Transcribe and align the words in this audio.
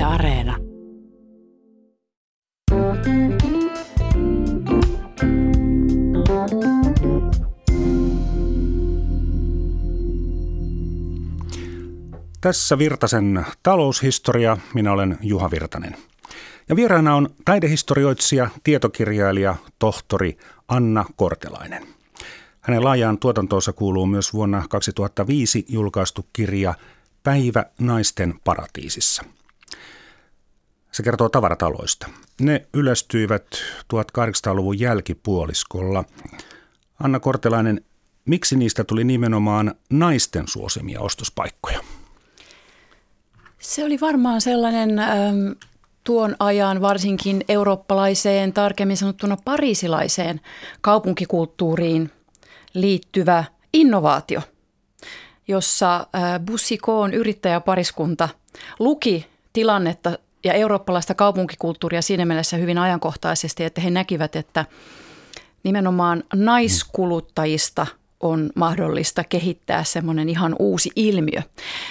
Yle 0.00 0.06
Areena. 0.06 0.56
Tässä 12.40 12.78
Virtasen 12.78 13.46
taloushistoria. 13.62 14.56
Minä 14.74 14.92
olen 14.92 15.18
Juha 15.22 15.50
Virtanen. 15.50 15.96
Ja 16.68 16.76
vieraana 16.76 17.14
on 17.14 17.28
taidehistorioitsija, 17.44 18.48
tietokirjailija, 18.64 19.56
tohtori 19.78 20.36
Anna 20.68 21.04
Kortelainen. 21.16 21.86
Hänen 22.60 22.84
laajaan 22.84 23.18
tuotantoonsa 23.18 23.72
kuuluu 23.72 24.06
myös 24.06 24.32
vuonna 24.32 24.64
2005 24.68 25.66
julkaistu 25.68 26.26
kirja 26.32 26.74
Päivä 27.22 27.64
naisten 27.78 28.34
paratiisissa. 28.44 29.24
Se 31.00 31.04
kertoo 31.04 31.28
tavarataloista. 31.28 32.08
Ne 32.40 32.66
yleistyivät 32.74 33.46
1800-luvun 33.94 34.80
jälkipuoliskolla. 34.80 36.04
Anna 37.02 37.20
Kortelainen, 37.20 37.84
miksi 38.24 38.56
niistä 38.56 38.84
tuli 38.84 39.04
nimenomaan 39.04 39.74
naisten 39.90 40.48
suosimia 40.48 41.00
ostospaikkoja? 41.00 41.80
Se 43.58 43.84
oli 43.84 44.00
varmaan 44.00 44.40
sellainen 44.40 44.98
ähm, 44.98 45.08
tuon 46.04 46.36
ajan 46.38 46.80
varsinkin 46.80 47.44
eurooppalaiseen, 47.48 48.52
tarkemmin 48.52 48.96
sanottuna 48.96 49.36
parisilaiseen 49.44 50.40
kaupunkikulttuuriin 50.80 52.10
liittyvä 52.74 53.44
innovaatio, 53.72 54.40
jossa 55.48 55.96
äh, 55.96 56.40
Bussikoon 56.46 57.14
yrittäjäpariskunta 57.14 58.28
luki 58.78 59.26
tilannetta 59.52 60.18
ja 60.44 60.52
eurooppalaista 60.52 61.14
kaupunkikulttuuria 61.14 62.02
siinä 62.02 62.24
mielessä 62.24 62.56
hyvin 62.56 62.78
ajankohtaisesti, 62.78 63.64
että 63.64 63.80
he 63.80 63.90
näkivät, 63.90 64.36
että 64.36 64.64
nimenomaan 65.62 66.24
naiskuluttajista 66.34 67.86
on 68.20 68.50
mahdollista 68.54 69.24
kehittää 69.24 69.84
semmoinen 69.84 70.28
ihan 70.28 70.56
uusi 70.58 70.90
ilmiö. 70.96 71.42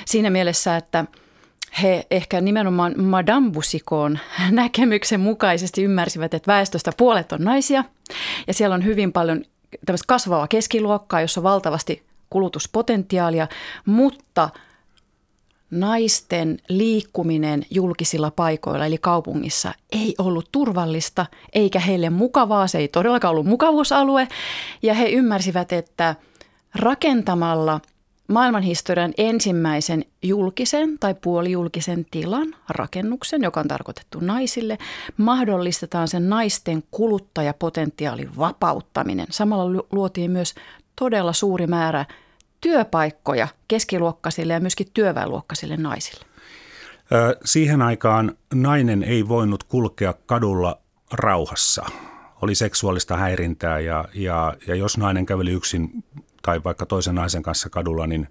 Siinä 0.05 0.29
mielessä, 0.29 0.77
että– 0.77 1.05
he 1.81 2.07
ehkä 2.11 2.41
nimenomaan 2.41 3.03
Madame 3.03 3.51
Busikoon 3.51 4.19
näkemyksen 4.51 5.19
mukaisesti 5.19 5.83
ymmärsivät, 5.83 6.33
että 6.33 6.51
väestöstä 6.51 6.91
puolet 6.97 7.31
on 7.31 7.43
naisia 7.43 7.83
ja 8.47 8.53
siellä 8.53 8.73
on 8.73 8.85
hyvin 8.85 9.11
paljon 9.11 9.43
tämmöistä 9.85 10.07
kasvavaa 10.07 10.47
keskiluokkaa, 10.47 11.21
jossa 11.21 11.39
on 11.39 11.43
valtavasti 11.43 12.03
kulutuspotentiaalia, 12.29 13.47
mutta 13.85 14.49
naisten 15.71 16.59
liikkuminen 16.69 17.65
julkisilla 17.69 18.31
paikoilla 18.31 18.85
eli 18.85 18.97
kaupungissa 18.97 19.73
ei 19.91 20.15
ollut 20.17 20.49
turvallista 20.51 21.25
eikä 21.53 21.79
heille 21.79 22.09
mukavaa. 22.09 22.67
Se 22.67 22.77
ei 22.77 22.87
todellakaan 22.87 23.31
ollut 23.31 23.45
mukavuusalue 23.45 24.27
ja 24.81 24.93
he 24.93 25.09
ymmärsivät, 25.09 25.71
että 25.71 26.15
rakentamalla– 26.75 27.79
maailmanhistorian 28.29 29.13
ensimmäisen 29.17 30.05
julkisen 30.23 30.99
tai 30.99 31.15
puolijulkisen 31.21 32.05
tilan 32.11 32.55
rakennuksen, 32.69 33.43
joka 33.43 33.59
on 33.59 33.67
tarkoitettu 33.67 34.19
naisille, 34.19 34.77
mahdollistetaan 35.17 36.07
sen 36.07 36.29
naisten 36.29 36.83
kuluttajapotentiaalin 36.91 38.37
vapauttaminen. 38.37 39.27
Samalla 39.29 39.83
luotiin 39.91 40.31
myös 40.31 40.55
todella 40.95 41.33
suuri 41.33 41.67
määrä 41.67 42.05
työpaikkoja 42.61 43.47
keskiluokkaisille 43.67 44.53
ja 44.53 44.59
myöskin 44.59 44.87
työväenluokkaisille 44.93 45.77
naisille. 45.77 46.25
Siihen 47.45 47.81
aikaan 47.81 48.37
nainen 48.53 49.03
ei 49.03 49.27
voinut 49.27 49.63
kulkea 49.63 50.13
kadulla 50.25 50.79
rauhassa. 51.13 51.85
Oli 52.41 52.55
seksuaalista 52.55 53.17
häirintää 53.17 53.79
ja, 53.79 54.05
ja, 54.13 54.55
ja 54.67 54.75
jos 54.75 54.97
nainen 54.97 55.25
käveli 55.25 55.51
yksin 55.51 56.03
tai 56.41 56.63
vaikka 56.63 56.85
toisen 56.85 57.15
naisen 57.15 57.43
kanssa 57.43 57.69
kadulla, 57.69 58.07
niin 58.07 58.27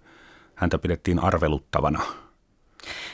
häntä 0.54 0.78
pidettiin 0.78 1.18
arveluttavana. 1.18 2.02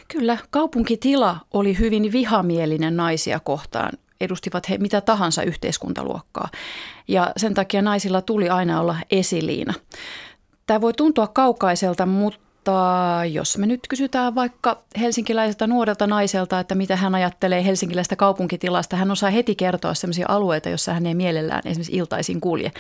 Kyllä, 0.08 0.38
kaupunkitila 0.50 1.36
oli 1.52 1.78
hyvin 1.78 2.12
vihamielinen 2.12 2.96
naisia 2.96 3.40
kohtaan. 3.40 3.92
Edustivat 4.20 4.68
he 4.68 4.78
mitä 4.78 5.00
tahansa 5.00 5.42
yhteiskuntaluokkaa. 5.42 6.48
Ja 7.08 7.32
sen 7.36 7.54
takia 7.54 7.82
naisilla 7.82 8.22
tuli 8.22 8.48
aina 8.48 8.80
olla 8.80 8.96
esiliina. 9.10 9.74
Tämä 10.66 10.80
voi 10.80 10.92
tuntua 10.92 11.26
kaukaiselta, 11.26 12.06
mutta 12.06 13.20
jos 13.32 13.58
me 13.58 13.66
nyt 13.66 13.80
kysytään 13.88 14.34
vaikka 14.34 14.82
helsinkiläiseltä 15.00 15.66
nuorelta 15.66 16.06
naiselta, 16.06 16.60
että 16.60 16.74
mitä 16.74 16.96
hän 16.96 17.14
ajattelee 17.14 17.64
helsinkiläistä 17.64 18.16
kaupunkitilasta, 18.16 18.96
hän 18.96 19.10
osaa 19.10 19.30
heti 19.30 19.54
kertoa 19.54 19.94
sellaisia 19.94 20.26
alueita, 20.28 20.68
joissa 20.68 20.94
hän 20.94 21.06
ei 21.06 21.14
mielellään 21.14 21.62
esimerkiksi 21.64 21.96
iltaisin 21.96 22.40
kulje. 22.40 22.72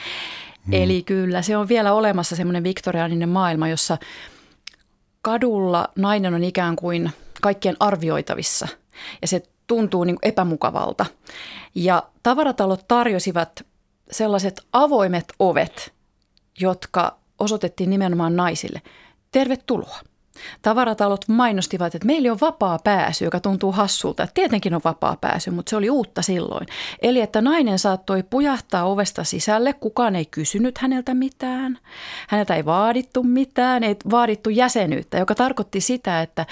Hmm. 0.64 0.72
Eli 0.72 1.02
kyllä 1.02 1.42
se 1.42 1.56
on 1.56 1.68
vielä 1.68 1.92
olemassa 1.92 2.36
semmoinen 2.36 2.64
viktoriaaninen 2.64 3.28
maailma, 3.28 3.68
jossa 3.68 3.98
kadulla 5.22 5.88
nainen 5.96 6.34
on 6.34 6.44
ikään 6.44 6.76
kuin 6.76 7.10
kaikkien 7.42 7.76
arvioitavissa 7.80 8.68
ja 9.22 9.28
se 9.28 9.42
tuntuu 9.66 10.04
niin 10.04 10.18
epämukavalta. 10.22 11.06
Ja 11.74 12.02
tavaratalot 12.22 12.88
tarjosivat 12.88 13.66
sellaiset 14.10 14.60
avoimet 14.72 15.24
ovet, 15.38 15.92
jotka 16.60 17.16
osoitettiin 17.38 17.90
nimenomaan 17.90 18.36
naisille. 18.36 18.82
Tervetuloa. 19.32 19.98
Tavaratalot 20.62 21.28
mainostivat, 21.28 21.94
että 21.94 22.06
meillä 22.06 22.32
on 22.32 22.40
vapaa 22.40 22.78
pääsy, 22.84 23.24
joka 23.24 23.40
tuntuu 23.40 23.72
hassulta. 23.72 24.28
Tietenkin 24.34 24.74
on 24.74 24.80
vapaa 24.84 25.16
pääsy, 25.20 25.50
mutta 25.50 25.70
se 25.70 25.76
oli 25.76 25.90
uutta 25.90 26.22
silloin. 26.22 26.66
Eli 27.02 27.20
että 27.20 27.42
nainen 27.42 27.78
saattoi 27.78 28.22
pujahtaa 28.22 28.84
ovesta 28.84 29.24
sisälle, 29.24 29.72
kukaan 29.72 30.16
ei 30.16 30.26
kysynyt 30.26 30.78
häneltä 30.78 31.14
mitään. 31.14 31.78
Häneltä 32.28 32.54
ei 32.54 32.64
vaadittu 32.64 33.22
mitään, 33.22 33.84
ei 33.84 33.96
vaadittu 34.10 34.50
jäsenyyttä, 34.50 35.18
joka 35.18 35.34
tarkoitti 35.34 35.80
sitä, 35.80 36.22
että 36.22 36.46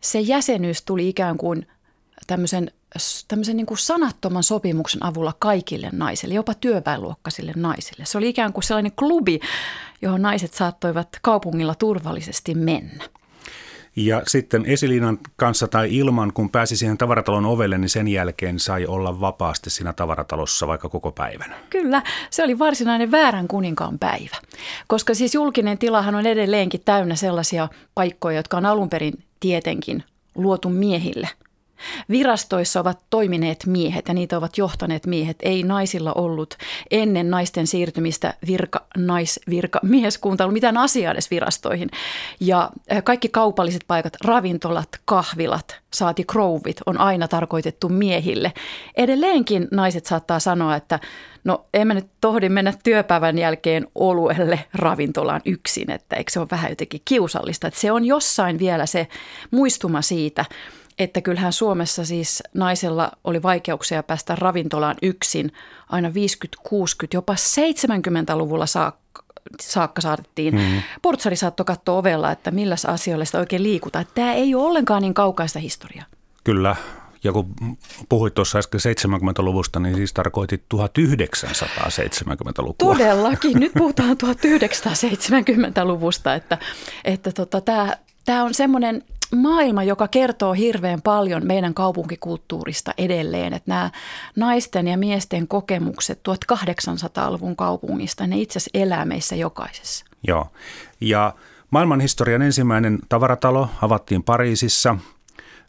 se 0.00 0.20
jäsenyys 0.20 0.82
tuli 0.82 1.08
ikään 1.08 1.36
kuin 1.36 1.66
tämmöisen, 2.26 2.70
tämmöisen 3.28 3.56
niin 3.56 3.66
kuin 3.66 3.78
sanattoman 3.78 4.42
sopimuksen 4.42 5.04
avulla 5.04 5.34
kaikille 5.38 5.88
naisille, 5.92 6.34
jopa 6.34 6.54
työväenluokkaisille 6.54 7.52
naisille. 7.56 8.04
Se 8.04 8.18
oli 8.18 8.28
ikään 8.28 8.52
kuin 8.52 8.64
sellainen 8.64 8.92
klubi, 8.92 9.40
johon 10.02 10.22
naiset 10.22 10.54
saattoivat 10.54 11.08
kaupungilla 11.22 11.74
turvallisesti 11.74 12.54
mennä. 12.54 13.04
Ja 13.96 14.22
sitten 14.26 14.66
esiliinan 14.66 15.18
kanssa 15.36 15.68
tai 15.68 15.96
ilman, 15.96 16.32
kun 16.32 16.50
pääsi 16.50 16.76
siihen 16.76 16.98
tavaratalon 16.98 17.46
ovelle, 17.46 17.78
niin 17.78 17.88
sen 17.88 18.08
jälkeen 18.08 18.58
sai 18.58 18.86
olla 18.86 19.20
vapaasti 19.20 19.70
siinä 19.70 19.92
tavaratalossa 19.92 20.66
vaikka 20.66 20.88
koko 20.88 21.12
päivän. 21.12 21.54
Kyllä, 21.70 22.02
se 22.30 22.44
oli 22.44 22.58
varsinainen 22.58 23.10
väärän 23.10 23.48
kuninkaan 23.48 23.98
päivä. 23.98 24.36
Koska 24.86 25.14
siis 25.14 25.34
julkinen 25.34 25.78
tilahan 25.78 26.14
on 26.14 26.26
edelleenkin 26.26 26.80
täynnä 26.84 27.14
sellaisia 27.14 27.68
paikkoja, 27.94 28.36
jotka 28.36 28.56
on 28.56 28.66
alun 28.66 28.90
perin 28.90 29.24
tietenkin 29.40 30.04
luotu 30.34 30.68
miehille– 30.68 31.28
Virastoissa 32.10 32.80
ovat 32.80 32.98
toimineet 33.10 33.66
miehet 33.66 34.08
ja 34.08 34.14
niitä 34.14 34.38
ovat 34.38 34.58
johtaneet 34.58 35.06
miehet. 35.06 35.36
Ei 35.42 35.62
naisilla 35.62 36.12
ollut 36.12 36.56
ennen 36.90 37.30
naisten 37.30 37.66
siirtymistä 37.66 38.34
virka, 38.46 38.86
nais, 38.96 39.40
virka, 39.50 39.80
mieskunta 39.82 40.44
ollut 40.44 40.54
mitään 40.54 40.76
asiaa 40.76 41.12
edes 41.12 41.30
virastoihin. 41.30 41.88
Ja 42.40 42.70
eh, 42.88 43.04
kaikki 43.04 43.28
kaupalliset 43.28 43.84
paikat, 43.86 44.12
ravintolat, 44.24 44.88
kahvilat, 45.04 45.80
saati 45.94 46.24
krouvit 46.24 46.80
on 46.86 47.00
aina 47.00 47.28
tarkoitettu 47.28 47.88
miehille. 47.88 48.52
Edelleenkin 48.96 49.68
naiset 49.70 50.06
saattaa 50.06 50.40
sanoa, 50.40 50.76
että 50.76 51.00
no 51.44 51.64
emme 51.74 51.94
nyt 51.94 52.06
tohdi 52.20 52.48
mennä 52.48 52.72
työpäivän 52.84 53.38
jälkeen 53.38 53.86
oluelle 53.94 54.64
ravintolaan 54.74 55.40
yksin, 55.44 55.90
että 55.90 56.16
eikö 56.16 56.32
se 56.32 56.40
ole 56.40 56.48
vähän 56.50 56.70
jotenkin 56.70 57.00
kiusallista. 57.04 57.68
Että 57.68 57.80
se 57.80 57.92
on 57.92 58.04
jossain 58.04 58.58
vielä 58.58 58.86
se 58.86 59.08
muistuma 59.50 60.02
siitä– 60.02 60.44
että 60.98 61.20
kyllähän 61.20 61.52
Suomessa 61.52 62.04
siis 62.04 62.42
naisella 62.54 63.12
oli 63.24 63.42
vaikeuksia 63.42 64.02
päästä 64.02 64.34
ravintolaan 64.34 64.96
yksin 65.02 65.52
aina 65.88 66.14
50, 66.14 66.58
60, 66.68 67.16
jopa 67.16 67.34
70-luvulla 67.34 68.66
saakka 68.66 69.02
saakka 69.60 70.00
saatettiin. 70.00 70.54
Mm. 70.54 70.82
Portsari 71.02 71.36
saattoi 71.36 71.66
katsoa 71.66 71.98
ovella, 71.98 72.32
että 72.32 72.50
millä 72.50 72.76
asioilla 72.86 73.24
sitä 73.24 73.38
oikein 73.38 73.62
liikutaan. 73.62 74.06
Tämä 74.14 74.32
ei 74.32 74.54
ole 74.54 74.64
ollenkaan 74.64 75.02
niin 75.02 75.14
kaukaista 75.14 75.58
historiaa. 75.58 76.06
Kyllä. 76.44 76.76
Ja 77.24 77.32
kun 77.32 77.54
puhuit 78.08 78.34
tuossa 78.34 78.58
äsken 78.58 78.80
70-luvusta, 78.80 79.80
niin 79.80 79.94
siis 79.94 80.12
tarkoitit 80.12 80.62
1970-lukua. 80.74 82.94
Todellakin. 82.94 83.60
Nyt 83.60 83.72
puhutaan 83.78 84.16
1970-luvusta, 84.24 86.34
että, 86.34 86.58
että 87.04 87.32
tota, 87.32 87.60
tämä, 87.60 87.96
tämä 88.24 88.44
on 88.44 88.54
semmoinen 88.54 89.02
maailma, 89.36 89.82
joka 89.82 90.08
kertoo 90.08 90.52
hirveän 90.52 91.02
paljon 91.02 91.46
meidän 91.46 91.74
kaupunkikulttuurista 91.74 92.92
edelleen. 92.98 93.52
Että 93.52 93.70
nämä 93.70 93.90
naisten 94.36 94.88
ja 94.88 94.98
miesten 94.98 95.48
kokemukset 95.48 96.20
1800-luvun 96.28 97.56
kaupungista, 97.56 98.26
ne 98.26 98.36
itse 98.38 98.58
asiassa 98.58 98.70
elää 98.74 99.04
meissä 99.04 99.36
jokaisessa. 99.36 100.04
Joo. 100.28 100.46
Ja 101.00 101.34
maailmanhistorian 101.70 102.42
ensimmäinen 102.42 102.98
tavaratalo 103.08 103.68
avattiin 103.82 104.22
Pariisissa 104.22 104.96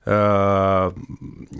Öö, 0.07 0.91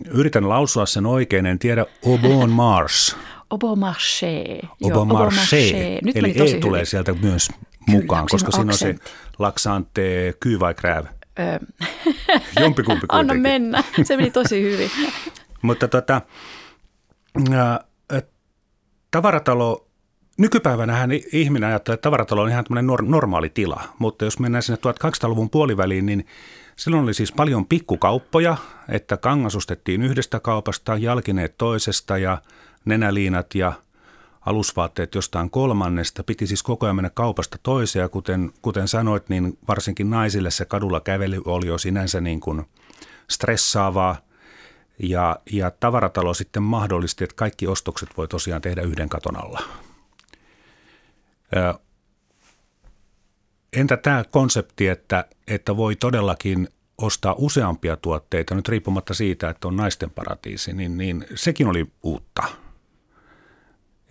yritän 0.09 0.49
lausua 0.49 0.85
sen 0.85 1.06
oikein, 1.06 1.45
en 1.45 1.59
tiedä. 1.59 1.85
Aubon 2.07 2.49
Mars. 2.63 3.17
Aubon 3.49 3.77
Marché. 3.79 4.67
Aubon 4.83 5.07
Marché. 5.07 5.99
Nyt 6.03 6.17
Eli 6.17 6.31
E 6.31 6.59
tulee 6.59 6.79
hyvin. 6.79 6.85
sieltä 6.85 7.13
myös 7.13 7.47
Kyllä, 7.47 7.61
mukaan, 8.01 8.21
kun 8.21 8.27
koska 8.31 8.51
siinä 8.51 8.71
on 8.71 8.77
se 8.77 8.95
laksante, 9.39 10.33
kyy 10.39 10.59
vai 10.59 10.73
krääv. 10.73 11.06
Öö, 11.39 11.59
Jompikumpi 12.59 13.06
anna 13.09 13.33
kuitenkin. 13.33 13.41
mennä. 13.41 13.83
Se 14.03 14.18
meni 14.18 14.31
tosi 14.31 14.62
hyvin. 14.62 14.91
Mutta 15.62 15.88
tota, 15.88 16.21
tavaratalo, 19.12 19.88
nykypäivänähän 20.38 21.09
ihminen 21.33 21.69
ajattelee, 21.69 21.94
että 21.94 22.01
tavaratalo 22.01 22.41
on 22.41 22.50
ihan 22.50 22.63
tämmöinen 22.63 22.89
nor- 22.89 23.09
normaali 23.09 23.50
tila. 23.50 23.83
Mutta 24.00 24.25
jos 24.25 24.39
mennään 24.39 24.63
sinne 24.63 24.80
1200-luvun 25.03 25.50
puoliväliin, 25.50 26.06
niin 26.06 26.25
silloin 26.75 27.03
oli 27.03 27.13
siis 27.13 27.31
paljon 27.31 27.65
pikkukauppoja, 27.65 28.57
että 28.89 29.18
kangas 29.18 29.56
ostettiin 29.56 30.01
yhdestä 30.01 30.39
kaupasta, 30.39 30.97
jalkineet 30.97 31.57
toisesta 31.57 32.18
ja 32.18 32.41
nenäliinat 32.85 33.56
ja 33.56 33.74
alusvaatteet 34.45 35.16
jostain 35.16 35.50
kolmannesta. 35.50 36.24
Piti 36.24 36.48
siis 36.48 36.63
koko 36.63 36.86
ajan 36.86 36.95
mennä 36.95 37.10
kaupasta 37.10 37.57
toiseen 37.63 38.10
kuten, 38.10 38.51
kuten 38.62 38.88
sanoit, 38.88 39.30
niin 39.30 39.57
varsinkin 39.68 40.10
naisille 40.10 40.51
se 40.51 40.66
kadulla 40.66 41.00
kävely 41.00 41.42
oli 41.45 41.68
jo 41.68 41.78
sinänsä 41.78 42.22
niin 42.22 42.40
kuin 42.40 42.63
stressaavaa. 43.30 44.18
Ja, 45.00 45.40
ja 45.51 45.72
tavaratalo 45.72 46.34
sitten 46.34 46.63
mahdollisti, 46.63 47.24
että 47.24 47.36
kaikki 47.36 47.68
ostokset 47.68 48.10
voi 48.18 48.28
tosiaan 48.28 48.62
tehdä 48.62 48.81
yhden 48.81 49.10
katon 49.10 49.44
alla. 49.44 49.62
Entä 53.74 53.98
tämä 53.98 54.24
konsepti, 54.31 54.88
että, 54.88 55.25
että 55.48 55.78
voi 55.78 55.95
todellakin 55.95 56.68
ostaa 56.98 57.36
useampia 57.38 57.98
tuotteita, 57.98 58.56
nyt 58.56 58.69
riippumatta 58.69 59.13
siitä, 59.13 59.50
että 59.50 59.68
on 59.68 59.75
naisten 59.75 60.10
paratiisi, 60.10 60.74
niin, 60.74 60.98
niin 60.98 61.25
sekin 61.36 61.68
oli 61.68 61.92
uutta. 62.04 62.44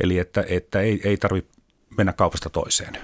Eli 0.01 0.19
että, 0.19 0.45
että 0.49 0.81
ei, 0.81 1.01
ei 1.05 1.17
tarvitse 1.17 1.51
mennä 1.97 2.13
kaupasta 2.13 2.51
toiseen. 2.51 2.99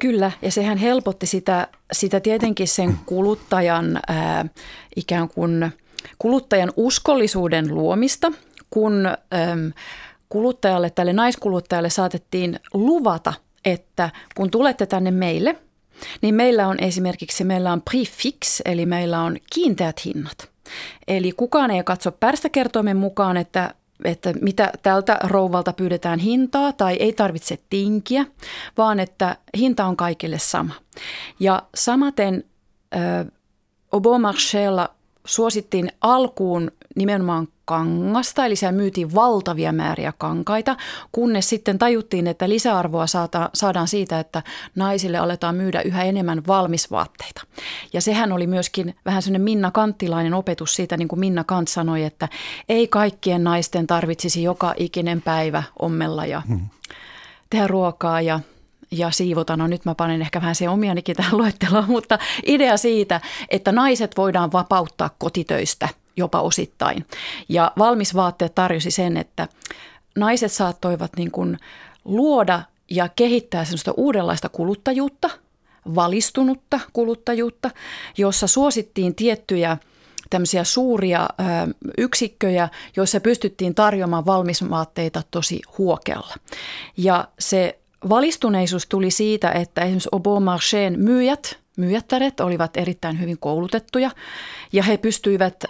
Kyllä, 0.00 0.32
ja 0.42 0.50
sehän 0.50 0.78
helpotti 0.78 1.26
sitä, 1.26 1.68
sitä 1.92 2.20
tietenkin 2.20 2.68
sen 2.68 2.98
kuluttajan 3.06 4.00
ää, 4.08 4.46
ikään 4.96 5.28
kuin 5.28 5.72
kuluttajan 6.18 6.72
uskollisuuden 6.76 7.74
luomista, 7.74 8.32
kun 8.70 9.06
äm, 9.06 9.72
kuluttajalle, 10.28 10.90
tälle 10.90 11.12
naiskuluttajalle 11.12 11.90
saatettiin 11.90 12.60
luvata, 12.74 13.32
että 13.64 14.10
kun 14.34 14.50
tulette 14.50 14.86
tänne 14.86 15.10
meille, 15.10 15.56
niin 16.22 16.34
meillä 16.34 16.68
on 16.68 16.76
esimerkiksi 16.80 17.44
meillä 17.44 17.72
on 17.72 17.82
prefix, 17.82 18.60
eli 18.64 18.86
meillä 18.86 19.20
on 19.20 19.36
kiinteät 19.54 20.04
hinnat. 20.04 20.50
Eli 21.08 21.32
kukaan 21.32 21.70
ei 21.70 21.84
katso 21.84 22.12
pärstäkertoimen 22.12 22.96
mukaan, 22.96 23.36
että 23.36 23.74
että 24.04 24.32
mitä 24.40 24.72
tältä 24.82 25.18
rouvalta 25.24 25.72
pyydetään 25.72 26.18
hintaa 26.18 26.72
tai 26.72 26.96
ei 26.96 27.12
tarvitse 27.12 27.58
tinkiä, 27.70 28.26
vaan 28.78 29.00
että 29.00 29.36
hinta 29.56 29.84
on 29.84 29.96
kaikille 29.96 30.38
sama. 30.38 30.74
Ja 31.40 31.62
samaten 31.74 32.44
äh, 32.94 33.26
Obomarchella 33.92 34.88
suosittiin 35.24 35.92
alkuun 36.00 36.70
nimenomaan 36.96 37.48
kangasta, 37.66 38.46
eli 38.46 38.56
siellä 38.56 38.76
myytiin 38.76 39.14
valtavia 39.14 39.72
määriä 39.72 40.12
kankaita, 40.18 40.76
kunnes 41.12 41.48
sitten 41.48 41.78
tajuttiin, 41.78 42.26
että 42.26 42.48
lisäarvoa 42.48 43.06
saata, 43.06 43.50
saadaan 43.54 43.88
siitä, 43.88 44.20
että 44.20 44.42
naisille 44.74 45.18
aletaan 45.18 45.54
myydä 45.54 45.82
yhä 45.82 46.04
enemmän 46.04 46.42
valmisvaatteita. 46.46 47.42
Ja 47.92 48.00
sehän 48.00 48.32
oli 48.32 48.46
myöskin 48.46 48.96
vähän 49.04 49.22
sellainen 49.22 49.42
Minna 49.42 49.70
Kanttilainen 49.70 50.34
opetus 50.34 50.74
siitä, 50.74 50.96
niin 50.96 51.08
kuin 51.08 51.20
Minna 51.20 51.44
Kant 51.44 51.68
sanoi, 51.68 52.04
että 52.04 52.28
ei 52.68 52.88
kaikkien 52.88 53.44
naisten 53.44 53.86
tarvitsisi 53.86 54.42
joka 54.42 54.74
ikinen 54.76 55.22
päivä 55.22 55.62
ommella 55.78 56.26
ja 56.26 56.42
hmm. 56.48 56.68
tehdä 57.50 57.66
ruokaa 57.66 58.20
ja 58.20 58.40
ja 58.90 59.10
siivota. 59.10 59.56
No 59.56 59.66
nyt 59.66 59.84
mä 59.84 59.94
panen 59.94 60.22
ehkä 60.22 60.40
vähän 60.40 60.54
se 60.54 60.68
omianikin 60.68 61.16
tähän 61.16 61.38
luetteloon, 61.38 61.84
mutta 61.88 62.18
idea 62.46 62.76
siitä, 62.76 63.20
että 63.48 63.72
naiset 63.72 64.16
voidaan 64.16 64.52
vapauttaa 64.52 65.10
kotitöistä 65.18 65.88
jopa 66.16 66.40
osittain. 66.40 67.06
Ja 67.48 67.72
valmisvaatteet 67.78 68.54
tarjosi 68.54 68.90
sen, 68.90 69.16
että 69.16 69.48
naiset 70.16 70.52
saattoivat 70.52 71.10
niin 71.16 71.30
kuin 71.30 71.58
luoda 72.04 72.62
ja 72.90 73.08
kehittää 73.08 73.64
sellaista 73.64 73.94
uudenlaista 73.96 74.48
kuluttajuutta, 74.48 75.30
valistunutta 75.94 76.80
kuluttajuutta, 76.92 77.70
jossa 78.18 78.46
suosittiin 78.46 79.14
tiettyjä 79.14 79.76
tämmöisiä 80.30 80.64
suuria 80.64 81.22
ö, 81.22 81.44
yksikköjä, 81.98 82.68
joissa 82.96 83.20
pystyttiin 83.20 83.74
tarjoamaan 83.74 84.26
valmisvaatteita 84.26 85.22
tosi 85.30 85.60
huokealla. 85.78 86.34
Ja 86.96 87.28
se 87.38 87.78
Valistuneisuus 88.08 88.86
tuli 88.86 89.10
siitä, 89.10 89.50
että 89.50 89.80
esimerkiksi 89.80 90.08
Obomarcheen 90.12 91.00
myyjät, 91.00 91.58
myyjättäret 91.76 92.40
olivat 92.40 92.76
erittäin 92.76 93.20
hyvin 93.20 93.38
koulutettuja 93.38 94.10
ja 94.72 94.82
he 94.82 94.96
pystyivät 94.96 95.64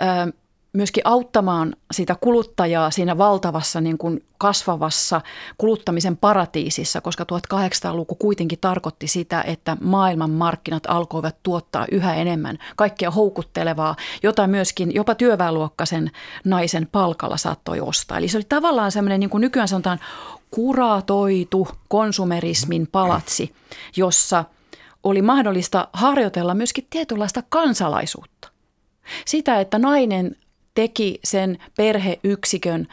myöskin 0.73 1.07
auttamaan 1.07 1.77
sitä 1.93 2.17
kuluttajaa 2.21 2.91
siinä 2.91 3.19
valtavassa 3.19 3.81
niin 3.81 3.99
kuin 3.99 4.25
kasvavassa 4.39 5.21
kuluttamisen 5.59 6.17
paratiisissa, 6.17 7.01
koska 7.01 7.25
1800-luku 7.55 8.15
kuitenkin 8.15 8.59
tarkoitti 8.61 9.07
sitä, 9.07 9.43
että 9.43 9.77
maailman 9.81 10.31
markkinat 10.31 10.83
alkoivat 10.89 11.37
tuottaa 11.43 11.87
yhä 11.93 12.15
enemmän 12.15 12.59
kaikkea 12.77 13.11
houkuttelevaa, 13.11 13.97
jota 14.23 14.47
myöskin 14.47 14.95
jopa 14.95 15.15
työväenluokkaisen 15.15 16.11
naisen 16.45 16.89
palkalla 16.93 17.37
saattoi 17.37 17.81
ostaa. 17.81 18.19
Eli 18.19 18.29
se 18.29 18.39
oli 18.39 18.47
tavallaan 18.49 18.93
semmoinen, 18.93 19.21
niin 19.21 19.31
kuin 19.31 19.41
nykyään 19.41 19.69
sanotaan, 19.69 20.01
kuratoitu 20.51 21.69
konsumerismin 21.89 22.87
palatsi, 22.87 23.55
jossa 23.97 24.45
oli 25.07 25.23
mahdollista 25.23 25.89
harjoitella 25.93 26.55
myöskin 26.55 26.87
tietynlaista 26.91 27.43
kansalaisuutta. 27.49 28.49
Sitä, 29.27 29.61
että 29.61 29.79
nainen 29.79 30.37
teki 30.75 31.21
sen 31.25 31.59
perheyksikön 31.77 32.89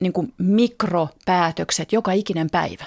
niin 0.00 0.12
kuin 0.12 0.34
mikropäätökset 0.38 1.92
joka 1.92 2.12
ikinen 2.12 2.50
päivä. 2.50 2.84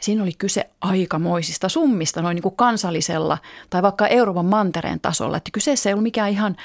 Siinä 0.00 0.22
oli 0.22 0.32
kyse 0.32 0.70
aikamoisista 0.80 1.68
summista 1.68 2.22
noin 2.22 2.34
niin 2.34 2.42
kuin 2.42 2.56
kansallisella 2.56 3.38
tai 3.70 3.82
vaikka 3.82 4.06
Euroopan 4.06 4.46
mantereen 4.46 5.00
tasolla. 5.00 5.36
Että 5.36 5.50
kyseessä 5.52 5.90
ei 5.90 5.94
ollut 5.94 6.02
mikään 6.02 6.30
ihan, 6.30 6.56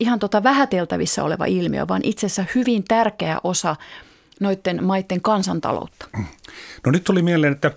ihan 0.00 0.18
tota 0.18 0.42
vähäteltävissä 0.42 1.24
oleva 1.24 1.44
ilmiö, 1.44 1.88
vaan 1.88 2.00
itse 2.04 2.26
asiassa 2.26 2.44
hyvin 2.54 2.84
tärkeä 2.84 3.38
osa 3.44 3.76
noiden 4.42 4.84
maiden 4.84 5.20
kansantaloutta. 5.20 6.06
No 6.86 6.92
nyt 6.92 7.04
tuli 7.04 7.22
mieleen, 7.22 7.52
että 7.52 7.70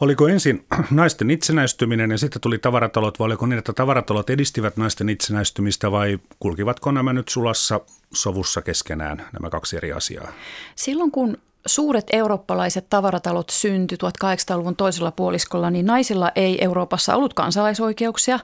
oliko 0.00 0.28
ensin 0.28 0.66
naisten 0.90 1.30
itsenäistyminen 1.30 2.10
ja 2.10 2.18
sitten 2.18 2.42
tuli 2.42 2.58
tavaratalot, 2.58 3.18
vai 3.18 3.26
oliko 3.26 3.46
niin, 3.46 3.58
että 3.58 3.72
tavaratalot 3.72 4.30
edistivät 4.30 4.76
naisten 4.76 5.08
itsenäistymistä 5.08 5.92
vai 5.92 6.18
kulkivatko 6.40 6.92
nämä 6.92 7.12
nyt 7.12 7.28
sulassa 7.28 7.80
sovussa 8.14 8.62
keskenään, 8.62 9.28
nämä 9.32 9.50
kaksi 9.50 9.76
eri 9.76 9.92
asiaa? 9.92 10.32
Silloin 10.76 11.10
kun 11.10 11.36
suuret 11.66 12.06
eurooppalaiset 12.12 12.86
tavaratalot 12.90 13.50
syntyi 13.50 13.98
1800-luvun 14.24 14.76
toisella 14.76 15.10
puoliskolla, 15.10 15.70
niin 15.70 15.86
naisilla 15.86 16.32
ei 16.36 16.64
Euroopassa 16.64 17.16
ollut 17.16 17.34
kansalaisoikeuksia, 17.34 18.38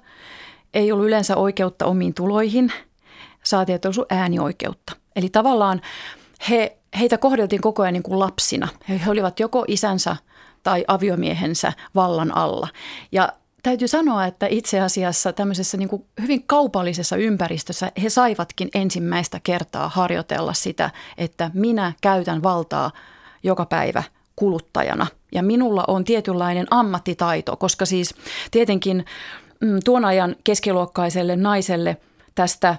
ei 0.75 0.93
ollut 0.93 1.07
yleensä 1.07 1.37
oikeutta 1.37 1.87
omiin 1.87 2.15
tuloihin, 2.15 2.73
saatiin, 3.43 3.77
että 3.77 3.89
ollut 3.89 4.13
äänioikeutta. 4.13 4.97
Eli 5.17 5.29
tavallaan 5.29 5.81
he, 6.51 6.77
heitä 6.99 7.19
kohdeltiin 7.19 7.63
koko 7.63 7.83
ajan 7.83 7.93
niin 7.93 8.03
kuin 8.03 8.19
lapsina. 8.19 8.69
He, 8.89 9.11
olivat 9.11 9.41
joko 9.41 9.65
isänsä 9.69 10.17
tai 10.63 10.85
aviomiehensä 10.89 11.73
vallan 11.95 12.37
alla. 12.37 12.69
Ja 13.13 13.33
täytyy 13.63 13.89
sanoa, 13.89 14.27
että 14.27 14.47
itse 14.51 14.81
asiassa 14.81 15.33
tämmöisessä 15.33 15.77
niin 15.77 16.05
hyvin 16.23 16.43
kaupallisessa 16.47 17.17
ympäristössä 17.17 17.93
he 18.03 18.11
saivatkin 18.11 18.69
ensimmäistä 18.75 19.41
kertaa 19.43 19.89
harjoitella 19.89 20.53
sitä, 20.53 20.91
että 21.19 21.51
minä 21.55 21.93
käytän 22.01 22.43
valtaa 22.43 22.91
joka 23.43 23.67
päivä 23.67 24.03
kuluttajana. 24.37 25.07
Ja 25.35 25.43
minulla 25.43 25.85
on 25.89 26.05
tietynlainen 26.05 26.67
ammattitaito, 26.71 27.57
koska 27.57 27.87
siis 27.87 28.15
tietenkin 28.51 29.05
mm, 29.61 29.79
tuon 29.85 30.05
ajan 30.05 30.37
keskiluokkaiselle 30.45 31.37
naiselle 31.37 31.97
tästä 32.35 32.77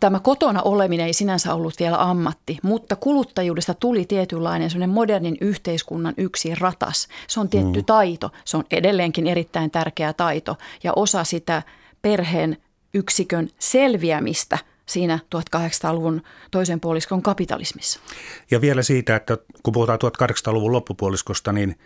tämä 0.00 0.20
kotona 0.20 0.62
oleminen 0.62 1.06
ei 1.06 1.12
sinänsä 1.12 1.54
ollut 1.54 1.74
vielä 1.80 2.10
ammatti, 2.10 2.58
mutta 2.62 2.96
kuluttajuudesta 2.96 3.74
tuli 3.74 4.04
tietynlainen 4.04 4.70
sellainen 4.70 4.94
modernin 4.94 5.36
yhteiskunnan 5.40 6.14
yksi 6.16 6.54
ratas. 6.54 7.08
Se 7.26 7.40
on 7.40 7.48
tietty 7.48 7.78
mm. 7.78 7.84
taito, 7.84 8.30
se 8.44 8.56
on 8.56 8.64
edelleenkin 8.70 9.26
erittäin 9.26 9.70
tärkeä 9.70 10.12
taito 10.12 10.56
ja 10.84 10.92
osa 10.96 11.24
sitä 11.24 11.62
perheen 12.02 12.56
yksikön 12.94 13.48
selviämistä 13.58 14.58
siinä 14.86 15.18
1800-luvun 15.36 16.22
toisen 16.50 16.80
puoliskon 16.80 17.22
kapitalismissa. 17.22 18.00
Ja 18.50 18.60
vielä 18.60 18.82
siitä, 18.82 19.16
että 19.16 19.38
kun 19.62 19.72
puhutaan 19.72 19.98
1800-luvun 20.04 20.72
loppupuoliskosta, 20.72 21.52
niin 21.52 21.78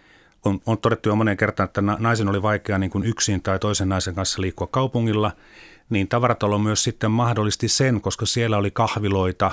on, 0.44 0.60
on 0.66 0.78
todettu 0.78 1.08
jo 1.08 1.16
monen 1.16 1.36
kertaan, 1.36 1.64
että 1.64 1.82
naisen 1.82 2.28
oli 2.28 2.42
vaikea 2.42 2.78
niin 2.78 2.90
kuin 2.90 3.04
yksin 3.04 3.42
tai 3.42 3.58
toisen 3.58 3.88
naisen 3.88 4.14
kanssa 4.14 4.42
liikkua 4.42 4.66
kaupungilla– 4.66 5.32
niin 5.90 6.08
tavaratalo 6.08 6.58
myös 6.58 6.84
sitten 6.84 7.10
mahdollisti 7.10 7.68
sen, 7.68 8.00
koska 8.00 8.26
siellä 8.26 8.56
oli 8.56 8.70
kahviloita, 8.70 9.50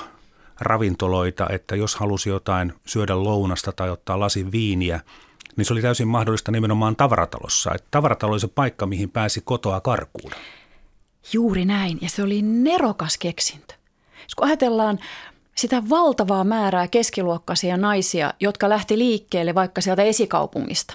ravintoloita, 0.60 1.48
että 1.50 1.76
jos 1.76 1.96
halusi 1.96 2.30
jotain 2.30 2.74
syödä 2.86 3.24
lounasta 3.24 3.72
tai 3.72 3.90
ottaa 3.90 4.20
lasin 4.20 4.52
viiniä, 4.52 5.00
niin 5.56 5.66
se 5.66 5.74
oli 5.74 5.82
täysin 5.82 6.08
mahdollista 6.08 6.52
nimenomaan 6.52 6.96
tavaratalossa. 6.96 7.74
Että 7.76 7.88
tavaratalo 7.92 8.32
oli 8.32 8.40
se 8.40 8.48
paikka, 8.48 8.86
mihin 8.86 9.10
pääsi 9.10 9.42
kotoa 9.46 9.82
karkuun. 9.82 10.32
Juuri 11.34 11.66
näin, 11.66 11.98
ja 12.02 12.10
se 12.10 12.24
oli 12.24 12.42
nerokas 12.42 13.18
keksintö. 13.18 13.74
Kun 14.36 14.48
ajatellaan 14.48 15.00
sitä 15.56 15.90
valtavaa 15.90 16.44
määrää 16.44 16.88
keskiluokkaisia 16.88 17.78
naisia, 17.78 18.34
jotka 18.40 18.70
lähti 18.70 18.98
liikkeelle 18.98 19.56
vaikka 19.56 19.82
sieltä 19.82 20.04
esikaupungista. 20.04 20.94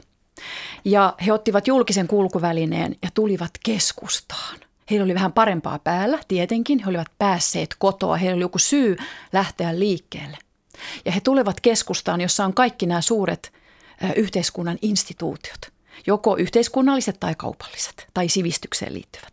Ja 0.84 1.14
he 1.26 1.32
ottivat 1.32 1.66
julkisen 1.66 2.08
kulkuvälineen 2.08 2.96
ja 3.02 3.08
tulivat 3.14 3.50
keskustaan. 3.64 4.69
Heillä 4.90 5.04
oli 5.04 5.14
vähän 5.14 5.32
parempaa 5.32 5.78
päällä, 5.78 6.18
tietenkin. 6.28 6.78
He 6.78 6.90
olivat 6.90 7.08
päässeet 7.18 7.74
kotoa. 7.78 8.16
Heillä 8.16 8.34
oli 8.34 8.42
joku 8.42 8.58
syy 8.58 8.96
lähteä 9.32 9.78
liikkeelle. 9.78 10.38
Ja 11.04 11.12
he 11.12 11.20
tulevat 11.20 11.60
keskustaan, 11.60 12.20
jossa 12.20 12.44
on 12.44 12.54
kaikki 12.54 12.86
nämä 12.86 13.00
suuret 13.00 13.52
yhteiskunnan 14.16 14.78
instituutiot. 14.82 15.72
Joko 16.06 16.36
yhteiskunnalliset 16.36 17.20
tai 17.20 17.34
kaupalliset 17.34 18.06
tai 18.14 18.28
sivistykseen 18.28 18.94
liittyvät. 18.94 19.32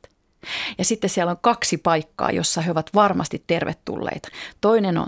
Ja 0.78 0.86
sitten 0.86 1.10
siellä 1.10 1.32
on 1.32 1.38
kaksi 1.42 1.78
paikkaa, 1.78 2.32
jossa 2.32 2.62
he 2.62 2.72
ovat 2.72 2.90
varmasti 2.94 3.44
tervetulleita. 3.48 4.30
Toinen 4.62 4.98
on 4.98 5.08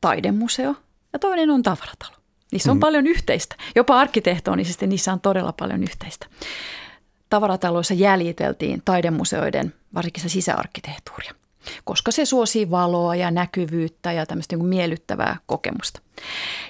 taidemuseo 0.00 0.74
ja 1.12 1.18
toinen 1.18 1.50
on 1.50 1.62
tavaratalo. 1.62 2.16
Niissä 2.52 2.70
on 2.70 2.76
mm. 2.76 2.80
paljon 2.80 3.06
yhteistä. 3.06 3.56
Jopa 3.74 4.00
arkkitehtonisesti 4.00 4.86
niissä 4.86 5.12
on 5.12 5.20
todella 5.20 5.52
paljon 5.52 5.82
yhteistä. 5.82 6.26
Tavarataloissa 7.30 7.94
jäljiteltiin 7.94 8.82
taidemuseoiden, 8.84 9.74
varsinkin 9.94 10.22
se 10.22 10.28
sisäarkkitehtuuria, 10.28 11.34
koska 11.84 12.10
se 12.10 12.24
suosii 12.24 12.70
valoa 12.70 13.14
ja 13.14 13.30
näkyvyyttä 13.30 14.12
ja 14.12 14.26
tämmöistä 14.26 14.56
niin 14.56 14.66
miellyttävää 14.66 15.36
kokemusta. 15.46 16.00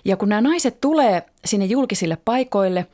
Ja 0.05 0.17
kun 0.17 0.29
nämä 0.29 0.41
naiset 0.41 0.81
tulee 0.81 1.23
sinne 1.45 1.67
julkisille 1.67 2.17
paikoille, 2.25 2.87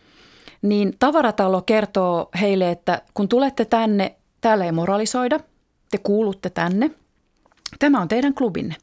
niin 0.62 0.96
tavaratalo 0.98 1.62
kertoo 1.62 2.30
heille, 2.40 2.70
että 2.70 3.02
kun 3.14 3.28
tulette 3.28 3.64
tänne, 3.64 4.14
täällä 4.40 4.64
ei 4.64 4.72
moralisoida, 4.72 5.40
te 5.90 5.98
kuulutte 5.98 6.50
tänne. 6.50 6.90
Tämä 7.78 8.00
on 8.00 8.08
teidän 8.08 8.34
klubinne. 8.34 8.76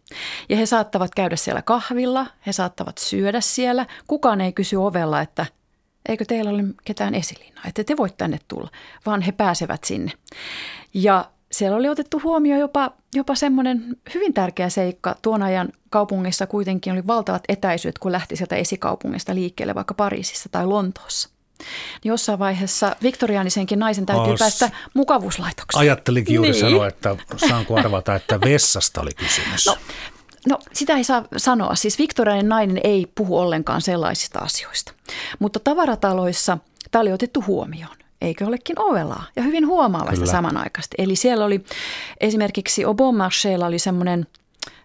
Ja 0.50 0.58
he 0.58 0.66
saattavat 0.66 1.16
käydä 1.16 1.36
siellä 1.36 1.62
kahvilla, 1.62 2.28
he 2.48 2.52
saattavat 2.52 2.98
syödä 2.98 3.42
siellä. 3.42 3.86
Kukaan 4.08 4.42
ei 4.42 4.54
kysy 4.54 4.76
ovella, 4.76 5.22
että 5.22 5.46
eikö 6.10 6.26
teillä 6.26 6.52
ole 6.52 6.64
ketään 6.86 7.16
esiliinaa, 7.16 7.64
että 7.68 7.84
te 7.84 7.98
voitte 7.98 8.18
tänne 8.18 8.40
tulla, 8.48 8.70
vaan 9.06 9.22
he 9.22 9.32
pääsevät 9.32 9.84
sinne. 9.84 10.12
Ja 10.94 11.32
siellä 11.52 11.78
oli 11.78 11.90
otettu 11.90 12.22
huomioon 12.24 12.60
jopa, 12.60 12.92
jopa 13.16 13.36
semmoinen 13.36 13.98
hyvin 14.14 14.34
tärkeä 14.34 14.70
seikka. 14.70 15.16
Tuon 15.22 15.44
ajan 15.44 15.70
kaupungissa 15.90 16.48
kuitenkin 16.48 16.94
oli 16.94 17.08
valtavat 17.08 17.44
etäisyydet, 17.50 17.98
kun 17.98 18.12
lähti 18.12 18.36
sieltä 18.36 18.56
esikaupungista 18.56 19.36
liikkeelle, 19.36 19.76
vaikka 19.76 19.94
Pariisissa 19.94 20.50
tai 20.50 20.66
Lontoossa. 20.66 21.30
Jossain 22.04 22.40
vaiheessa 22.40 22.96
viktoriaanisenkin 23.04 23.80
naisen 23.80 24.06
täytyy 24.06 24.34
As, 24.34 24.40
päästä 24.40 24.72
mukavuuslaitokseen. 24.94 25.82
Ajattelinkin 25.82 26.36
juuri 26.36 26.52
niin. 26.52 26.62
sanoa, 26.62 26.88
että 26.88 27.18
saanko 27.50 27.80
arvata, 27.80 28.16
että 28.16 28.42
vessasta 28.42 29.02
oli 29.02 29.12
kysymys. 29.16 29.66
No, 29.66 29.78
No 30.50 30.60
sitä 30.74 30.94
ei 30.94 31.04
saa 31.04 31.24
sanoa. 31.38 31.76
Siis 31.76 32.00
viktoriaaninen 32.00 32.50
nainen 32.50 32.80
ei 32.84 33.12
puhu 33.16 33.38
ollenkaan 33.38 33.82
sellaisista 33.82 34.40
asioista. 34.40 34.94
Mutta 35.40 35.60
tavarataloissa 35.60 36.58
tämä 36.92 37.02
oli 37.02 37.12
otettu 37.12 37.44
huomioon. 37.48 37.96
Eikö 38.22 38.46
olekin 38.46 38.80
ovelaa? 38.80 39.24
Ja 39.36 39.44
hyvin 39.44 39.68
huomaavasta 39.68 40.20
Kyllä. 40.20 40.32
samanaikaisesti. 40.32 40.96
Eli 40.98 41.16
siellä 41.16 41.46
oli 41.46 41.66
esimerkiksi 42.20 42.86
Obon 42.86 43.16
oli 43.66 43.80
semmoinen, 43.80 44.28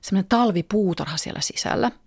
semmoinen 0.01 0.29
talvipuutarha 0.29 1.17
siellä 1.17 1.41
sisällä– 1.41 1.91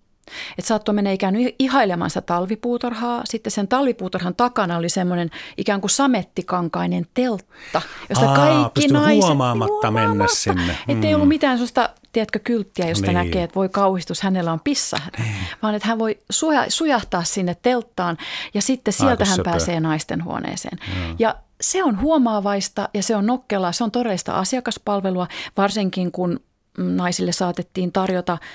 että 0.58 0.68
saattoi 0.68 0.94
mennä 0.94 1.10
ikään 1.12 1.34
kuin 1.34 1.54
ihailemaan 1.58 2.10
sitä 2.10 2.20
talvipuutarhaa. 2.20 3.22
Sitten 3.24 3.50
sen 3.50 3.68
talvipuutarhan 3.68 4.34
takana 4.34 4.76
oli 4.76 4.88
semmoinen 4.88 5.30
ikään 5.56 5.80
kuin 5.80 5.90
samettikankainen 5.90 7.06
teltta, 7.14 7.82
josta 8.08 8.28
Aa, 8.28 8.36
kaikki 8.36 8.88
naiset... 8.88 9.24
huomaamatta, 9.24 9.72
huomaamatta 9.72 9.90
mennä 9.90 10.26
sinne. 10.28 10.76
Mm. 10.88 10.94
Että 10.94 11.06
ei 11.06 11.14
ollut 11.14 11.28
mitään 11.28 11.58
sellaista, 11.58 11.90
tiedätkö, 12.12 12.38
kylttiä, 12.38 12.88
josta 12.88 13.06
niin. 13.06 13.14
näkee, 13.14 13.42
että 13.42 13.54
voi 13.54 13.68
kauhistus, 13.68 14.22
hänellä 14.22 14.52
on 14.52 14.60
pissahde. 14.60 15.18
Niin. 15.18 15.34
Vaan 15.62 15.74
että 15.74 15.88
hän 15.88 15.98
voi 15.98 16.18
suja, 16.30 16.64
sujahtaa 16.68 17.24
sinne 17.24 17.56
telttaan 17.62 18.16
ja 18.54 18.62
sitten 18.62 18.94
sieltä 18.94 19.24
hän 19.24 19.38
pääsee 19.44 19.80
naisten 19.80 20.24
huoneeseen. 20.24 20.78
Ja. 20.88 21.14
ja 21.18 21.34
se 21.60 21.84
on 21.84 22.00
huomaavaista 22.00 22.88
ja 22.94 23.02
se 23.02 23.16
on 23.16 23.26
nokkelaa, 23.26 23.72
se 23.72 23.84
on 23.84 23.90
todellista 23.90 24.32
asiakaspalvelua, 24.32 25.26
varsinkin 25.56 26.12
kun 26.12 26.40
naisille 26.78 27.32
saatettiin 27.32 27.92
tarjota– 27.92 28.38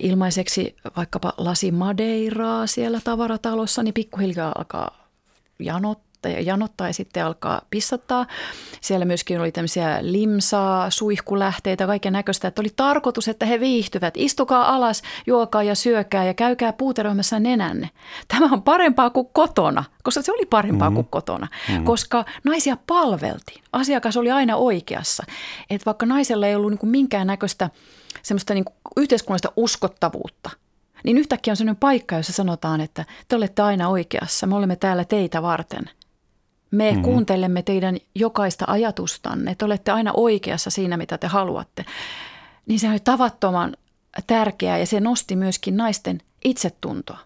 ilmaiseksi 0.00 0.76
vaikkapa 0.96 1.32
lasi 1.36 1.70
madeiraa 1.70 2.66
siellä 2.66 3.00
tavaratalossa, 3.04 3.82
niin 3.82 3.94
pikkuhiljaa 3.94 4.52
alkaa 4.58 5.08
janottaa 5.58 6.04
ja 6.30 6.40
janottaa 6.40 6.86
ja 6.86 6.92
sitten 6.92 7.24
alkaa 7.24 7.62
pissattaa. 7.70 8.26
Siellä 8.80 9.04
myöskin 9.04 9.40
oli 9.40 9.52
tämmöisiä 9.52 9.98
limsaa, 10.00 10.90
suihkulähteitä, 10.90 11.86
kaiken 11.86 12.12
näköistä. 12.12 12.48
Että 12.48 12.62
oli 12.62 12.70
tarkoitus, 12.76 13.28
että 13.28 13.46
he 13.46 13.60
viihtyvät. 13.60 14.14
Istukaa 14.16 14.74
alas, 14.74 15.02
juokaa 15.26 15.62
ja 15.62 15.74
syökää 15.74 16.24
ja 16.24 16.34
käykää 16.34 16.72
puuteroimassa 16.72 17.40
nenänne. 17.40 17.90
Tämä 18.28 18.48
on 18.52 18.62
parempaa 18.62 19.10
kuin 19.10 19.28
kotona, 19.32 19.84
koska 20.02 20.22
se 20.22 20.32
oli 20.32 20.46
parempaa 20.46 20.90
mm-hmm. 20.90 21.04
kuin 21.04 21.10
kotona. 21.10 21.48
Mm-hmm. 21.68 21.84
Koska 21.84 22.24
naisia 22.44 22.76
palveltiin. 22.86 23.62
Asiakas 23.72 24.16
oli 24.16 24.30
aina 24.30 24.56
oikeassa. 24.56 25.24
Että 25.70 25.86
vaikka 25.86 26.06
naisella 26.06 26.46
ei 26.46 26.54
ollut 26.54 26.82
niin 26.82 26.90
minkään 26.90 27.26
näköistä– 27.26 27.70
semmoista 28.24 28.54
niin 28.54 28.64
yhteiskunnallista 28.96 29.52
uskottavuutta, 29.56 30.50
niin 31.04 31.18
yhtäkkiä 31.18 31.52
on 31.52 31.56
sellainen 31.56 31.80
paikka, 31.80 32.16
jossa 32.16 32.32
sanotaan, 32.32 32.80
että 32.80 33.04
te 33.28 33.36
olette 33.36 33.62
aina 33.62 33.88
oikeassa, 33.88 34.46
me 34.46 34.54
olemme 34.56 34.76
täällä 34.76 35.04
teitä 35.04 35.42
varten. 35.42 35.90
Me 36.70 36.90
mm-hmm. 36.90 37.02
kuuntelemme 37.02 37.62
teidän 37.62 37.96
jokaista 38.14 38.64
ajatustanne, 38.68 39.54
te 39.54 39.64
olette 39.64 39.92
aina 39.92 40.12
oikeassa 40.14 40.70
siinä, 40.70 40.96
mitä 40.96 41.18
te 41.18 41.26
haluatte. 41.26 41.84
Niin 42.66 42.80
se 42.80 42.90
oli 42.90 43.00
tavattoman 43.00 43.76
tärkeää 44.26 44.78
ja 44.78 44.86
se 44.86 45.00
nosti 45.00 45.36
myöskin 45.36 45.76
naisten 45.76 46.20
itsetuntoa. 46.44 47.18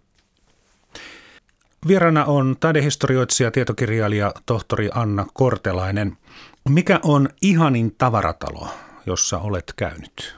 Vierana 1.89 2.25
on 2.25 2.57
taidehistorioitsija, 2.61 3.51
tietokirjailija, 3.51 4.35
tohtori 4.47 4.91
Anna 4.95 5.27
Kortelainen. 5.33 6.17
Mikä 6.69 7.01
on 7.03 7.29
ihanin 7.43 7.95
tavaratalo, 7.99 8.69
jossa 9.07 9.39
olet 9.39 9.73
käynyt? 9.77 10.37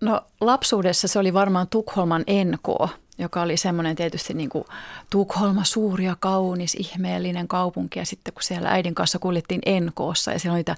No 0.00 0.20
lapsuudessa 0.40 1.08
se 1.08 1.18
oli 1.18 1.34
varmaan 1.34 1.68
Tukholman 1.68 2.24
NK, 2.44 2.90
joka 3.18 3.42
oli 3.42 3.56
semmoinen 3.56 3.96
tietysti 3.96 4.34
niin 4.34 4.48
kuin 4.48 4.64
Tukholma 5.10 5.64
suuri 5.64 6.04
ja 6.04 6.16
kaunis, 6.20 6.74
ihmeellinen 6.74 7.48
kaupunki. 7.48 7.98
Ja 7.98 8.06
sitten 8.06 8.34
kun 8.34 8.42
siellä 8.42 8.70
äidin 8.70 8.94
kanssa 8.94 9.18
kuljettiin 9.18 9.62
NKssa 9.80 10.32
ja 10.32 10.38
siellä 10.38 10.54
oli 10.54 10.58
niitä 10.58 10.76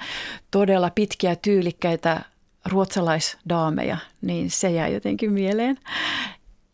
todella 0.50 0.90
pitkiä, 0.90 1.36
tyylikkäitä 1.36 2.22
ruotsalaisdaameja, 2.66 3.96
niin 4.20 4.50
se 4.50 4.70
jäi 4.70 4.94
jotenkin 4.94 5.32
mieleen. 5.32 5.78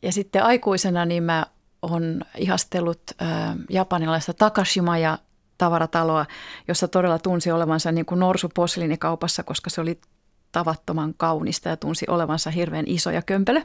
Ja 0.03 0.13
sitten 0.13 0.45
aikuisena 0.45 1.05
niin 1.05 1.23
mä 1.23 1.47
on 1.83 2.21
ihastellut 2.39 3.03
äh, 3.23 3.29
japanilaista 3.71 4.35
Takashima 4.35 4.99
ja 4.99 5.19
tavarataloa, 5.59 6.27
jossa 6.69 6.89
todella 6.89 7.19
tunsi 7.19 7.51
olevansa 7.51 7.93
niin 7.93 8.07
kuin 8.07 8.19
norsu 8.19 8.49
posliinikaupassa, 8.55 9.43
koska 9.43 9.71
se 9.71 9.81
oli 9.81 10.01
tavattoman 10.55 11.15
kaunista 11.17 11.69
ja 11.69 11.77
tunsi 11.77 12.07
olevansa 12.09 12.51
hirveän 12.51 12.85
iso 12.89 13.11
ja 13.11 13.23
kömpelö. 13.23 13.61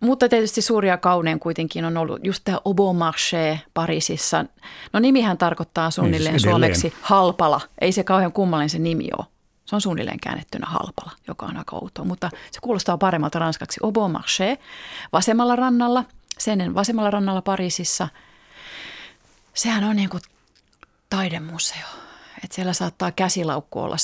Mutta 0.00 0.28
tietysti 0.28 0.62
suuria 0.62 0.96
kauneen 0.96 1.40
kuitenkin 1.40 1.84
on 1.84 1.96
ollut 1.96 2.20
just 2.24 2.44
tämä 2.44 2.60
Obomarché 2.64 3.60
Pariisissa. 3.74 4.44
No 4.92 5.00
nimihän 5.00 5.38
tarkoittaa 5.38 5.90
suunnilleen 5.90 6.32
niin, 6.32 6.40
suomeksi 6.40 6.94
halpala. 7.00 7.60
Ei 7.80 7.92
se 7.92 8.04
kauhean 8.04 8.32
kummallinen 8.32 8.70
se 8.70 8.78
nimi 8.78 9.08
ole. 9.18 9.26
Se 9.64 9.74
on 9.74 9.80
suunnilleen 9.80 10.20
käännettynä 10.20 10.66
halpala, 10.66 11.12
joka 11.28 11.46
on 11.46 11.56
aika 11.56 11.76
outoa, 11.76 12.04
mutta 12.04 12.30
se 12.50 12.60
kuulostaa 12.60 12.98
paremmalta 12.98 13.38
ranskaksi. 13.38 13.80
Obomarché 13.82 14.58
vasemmalla 15.12 15.56
rannalla, 15.56 16.04
sen 16.38 16.74
vasemmalla 16.74 17.10
rannalla 17.10 17.42
Pariisissa. 17.42 18.08
Sehän 19.54 19.84
on 19.84 19.96
niin 19.96 20.08
kuin 20.08 20.22
taidemuseo. 21.10 21.88
Että 22.44 22.54
siellä 22.54 22.72
saattaa 22.72 23.10
käsilaukku 23.10 23.80
olla 23.80 23.96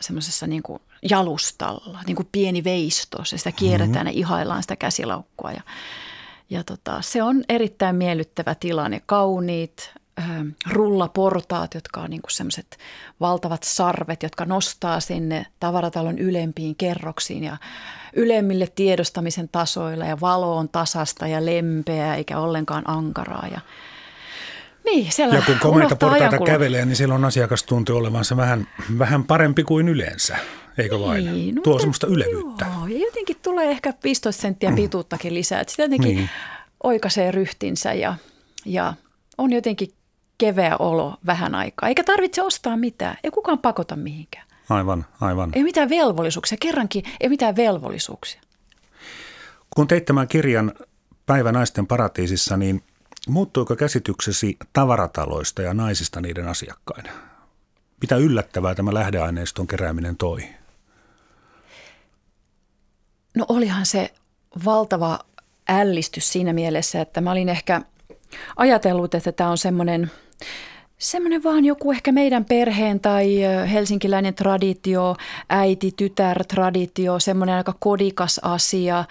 semmoisessa 0.00 0.46
niin 0.46 0.62
kuin 0.62 0.82
jalustalla, 1.10 2.00
niin 2.06 2.16
kuin 2.16 2.28
pieni 2.32 2.64
veisto. 2.64 3.24
Se 3.24 3.38
sitä 3.38 3.52
kierretään 3.52 4.06
mm-hmm. 4.06 4.06
ja 4.06 4.20
ihaillaan 4.20 4.62
sitä 4.62 4.76
käsilaukkua. 4.76 5.52
Ja, 5.52 5.62
ja 6.50 6.64
tota, 6.64 7.02
se 7.02 7.22
on 7.22 7.44
erittäin 7.48 7.96
miellyttävä 7.96 8.54
tilanne. 8.54 9.02
Kauniit 9.06 9.90
äh, 10.18 10.26
rullaportaat, 10.70 11.74
jotka 11.74 12.00
on 12.00 12.10
niin 12.10 12.20
semmoiset 12.28 12.78
valtavat 13.20 13.62
sarvet, 13.62 14.22
jotka 14.22 14.44
nostaa 14.44 15.00
sinne 15.00 15.46
tavaratalon 15.60 16.18
ylempiin 16.18 16.76
kerroksiin 16.76 17.44
ja 17.44 17.56
ylemmille 18.12 18.66
tiedostamisen 18.74 19.48
tasoilla. 19.48 20.04
Ja 20.04 20.20
valo 20.20 20.56
on 20.56 20.68
tasasta 20.68 21.26
ja 21.26 21.46
lempeää 21.46 22.16
eikä 22.16 22.38
ollenkaan 22.38 22.90
ankaraa. 22.90 23.48
Ja 23.52 23.60
Niin, 24.84 25.08
Ja 25.18 25.42
kun 25.42 25.58
komeita 25.60 25.96
portaita 25.96 26.24
ajankulun. 26.24 26.46
kävelee, 26.46 26.84
niin 26.84 26.96
silloin 26.96 27.24
asiakas 27.24 27.62
tuntuu 27.62 27.96
olevansa 27.96 28.36
vähän, 28.36 28.68
vähän 28.98 29.24
parempi 29.24 29.64
kuin 29.64 29.88
yleensä, 29.88 30.36
eikö 30.78 31.00
vain? 31.00 31.24
Niin, 31.24 31.54
no 31.54 31.62
Tuo 31.62 31.72
mutta- 31.72 31.82
semmoista 31.82 32.06
ylevyyttä. 32.06 32.66
Joo, 32.74 32.86
ja 32.86 32.98
jotenkin 32.98 33.36
tulee 33.42 33.70
ehkä 33.70 33.94
15 34.04 34.42
senttiä 34.42 34.72
pituuttakin 34.72 35.34
lisää. 35.34 35.60
Että 35.60 35.70
sitä 35.70 35.82
jotenkin 35.82 36.16
niin. 36.16 36.30
oikaisee 36.84 37.30
ryhtinsä 37.30 37.92
ja, 37.92 38.14
ja 38.64 38.94
on 39.38 39.52
jotenkin 39.52 39.88
keveä 40.38 40.76
olo 40.76 41.16
vähän 41.26 41.54
aikaa. 41.54 41.88
Eikä 41.88 42.04
tarvitse 42.04 42.42
ostaa 42.42 42.76
mitään. 42.76 43.16
Ei 43.24 43.30
kukaan 43.30 43.58
pakota 43.58 43.96
mihinkään. 43.96 44.46
Aivan, 44.68 45.06
aivan. 45.20 45.50
Ei 45.54 45.62
mitään 45.62 45.88
velvollisuuksia. 45.88 46.58
Kerrankin 46.60 47.04
ei 47.20 47.28
mitään 47.28 47.56
velvollisuuksia. 47.56 48.40
Kun 49.76 49.88
teit 49.88 50.04
tämän 50.04 50.28
kirjan 50.28 50.72
Päivä 51.26 51.52
naisten 51.52 51.86
paratiisissa, 51.86 52.56
niin 52.56 52.82
muuttuiko 53.28 53.76
käsityksesi 53.76 54.56
tavarataloista 54.72 55.62
ja 55.62 55.74
naisista 55.74 56.20
niiden 56.20 56.48
asiakkaina? 56.48 57.12
Mitä 58.00 58.16
yllättävää 58.16 58.74
tämä 58.74 58.94
lähdeaineiston 58.94 59.66
kerääminen 59.66 60.16
toi? 60.16 60.44
No 63.36 63.44
olihan 63.48 63.86
se 63.86 64.12
valtava 64.64 65.18
ällistys 65.68 66.32
siinä 66.32 66.52
mielessä, 66.52 67.00
että 67.00 67.20
mä 67.20 67.30
olin 67.30 67.48
ehkä 67.48 67.82
ajatellut, 68.56 69.14
että 69.14 69.32
tämä 69.32 69.50
on 69.50 69.58
semmoinen, 69.58 70.10
semmoinen 70.98 71.42
vaan 71.44 71.64
joku 71.64 71.92
ehkä 71.92 72.12
meidän 72.12 72.44
perheen 72.44 73.00
tai 73.00 73.38
helsinkiläinen 73.72 74.34
traditio, 74.34 75.16
äiti-tytär-traditio, 75.48 77.18
semmoinen 77.18 77.56
aika 77.56 77.74
kodikas 77.78 78.40
asia 78.42 79.04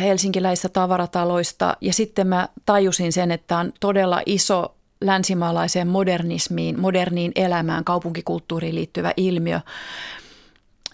helsinkiläisistä 0.00 0.68
tavarataloista. 0.68 1.76
Ja 1.80 1.92
sitten 1.92 2.26
mä 2.26 2.48
tajusin 2.66 3.12
sen, 3.12 3.30
että 3.30 3.58
on 3.58 3.72
todella 3.80 4.22
iso 4.26 4.74
länsimaalaiseen 5.00 5.88
modernismiin, 5.88 6.80
moderniin 6.80 7.32
elämään, 7.34 7.84
kaupunkikulttuuriin 7.84 8.74
liittyvä 8.74 9.12
ilmiö, 9.16 9.60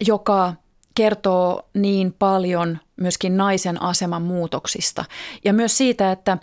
joka 0.01 0.55
kertoo 0.99 1.69
niin 1.75 2.15
paljon 2.19 2.79
myöskin 2.97 3.37
naisen 3.37 3.83
aseman 3.83 4.23
muutoksista. 4.23 5.05
Ja 5.45 5.53
myös 5.53 5.79
siitä, 5.79 6.13
että 6.13 6.39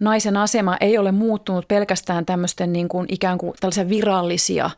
naisen 0.00 0.36
asema 0.36 0.76
ei 0.80 0.98
ole 0.98 1.12
muuttunut 1.12 1.68
pelkästään 1.68 2.26
tämmöisten 2.26 2.72
niin 2.72 2.88
kuin 2.88 3.06
ikään 3.10 3.38
kuin 3.38 3.54
tällaisia 3.60 3.88
virallisia 3.88 4.70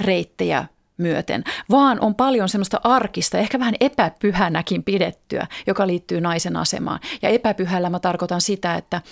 reittejä 0.00 0.64
myöten, 0.96 1.44
vaan 1.70 2.00
on 2.00 2.14
paljon 2.14 2.48
semmoista 2.48 2.80
arkista, 2.84 3.38
ehkä 3.38 3.58
vähän 3.58 3.74
epäpyhänäkin 3.80 4.84
pidettyä, 4.84 5.46
joka 5.66 5.86
liittyy 5.86 6.20
naisen 6.20 6.56
asemaan. 6.56 7.00
Ja 7.22 7.28
epäpyhällä 7.28 7.90
mä 7.90 7.98
tarkoitan 7.98 8.40
sitä, 8.40 8.74
että, 8.74 9.02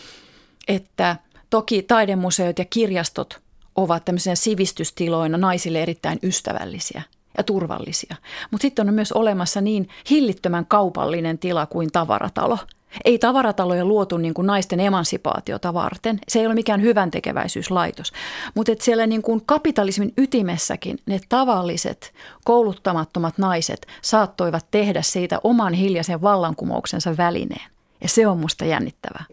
että 0.68 1.16
toki 1.50 1.82
taidemuseot 1.82 2.58
ja 2.58 2.64
kirjastot 2.64 3.40
ovat 3.76 4.04
tämmöisenä 4.04 4.34
sivistystiloina 4.34 5.38
naisille 5.38 5.82
erittäin 5.82 6.18
ystävällisiä 6.22 7.02
ja 7.38 7.44
turvallisia. 7.44 8.16
Mutta 8.50 8.62
sitten 8.62 8.88
on 8.88 8.94
myös 8.94 9.12
olemassa 9.12 9.60
niin 9.60 9.88
hillittömän 10.10 10.66
kaupallinen 10.66 11.38
tila 11.38 11.66
kuin 11.66 11.92
tavaratalo. 11.92 12.58
Ei 13.04 13.18
tavarataloja 13.18 13.84
luotu 13.84 14.16
niin 14.16 14.34
kuin 14.34 14.46
naisten 14.46 14.80
emansipaatiota 14.80 15.74
varten. 15.74 16.18
Se 16.28 16.40
ei 16.40 16.46
ole 16.46 16.54
mikään 16.54 16.82
hyvän 16.82 17.10
tekeväisyyslaitos. 17.10 18.12
Mutta 18.54 18.72
siellä 18.80 19.06
niin 19.06 19.22
kuin 19.22 19.42
kapitalismin 19.46 20.12
ytimessäkin 20.16 20.98
ne 21.06 21.20
tavalliset 21.28 22.14
kouluttamattomat 22.44 23.38
naiset 23.38 23.86
saattoivat 24.02 24.66
tehdä 24.70 25.02
siitä 25.02 25.40
oman 25.44 25.74
hiljaisen 25.74 26.22
vallankumouksensa 26.22 27.16
välineen. 27.16 27.70
Ja 28.02 28.08
se 28.08 28.26
on 28.26 28.38
musta 28.38 28.64
jännittävää. 28.64 29.24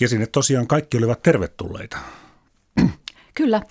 Ja 0.00 0.08
sinne 0.08 0.26
tosiaan 0.26 0.66
kaikki 0.66 0.98
olivat 0.98 1.22
tervetulleita. 1.22 1.96
Kyllä. 3.34 3.62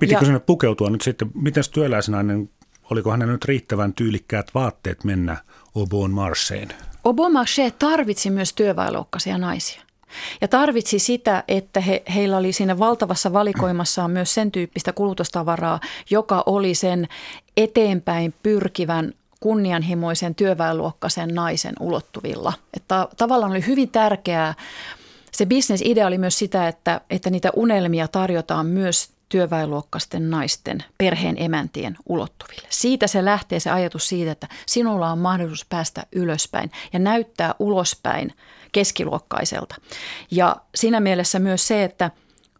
Pitikö 0.00 0.20
Ja- 0.20 0.24
sinne 0.24 0.40
pukeutua 0.40 0.90
nyt 0.90 1.00
sitten, 1.00 1.30
miten 1.34 1.64
työläisnainen, 1.72 2.50
oliko 2.90 3.10
hänellä 3.10 3.32
nyt 3.32 3.44
riittävän 3.44 3.94
tyylikkäät 3.94 4.54
vaatteet 4.54 5.04
mennä 5.04 5.36
Au 5.76 5.86
Bon 5.86 6.10
Marcheen? 6.10 6.68
Obama 7.04 7.44
She 7.46 7.70
tarvitsi 7.70 8.30
myös 8.30 8.52
työväenluokkaisia 8.52 9.38
naisia. 9.38 9.82
Ja 10.40 10.48
tarvitsi 10.48 10.98
sitä, 10.98 11.44
että 11.48 11.80
he, 11.80 12.02
heillä 12.14 12.36
oli 12.36 12.52
siinä 12.52 12.78
valtavassa 12.78 13.32
valikoimassaan 13.32 14.10
myös 14.10 14.34
sen 14.34 14.52
tyyppistä 14.52 14.92
kulutustavaraa, 14.92 15.80
joka 16.10 16.42
oli 16.46 16.74
sen 16.74 17.08
eteenpäin 17.56 18.34
pyrkivän 18.42 19.12
kunnianhimoisen 19.40 20.34
työväenluokkaisen 20.34 21.34
naisen 21.34 21.74
ulottuvilla. 21.80 22.52
Että 22.76 23.08
tavallaan 23.16 23.52
oli 23.52 23.66
hyvin 23.66 23.90
tärkeää, 23.90 24.54
se 25.32 25.46
bisnesidea 25.46 26.06
oli 26.06 26.18
myös 26.18 26.38
sitä, 26.38 26.68
että, 26.68 27.00
että 27.10 27.30
niitä 27.30 27.50
unelmia 27.56 28.08
tarjotaan 28.08 28.66
myös 28.66 29.10
työväenluokkaisten 29.28 30.30
naisten, 30.30 30.84
perheen 30.98 31.36
emäntien 31.38 31.96
ulottuville. 32.06 32.68
Siitä 32.70 33.06
se 33.06 33.24
lähtee 33.24 33.60
se 33.60 33.70
ajatus 33.70 34.08
siitä, 34.08 34.32
että 34.32 34.48
sinulla 34.66 35.10
on 35.12 35.18
mahdollisuus 35.18 35.66
päästä 35.68 36.06
ylöspäin 36.12 36.70
ja 36.92 36.98
näyttää 36.98 37.54
ulospäin 37.58 38.34
keskiluokkaiselta. 38.72 39.74
Ja 40.30 40.56
siinä 40.74 41.00
mielessä 41.00 41.38
myös 41.38 41.68
se, 41.68 41.84
että 41.84 42.10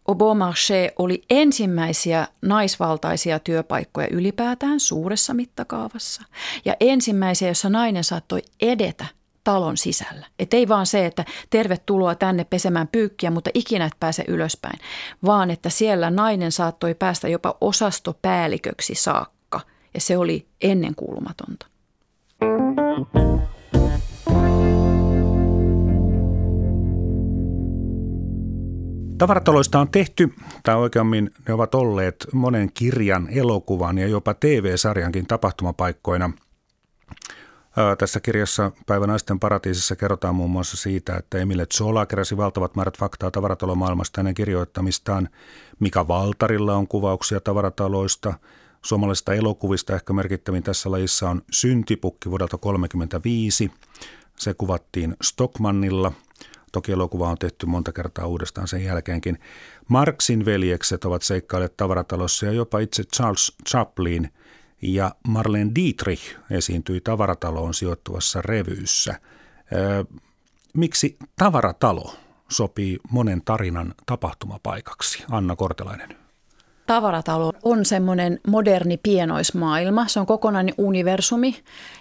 Au 0.07 0.15
Bon 0.15 0.37
Marché 0.37 0.93
oli 0.99 1.23
ensimmäisiä 1.29 2.27
naisvaltaisia 2.41 3.39
työpaikkoja 3.39 4.07
ylipäätään 4.11 4.79
suuressa 4.79 5.33
mittakaavassa. 5.33 6.23
Ja 6.65 6.75
ensimmäisiä, 6.79 7.47
jossa 7.47 7.69
nainen 7.69 8.03
saattoi 8.03 8.41
edetä 8.61 9.05
talon 9.43 9.77
sisällä. 9.77 10.25
Et 10.39 10.53
ei 10.53 10.67
vaan 10.67 10.85
se, 10.85 11.05
että 11.05 11.25
tervetuloa 11.49 12.15
tänne 12.15 12.43
pesemään 12.43 12.87
pyykkiä, 12.87 13.31
mutta 13.31 13.49
ikinä 13.53 13.85
et 13.85 13.95
pääse 13.99 14.23
ylöspäin, 14.27 14.79
vaan 15.25 15.51
että 15.51 15.69
siellä 15.69 16.09
nainen 16.09 16.51
saattoi 16.51 16.93
päästä 16.93 17.27
jopa 17.27 17.57
osastopäälliköksi 17.61 18.95
saakka. 18.95 19.61
Ja 19.93 20.01
se 20.01 20.17
oli 20.17 20.47
ennenkuulumatonta. 20.61 21.65
Tavarataloista 29.17 29.79
on 29.79 29.89
tehty, 29.89 30.33
tai 30.63 30.75
oikeammin 30.75 31.31
ne 31.47 31.53
ovat 31.53 31.75
olleet 31.75 32.27
monen 32.33 32.69
kirjan, 32.73 33.27
elokuvan 33.31 33.97
ja 33.97 34.07
jopa 34.07 34.33
TV-sarjankin 34.33 35.27
tapahtumapaikkoina. 35.27 36.31
Tässä 37.97 38.19
kirjassa 38.19 38.71
Päivä 38.85 39.07
naisten 39.07 39.39
paratiisissa 39.39 39.95
kerrotaan 39.95 40.35
muun 40.35 40.51
muassa 40.51 40.77
siitä, 40.77 41.15
että 41.15 41.37
Emile 41.37 41.65
Zola 41.65 42.05
keräsi 42.05 42.37
valtavat 42.37 42.75
määrät 42.75 42.97
faktaa 42.97 43.31
tavaratalomaailmasta 43.31 44.21
hänen 44.21 44.33
kirjoittamistaan. 44.33 45.29
Mika 45.79 46.07
Valtarilla 46.07 46.75
on 46.75 46.87
kuvauksia 46.87 47.39
tavarataloista. 47.39 48.33
Suomalaisista 48.81 49.33
elokuvista 49.33 49.95
ehkä 49.95 50.13
merkittävin 50.13 50.63
tässä 50.63 50.91
lajissa 50.91 51.29
on 51.29 51.41
Syntipukki 51.51 52.29
vuodelta 52.29 52.57
1935. 52.57 53.71
Se 54.37 54.53
kuvattiin 54.53 55.15
Stockmannilla. 55.23 56.11
Toki 56.71 56.91
elokuva 56.91 57.29
on 57.29 57.37
tehty 57.37 57.65
monta 57.65 57.91
kertaa 57.91 58.27
uudestaan 58.27 58.67
sen 58.67 58.83
jälkeenkin. 58.83 59.39
Marksin 59.87 60.45
veljekset 60.45 61.05
ovat 61.05 61.21
seikkailleet 61.21 61.77
tavaratalossa 61.77 62.45
ja 62.45 62.51
jopa 62.51 62.79
itse 62.79 63.03
Charles 63.03 63.53
Chaplin 63.69 64.29
ja 64.81 65.11
Marlene 65.27 65.71
Dietrich 65.75 66.23
esiintyi 66.51 67.01
tavarataloon 67.01 67.73
sijoittuvassa 67.73 68.41
revyyssä. 68.41 69.19
Miksi 70.73 71.17
tavaratalo 71.35 72.13
sopii 72.49 72.99
monen 73.11 73.41
tarinan 73.45 73.93
tapahtumapaikaksi? 74.05 75.23
Anna 75.31 75.55
Kortelainen. 75.55 76.15
Tavaratalo 76.85 77.53
on 77.63 77.85
semmoinen 77.85 78.39
moderni 78.47 78.97
pienoismaailma. 78.97 80.07
Se 80.07 80.19
on 80.19 80.25
kokonainen 80.25 80.73
universumi, 80.77 81.55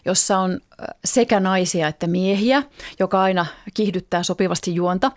jossa 0.04 0.38
on 0.38 0.60
sekä 1.04 1.40
naisia 1.40 1.88
että 1.88 2.06
miehiä, 2.06 2.62
joka 2.98 3.22
aina 3.22 3.46
kiihdyttää 3.74 4.22
sopivasti 4.22 4.74
juonta. 4.74 5.12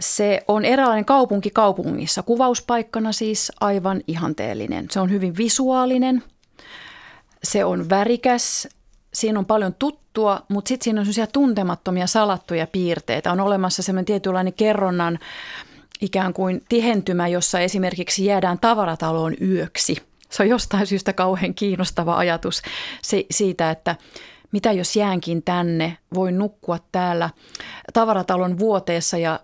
Se 0.00 0.40
on 0.48 0.64
eräänlainen 0.64 1.04
kaupunki 1.04 1.50
kaupungissa, 1.50 2.22
kuvauspaikkana 2.22 3.12
siis 3.12 3.52
aivan 3.60 4.00
ihanteellinen. 4.06 4.86
Se 4.90 5.00
on 5.00 5.10
hyvin 5.10 5.36
visuaalinen, 5.36 6.22
se 7.44 7.64
on 7.64 7.88
värikäs, 7.90 8.68
siinä 9.14 9.38
on 9.38 9.46
paljon 9.46 9.74
tuttua, 9.74 10.42
mutta 10.48 10.68
sitten 10.68 10.84
siinä 10.84 11.00
on 11.00 11.04
sellaisia 11.04 11.26
tuntemattomia 11.26 12.06
salattuja 12.06 12.66
piirteitä. 12.66 13.32
On 13.32 13.40
olemassa 13.40 13.82
semmoinen 13.82 14.04
tietynlainen 14.04 14.52
kerronnan 14.52 15.18
ikään 16.00 16.34
kuin 16.34 16.62
tihentymä, 16.68 17.28
jossa 17.28 17.60
esimerkiksi 17.60 18.24
jäädään 18.24 18.58
tavarataloon 18.58 19.34
yöksi. 19.40 19.96
Se 20.30 20.42
on 20.42 20.48
jostain 20.48 20.86
syystä 20.86 21.12
kauhean 21.12 21.54
kiinnostava 21.54 22.16
ajatus 22.16 22.62
se, 23.02 23.26
siitä, 23.30 23.70
että 23.70 23.96
mitä 24.52 24.72
jos 24.72 24.96
jäänkin 24.96 25.42
tänne, 25.42 25.98
voin 26.14 26.38
nukkua 26.38 26.78
täällä 26.92 27.30
tavaratalon 27.92 28.58
vuoteessa 28.58 29.18
ja 29.18 29.40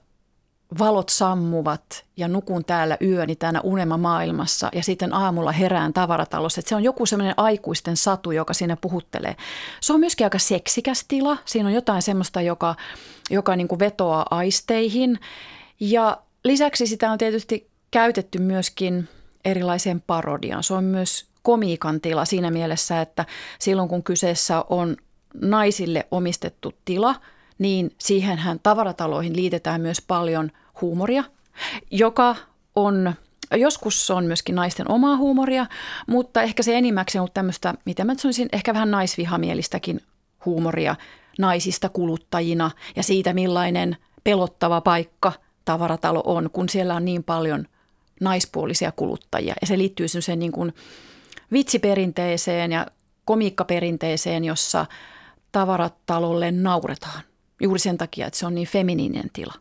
valot 0.78 1.08
sammuvat 1.08 2.04
ja 2.16 2.28
nukun 2.28 2.64
täällä 2.64 2.96
yöni 3.02 3.36
täällä 3.36 3.60
unelmamaailmassa 3.60 4.68
ja 4.74 4.82
sitten 4.82 5.12
aamulla 5.12 5.52
herään 5.52 5.92
tavaratalossa. 5.92 6.60
Että 6.60 6.68
se 6.68 6.74
on 6.74 6.84
joku 6.84 7.06
semmoinen 7.06 7.34
aikuisten 7.36 7.96
satu, 7.96 8.30
joka 8.30 8.54
siinä 8.54 8.76
puhuttelee. 8.76 9.36
Se 9.80 9.92
on 9.92 10.00
myöskin 10.00 10.26
aika 10.26 10.38
seksikäs 10.38 11.04
tila. 11.08 11.36
Siinä 11.44 11.68
on 11.68 11.74
jotain 11.74 12.02
semmoista, 12.02 12.40
joka, 12.40 12.74
joka 13.30 13.56
niin 13.56 13.68
kuin 13.68 13.78
vetoaa 13.78 14.26
aisteihin. 14.30 15.18
Ja 15.80 16.18
lisäksi 16.44 16.86
sitä 16.86 17.10
on 17.10 17.18
tietysti 17.18 17.70
käytetty 17.90 18.38
myöskin 18.38 19.08
erilaiseen 19.44 20.00
parodiaan. 20.00 20.62
Se 20.62 20.74
on 20.74 20.84
myös 20.84 21.26
komiikan 21.42 22.00
tila 22.00 22.24
siinä 22.24 22.50
mielessä, 22.50 23.00
että 23.00 23.26
silloin 23.58 23.88
kun 23.88 24.02
kyseessä 24.02 24.64
on 24.68 24.96
naisille 25.34 26.06
omistettu 26.10 26.72
tila, 26.84 27.14
niin 27.60 27.94
siihenhän 27.98 28.60
tavarataloihin 28.62 29.36
liitetään 29.36 29.80
myös 29.80 30.02
paljon 30.08 30.50
huumoria, 30.80 31.24
joka 31.90 32.36
on 32.76 33.14
Joskus 33.56 34.10
on 34.10 34.24
myöskin 34.24 34.54
naisten 34.54 34.90
omaa 34.90 35.16
huumoria, 35.16 35.66
mutta 36.06 36.42
ehkä 36.42 36.62
se 36.62 36.78
enimmäkseen 36.78 37.22
on 37.22 37.28
tämmöistä, 37.34 37.74
mitä 37.84 38.04
mä 38.04 38.14
sanoisin, 38.14 38.48
ehkä 38.52 38.74
vähän 38.74 38.90
naisvihamielistäkin 38.90 40.00
huumoria 40.44 40.96
naisista 41.38 41.88
kuluttajina 41.88 42.70
ja 42.96 43.02
siitä, 43.02 43.32
millainen 43.32 43.96
pelottava 44.24 44.80
paikka 44.80 45.32
tavaratalo 45.64 46.22
on, 46.24 46.50
kun 46.52 46.68
siellä 46.68 46.94
on 46.94 47.04
niin 47.04 47.24
paljon 47.24 47.66
naispuolisia 48.20 48.92
kuluttajia. 48.92 49.54
Ja 49.60 49.66
se 49.66 49.78
liittyy 49.78 50.08
sen 50.08 50.38
niin 50.38 50.52
kuin 50.52 50.74
vitsiperinteeseen 51.52 52.72
ja 52.72 52.86
komiikkaperinteeseen, 53.24 54.44
jossa 54.44 54.86
tavaratalolle 55.52 56.50
nauretaan. 56.50 57.29
Juuri 57.60 57.78
sen 57.78 57.98
takia, 57.98 58.26
että 58.26 58.38
se 58.38 58.46
on 58.46 58.54
niin 58.54 58.68
feminiininen 58.68 59.30
tila. 59.32 59.54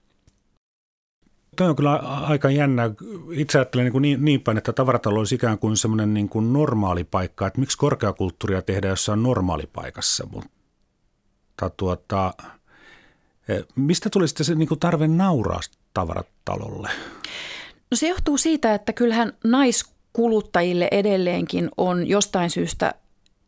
Tämä 1.55 1.69
on 1.69 1.75
kyllä 1.75 1.95
aika 1.95 2.49
jännä. 2.49 2.91
Itse 3.31 3.57
ajattelen 3.57 3.91
niin, 3.91 4.01
niin, 4.01 4.25
niin 4.25 4.41
päin, 4.41 4.57
että 4.57 4.73
tavaratalo 4.73 5.19
olisi 5.19 5.35
ikään 5.35 5.59
kuin 5.59 5.77
semmoinen 5.77 6.13
niin 6.13 6.29
kuin 6.29 6.53
normaali 6.53 7.03
paikka. 7.03 7.47
Että 7.47 7.59
miksi 7.59 7.77
korkeakulttuuria 7.77 8.61
tehdään 8.61 8.89
jossain 8.89 9.23
normaalipaikassa? 9.23 10.27
Mutta 10.31 11.69
tuota, 11.77 12.33
e, 13.47 13.59
mistä 13.75 14.09
tuli 14.09 14.27
sitten 14.27 14.45
se 14.45 14.55
niin 14.55 14.67
kuin 14.67 14.79
tarve 14.79 15.07
nauraa 15.07 15.59
tavaratalolle? 15.93 16.89
No 17.91 17.97
se 17.97 18.07
johtuu 18.07 18.37
siitä, 18.37 18.73
että 18.73 18.93
kyllähän 18.93 19.33
naiskuluttajille 19.43 20.87
edelleenkin 20.91 21.69
on 21.77 22.07
jostain 22.07 22.49
syystä 22.49 22.93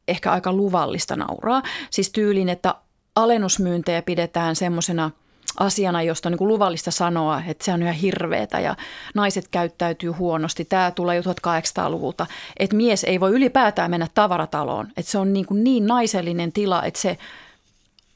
ehkä 0.07 0.31
aika 0.31 0.53
luvallista 0.53 1.15
nauraa. 1.15 1.63
Siis 1.89 2.09
tyylin, 2.09 2.49
että 2.49 2.75
alennusmyyntejä 3.15 4.01
pidetään 4.01 4.55
semmoisena 4.55 5.11
asiana, 5.59 6.01
josta 6.01 6.29
on 6.29 6.33
niin 6.39 6.47
luvallista 6.47 6.91
sanoa, 6.91 7.41
että 7.47 7.65
se 7.65 7.73
on 7.73 7.81
ihan 7.81 7.95
hirveetä 7.95 8.59
ja 8.59 8.75
naiset 9.15 9.47
käyttäytyy 9.47 10.11
huonosti. 10.11 10.65
Tämä 10.65 10.91
tulee 10.91 11.15
jo 11.15 11.21
1800-luvulta, 11.21 12.25
että 12.59 12.75
mies 12.75 13.03
ei 13.03 13.19
voi 13.19 13.31
ylipäätään 13.31 13.91
mennä 13.91 14.07
tavarataloon. 14.13 14.87
Että 14.97 15.11
se 15.11 15.17
on 15.17 15.33
niin, 15.33 15.45
kuin 15.45 15.63
niin 15.63 15.87
naisellinen 15.87 16.51
tila, 16.51 16.83
että 16.83 16.99
se 16.99 17.17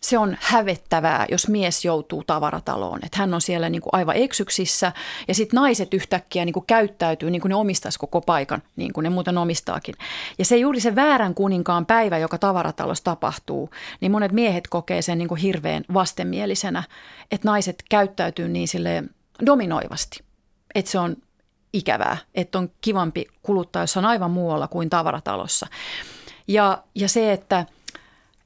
se 0.05 0.17
on 0.17 0.37
hävettävää, 0.39 1.25
jos 1.31 1.47
mies 1.47 1.85
joutuu 1.85 2.23
tavarataloon. 2.23 2.99
Että 3.03 3.17
hän 3.17 3.33
on 3.33 3.41
siellä 3.41 3.69
niin 3.69 3.81
kuin 3.81 3.89
aivan 3.93 4.15
eksyksissä 4.15 4.91
ja 5.27 5.35
sitten 5.35 5.57
naiset 5.57 5.93
yhtäkkiä 5.93 6.45
niin 6.45 6.53
kuin 6.53 6.65
käyttäytyy 6.65 7.29
niin 7.29 7.41
kuin 7.41 7.49
ne 7.49 7.55
omistaisi 7.55 7.99
koko 7.99 8.21
paikan, 8.21 8.63
niin 8.75 8.93
kuin 8.93 9.03
ne 9.03 9.09
muuten 9.09 9.37
omistaakin. 9.37 9.95
Ja 10.39 10.45
se 10.45 10.57
juuri 10.57 10.79
se 10.79 10.95
väärän 10.95 11.33
kuninkaan 11.33 11.85
päivä, 11.85 12.17
joka 12.17 12.37
tavaratalossa 12.37 13.03
tapahtuu, 13.03 13.69
niin 14.01 14.11
monet 14.11 14.31
miehet 14.31 14.67
kokee 14.67 15.01
sen 15.01 15.17
niin 15.17 15.27
kuin 15.27 15.41
hirveän 15.41 15.83
vastenmielisenä, 15.93 16.83
että 17.31 17.47
naiset 17.47 17.83
käyttäytyy 17.89 18.47
niin 18.47 18.67
sille 18.67 19.03
dominoivasti. 19.45 20.19
Että 20.75 20.91
se 20.91 20.99
on 20.99 21.15
ikävää, 21.73 22.17
että 22.35 22.57
on 22.57 22.71
kivampi 22.81 23.25
kuluttaa 23.43 23.83
jossain 23.83 24.05
aivan 24.05 24.31
muualla 24.31 24.67
kuin 24.67 24.89
tavaratalossa. 24.89 25.67
Ja, 26.47 26.83
ja 26.95 27.09
se, 27.09 27.31
että– 27.31 27.65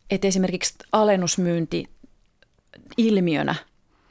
että 0.10 0.28
esimerkiksi 0.28 0.74
alennusmyynti 0.92 1.86
ilmiönä, 2.98 3.56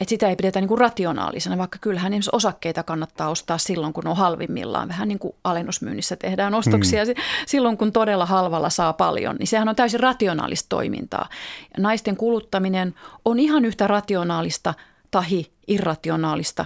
että 0.01 0.11
sitä 0.11 0.29
ei 0.29 0.37
pidetä 0.37 0.61
niin 0.61 0.69
kuin 0.69 0.79
rationaalisena, 0.79 1.59
vaikka 1.59 1.79
kyllähän 1.81 2.13
esimerkiksi 2.13 2.31
osakkeita 2.33 2.83
kannattaa 2.83 3.31
ostaa 3.31 3.59
silloin, 3.59 3.93
kun 3.93 4.07
on 4.07 4.17
halvimmillaan. 4.17 4.89
Vähän 4.89 5.09
niin 5.09 5.19
kuin 5.19 5.35
alennusmyynnissä 5.45 6.17
tehdään 6.17 6.55
ostoksia 6.55 7.05
hmm. 7.05 7.15
silloin, 7.47 7.77
kun 7.77 7.93
todella 7.93 8.27
halvalla 8.27 8.71
saa 8.71 8.93
paljon, 8.93 9.37
niin 9.37 9.47
sehän 9.47 9.69
on 9.69 9.77
täysin 9.77 10.01
rationaalista 10.01 10.67
toimintaa. 10.69 11.29
Ja 11.77 11.83
naisten 11.83 12.17
kuluttaminen 12.17 12.95
on 13.25 13.41
ihan 13.41 13.65
yhtä 13.65 13.87
rationaalista 13.87 14.75
tahi 15.11 15.53
irrationaalista 15.67 16.65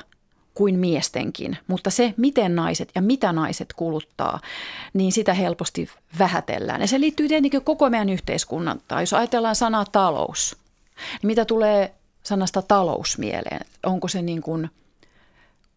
kuin 0.55 0.79
miestenkin. 0.79 1.57
Mutta 1.67 1.91
se, 1.91 2.15
miten 2.17 2.57
naiset 2.57 2.91
ja 2.95 3.03
mitä 3.03 3.33
naiset 3.33 3.73
kuluttaa, 3.73 4.41
niin 4.95 5.13
sitä 5.13 5.35
helposti 5.35 5.89
vähätellään. 6.19 6.81
Ja 6.81 6.87
se 6.87 7.01
liittyy 7.01 7.29
tietenkin 7.29 7.65
koko 7.65 7.91
meidän 7.91 8.09
yhteiskunnan. 8.09 8.81
Tai 8.89 9.03
jos 9.03 9.13
ajatellaan 9.13 9.57
sanaa 9.57 9.85
talous, 9.93 10.57
niin 10.97 11.27
mitä 11.27 11.45
tulee 11.45 11.95
sanasta 12.23 12.63
talous 12.63 13.19
mieleen? 13.19 13.67
Onko 13.87 14.09
se 14.09 14.23
niin 14.23 14.43
kuin– 14.43 14.71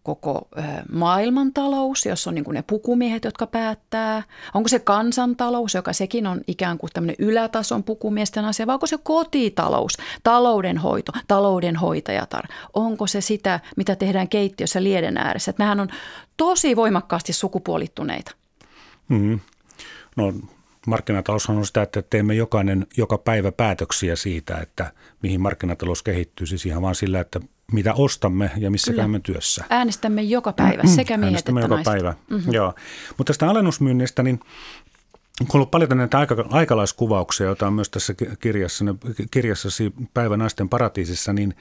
koko 0.06 0.48
maailmantalous, 0.92 2.06
jos 2.06 2.28
on 2.28 2.36
niin 2.36 2.46
ne 2.52 2.62
pukumiehet, 2.68 3.26
jotka 3.26 3.48
päättää? 3.48 4.24
Onko 4.54 4.70
se 4.70 4.80
kansantalous, 4.80 5.74
joka 5.74 5.94
sekin 5.94 6.28
on 6.28 6.42
ikään 6.48 6.78
kuin 6.78 6.90
tämmöinen 6.94 7.16
ylätason 7.20 7.84
pukumiesten 7.84 8.46
asia, 8.46 8.68
vai 8.68 8.74
onko 8.74 8.88
se 8.88 8.98
kotitalous, 9.04 9.98
taloudenhoito, 10.24 11.12
taloudenhoitajatar? 11.28 12.46
Onko 12.74 13.08
se 13.08 13.22
sitä, 13.22 13.60
mitä 13.78 13.96
tehdään 13.96 14.30
keittiössä 14.30 14.84
lieden 14.84 15.18
ääressä? 15.18 15.50
Että 15.50 15.64
nämähän 15.64 15.80
on 15.80 15.90
tosi 16.38 16.76
voimakkaasti 16.76 17.34
sukupuolittuneita. 17.34 18.32
Mm. 19.10 19.40
No 20.16 20.34
markkinatalous 20.88 21.50
on 21.50 21.66
sitä, 21.66 21.82
että 21.82 22.02
teemme 22.02 22.34
jokainen 22.34 22.88
joka 22.98 23.18
päivä 23.18 23.52
päätöksiä 23.52 24.16
siitä, 24.16 24.58
että 24.58 24.92
mihin 25.24 25.42
markkinatalous 25.42 26.04
kehittyy. 26.04 26.48
Siis 26.48 26.66
ihan 26.66 26.82
vaan 26.82 26.96
sillä, 26.96 27.20
että 27.20 27.40
mitä 27.72 27.94
ostamme 27.94 28.52
ja 28.58 28.72
missä 28.72 28.92
Kyllä. 28.92 29.02
käymme 29.02 29.20
työssä. 29.20 29.66
Äänestämme 29.70 30.22
joka 30.22 30.54
päivä, 30.54 30.84
mm-hmm. 30.84 30.96
sekä 30.96 31.18
miehet 31.18 31.34
Äänestämme 31.34 31.60
että 31.62 31.66
joka 31.66 31.76
naiset. 31.76 31.94
päivä, 31.94 32.14
mm-hmm. 32.30 32.54
joo. 32.54 32.74
Mutta 33.18 33.30
tästä 33.34 33.50
alennusmyynnistä, 33.50 34.24
niin 34.24 34.40
on 35.42 35.48
ollut 35.54 35.72
paljon 35.72 35.98
näitä 35.98 36.20
aika, 36.20 36.46
aikalaiskuvauksia, 36.50 37.48
joita 37.48 37.68
on 37.68 37.74
myös 37.74 37.90
tässä 37.90 38.14
kirjassa, 38.40 38.86
kirjassasi 39.32 39.94
Päivä 40.14 40.38
naisten 40.38 40.70
paratiisissa, 40.70 41.34
niin 41.34 41.56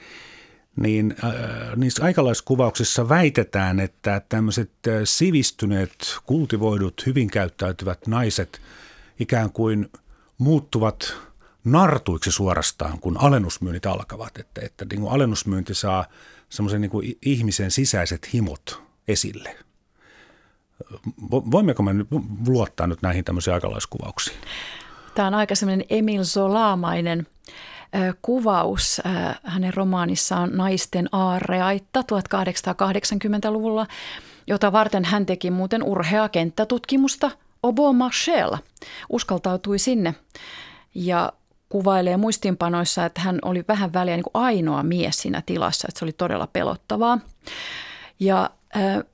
niin 0.75 1.15
äh, 1.23 1.31
niissä 1.75 2.03
aikalaiskuvauksissa 2.03 3.09
väitetään, 3.09 3.79
että 3.79 4.21
tämmöiset 4.29 4.71
äh, 4.87 4.93
sivistyneet, 5.03 6.17
kultivoidut, 6.25 7.05
hyvin 7.05 7.29
käyttäytyvät 7.29 8.07
naiset 8.07 8.61
ikään 9.19 9.51
kuin 9.51 9.91
muuttuvat 10.37 11.17
nartuiksi 11.65 12.31
suorastaan, 12.31 12.99
kun 12.99 13.17
alennusmyynnit 13.17 13.85
alkavat. 13.85 14.37
Että, 14.37 14.61
että 14.63 14.85
niin 14.85 15.01
kuin 15.01 15.13
alennusmyynti 15.13 15.73
saa 15.73 16.05
semmoisen 16.49 16.81
niin 16.81 17.17
ihmisen 17.25 17.71
sisäiset 17.71 18.33
himot 18.33 18.83
esille. 19.07 19.55
Voimmeko 21.31 21.83
me 21.83 21.93
nyt 21.93 22.07
luottaa 22.47 22.87
nyt 22.87 23.01
näihin 23.01 23.25
tämmöisiin 23.25 23.53
aikalaiskuvauksiin? 23.53 24.37
Tämä 25.15 25.27
on 25.27 25.33
aika 25.33 25.55
semmoinen 25.55 25.85
Emil 25.89 26.23
Zolaamainen 26.23 27.27
kuvaus 28.21 29.01
hänen 29.43 29.73
romaanissaan 29.73 30.49
Naisten 30.53 31.09
aarreaitta 31.11 32.01
1880-luvulla, 32.01 33.87
jota 34.47 34.71
varten 34.71 35.05
hän 35.05 35.25
teki 35.25 35.51
muuten 35.51 35.83
urhea 35.83 36.29
kenttätutkimusta 36.29 37.31
Obo 37.63 37.93
Marchella. 37.93 38.57
Uskaltautui 39.09 39.79
sinne 39.79 40.15
ja 40.95 41.33
kuvailee 41.69 42.17
muistinpanoissa, 42.17 43.05
että 43.05 43.21
hän 43.21 43.39
oli 43.41 43.65
vähän 43.67 43.93
väliä 43.93 44.15
niin 44.15 44.23
kuin 44.23 44.43
ainoa 44.43 44.83
mies 44.83 45.21
siinä 45.21 45.43
tilassa, 45.45 45.87
että 45.89 45.99
se 45.99 46.05
oli 46.05 46.13
todella 46.13 46.47
pelottavaa. 46.47 47.19
Ja 48.19 48.49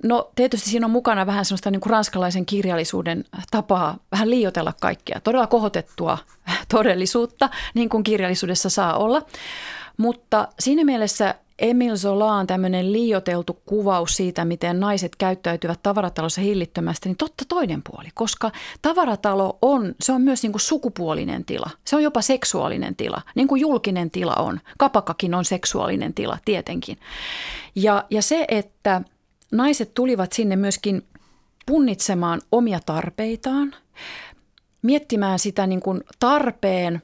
No 0.03 0.31
tietysti 0.35 0.69
siinä 0.69 0.85
on 0.85 0.91
mukana 0.91 1.25
vähän 1.25 1.45
sellaista 1.45 1.71
niin 1.71 1.81
kuin 1.81 1.91
ranskalaisen 1.91 2.45
kirjallisuuden 2.45 3.25
tapaa 3.51 3.97
vähän 4.11 4.29
liioitella 4.29 4.73
kaikkea. 4.81 5.19
Todella 5.19 5.47
kohotettua 5.47 6.17
todellisuutta, 6.73 7.49
niin 7.73 7.89
kuin 7.89 8.03
kirjallisuudessa 8.03 8.69
saa 8.69 8.97
olla. 8.97 9.21
Mutta 9.97 10.47
siinä 10.59 10.83
mielessä 10.83 11.35
Emil 11.61 11.97
Zolaan 11.97 12.47
tämmöinen 12.47 12.93
liioteltu 12.93 13.61
kuvaus 13.65 14.15
siitä, 14.15 14.45
miten 14.45 14.79
naiset 14.79 15.15
käyttäytyvät 15.15 15.79
tavaratalossa 15.83 16.41
hillittömästi, 16.41 17.09
niin 17.09 17.17
totta 17.17 17.43
toinen 17.47 17.81
puoli, 17.89 18.09
koska 18.13 18.51
tavaratalo 18.81 19.57
on, 19.61 19.95
se 20.01 20.11
on 20.11 20.21
myös 20.21 20.43
niin 20.43 20.51
kuin 20.51 20.61
sukupuolinen 20.61 21.45
tila. 21.45 21.69
Se 21.85 21.95
on 21.95 22.03
jopa 22.03 22.21
seksuaalinen 22.21 22.95
tila, 22.95 23.21
niin 23.35 23.47
kuin 23.47 23.61
julkinen 23.61 24.11
tila 24.11 24.33
on. 24.35 24.59
Kapakakin 24.77 25.33
on 25.33 25.45
seksuaalinen 25.45 26.13
tila, 26.13 26.37
tietenkin. 26.45 26.97
Ja, 27.75 28.05
ja 28.09 28.21
se, 28.21 28.45
että 28.47 29.01
naiset 29.51 29.93
tulivat 29.93 30.33
sinne 30.33 30.55
myöskin 30.55 31.05
punnitsemaan 31.65 32.41
omia 32.51 32.79
tarpeitaan, 32.85 33.75
miettimään 34.81 35.39
sitä 35.39 35.67
niin 35.67 35.81
kuin 35.81 36.03
tarpeen 36.19 37.01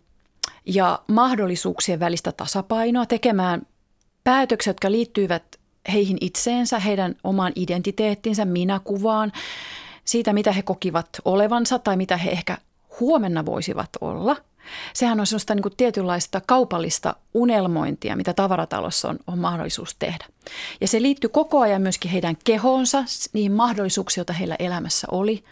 ja 0.66 1.00
mahdollisuuksien 1.08 2.00
välistä 2.00 2.32
tasapainoa, 2.32 3.06
tekemään 3.06 3.62
päätökset, 4.28 4.70
jotka 4.70 4.92
liittyivät 4.92 5.44
heihin 5.92 6.18
itseensä, 6.22 6.80
heidän 6.80 7.16
omaan 7.24 7.52
identiteettinsä, 7.56 8.46
minäkuvaan, 8.46 9.32
siitä 10.06 10.34
mitä 10.34 10.52
he 10.52 10.62
kokivat 10.62 11.10
olevansa 11.26 11.80
tai 11.80 11.98
mitä 11.98 12.18
he 12.18 12.32
ehkä 12.32 12.58
huomenna 13.00 13.46
voisivat 13.46 13.90
olla. 14.02 14.36
Sehän 14.94 15.20
on 15.20 15.28
sellaista 15.28 15.56
niin 15.56 15.64
kuin 15.64 15.78
tietynlaista 15.78 16.42
kaupallista 16.46 17.16
unelmointia, 17.34 18.16
mitä 18.16 18.34
tavaratalossa 18.34 19.10
on, 19.10 19.20
on 19.28 19.40
mahdollisuus 19.40 19.96
tehdä. 20.00 20.26
Ja 20.82 20.88
se 20.88 21.02
liittyy 21.02 21.30
koko 21.30 21.60
ajan 21.60 21.82
myöskin 21.82 22.12
heidän 22.12 22.36
kehoonsa, 22.44 23.04
niihin 23.34 23.52
mahdollisuuksiin, 23.52 24.22
joita 24.22 24.34
heillä 24.34 24.56
elämässä 24.60 25.08
oli. 25.12 25.44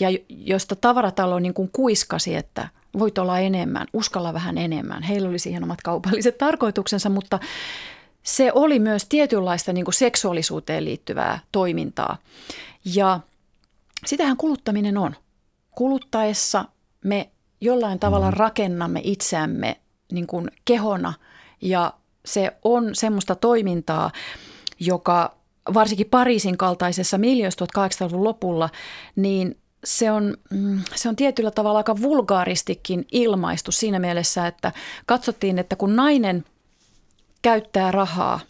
Ja 0.00 0.08
josta 0.28 0.76
tavaratalo 0.76 1.38
niin 1.38 1.54
kuin 1.54 1.70
kuiskasi, 1.72 2.34
että 2.34 2.68
voit 2.98 3.18
olla 3.18 3.38
enemmän, 3.38 3.86
uskalla 3.92 4.34
vähän 4.34 4.58
enemmän. 4.58 5.02
Heillä 5.02 5.28
oli 5.28 5.38
siihen 5.38 5.64
omat 5.64 5.82
kaupalliset 5.82 6.38
tarkoituksensa, 6.38 7.08
mutta 7.08 7.38
se 8.22 8.52
oli 8.54 8.78
myös 8.78 9.06
tietynlaista 9.08 9.72
niin 9.72 9.84
kuin 9.84 9.94
seksuaalisuuteen 9.94 10.84
liittyvää 10.84 11.38
toimintaa. 11.52 12.16
Ja 12.84 13.20
sitähän 14.06 14.36
kuluttaminen 14.36 14.98
on. 14.98 15.16
Kuluttaessa 15.70 16.64
me 17.04 17.30
jollain 17.60 17.98
tavalla 17.98 18.30
mm. 18.30 18.36
rakennamme 18.36 19.00
itseämme 19.04 19.80
niin 20.12 20.26
kuin 20.26 20.50
kehona 20.64 21.12
ja 21.60 21.92
se 22.24 22.52
on 22.64 22.94
semmoista 22.94 23.34
toimintaa, 23.34 24.10
joka 24.80 25.34
varsinkin 25.74 26.10
Pariisin 26.10 26.56
kaltaisessa 26.56 27.18
miljössä 27.18 27.64
1800-luvun 27.64 28.24
lopulla, 28.24 28.68
niin 29.16 29.58
se 29.84 30.10
on, 30.10 30.36
mm, 30.50 30.80
se 30.94 31.08
on 31.08 31.16
tietyllä 31.16 31.50
tavalla 31.50 31.78
aika 31.78 32.00
vulgaaristikin 32.00 33.06
ilmaistu 33.12 33.72
siinä 33.72 33.98
mielessä, 33.98 34.46
että 34.46 34.72
katsottiin, 35.06 35.58
että 35.58 35.76
kun 35.76 35.96
nainen 35.96 36.44
käyttää 37.42 37.90
rahaa 37.90 38.40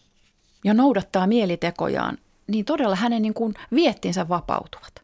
ja 0.64 0.74
noudattaa 0.74 1.26
mielitekojaan, 1.26 2.18
niin 2.46 2.64
todella 2.64 2.96
hänen 2.96 3.22
niin 3.22 3.34
kuin 3.34 3.54
viettinsä 3.74 4.28
vapautuvat. 4.28 5.02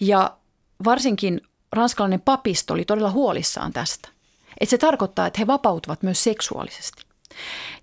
Ja 0.00 0.36
varsinkin 0.84 1.40
ranskalainen 1.72 2.20
papisto 2.20 2.74
oli 2.74 2.84
todella 2.84 3.10
huolissaan 3.10 3.72
tästä. 3.72 4.08
Että 4.60 4.70
se 4.70 4.78
tarkoittaa, 4.78 5.26
että 5.26 5.38
he 5.38 5.46
vapautuvat 5.46 6.02
myös 6.02 6.24
seksuaalisesti. 6.24 7.02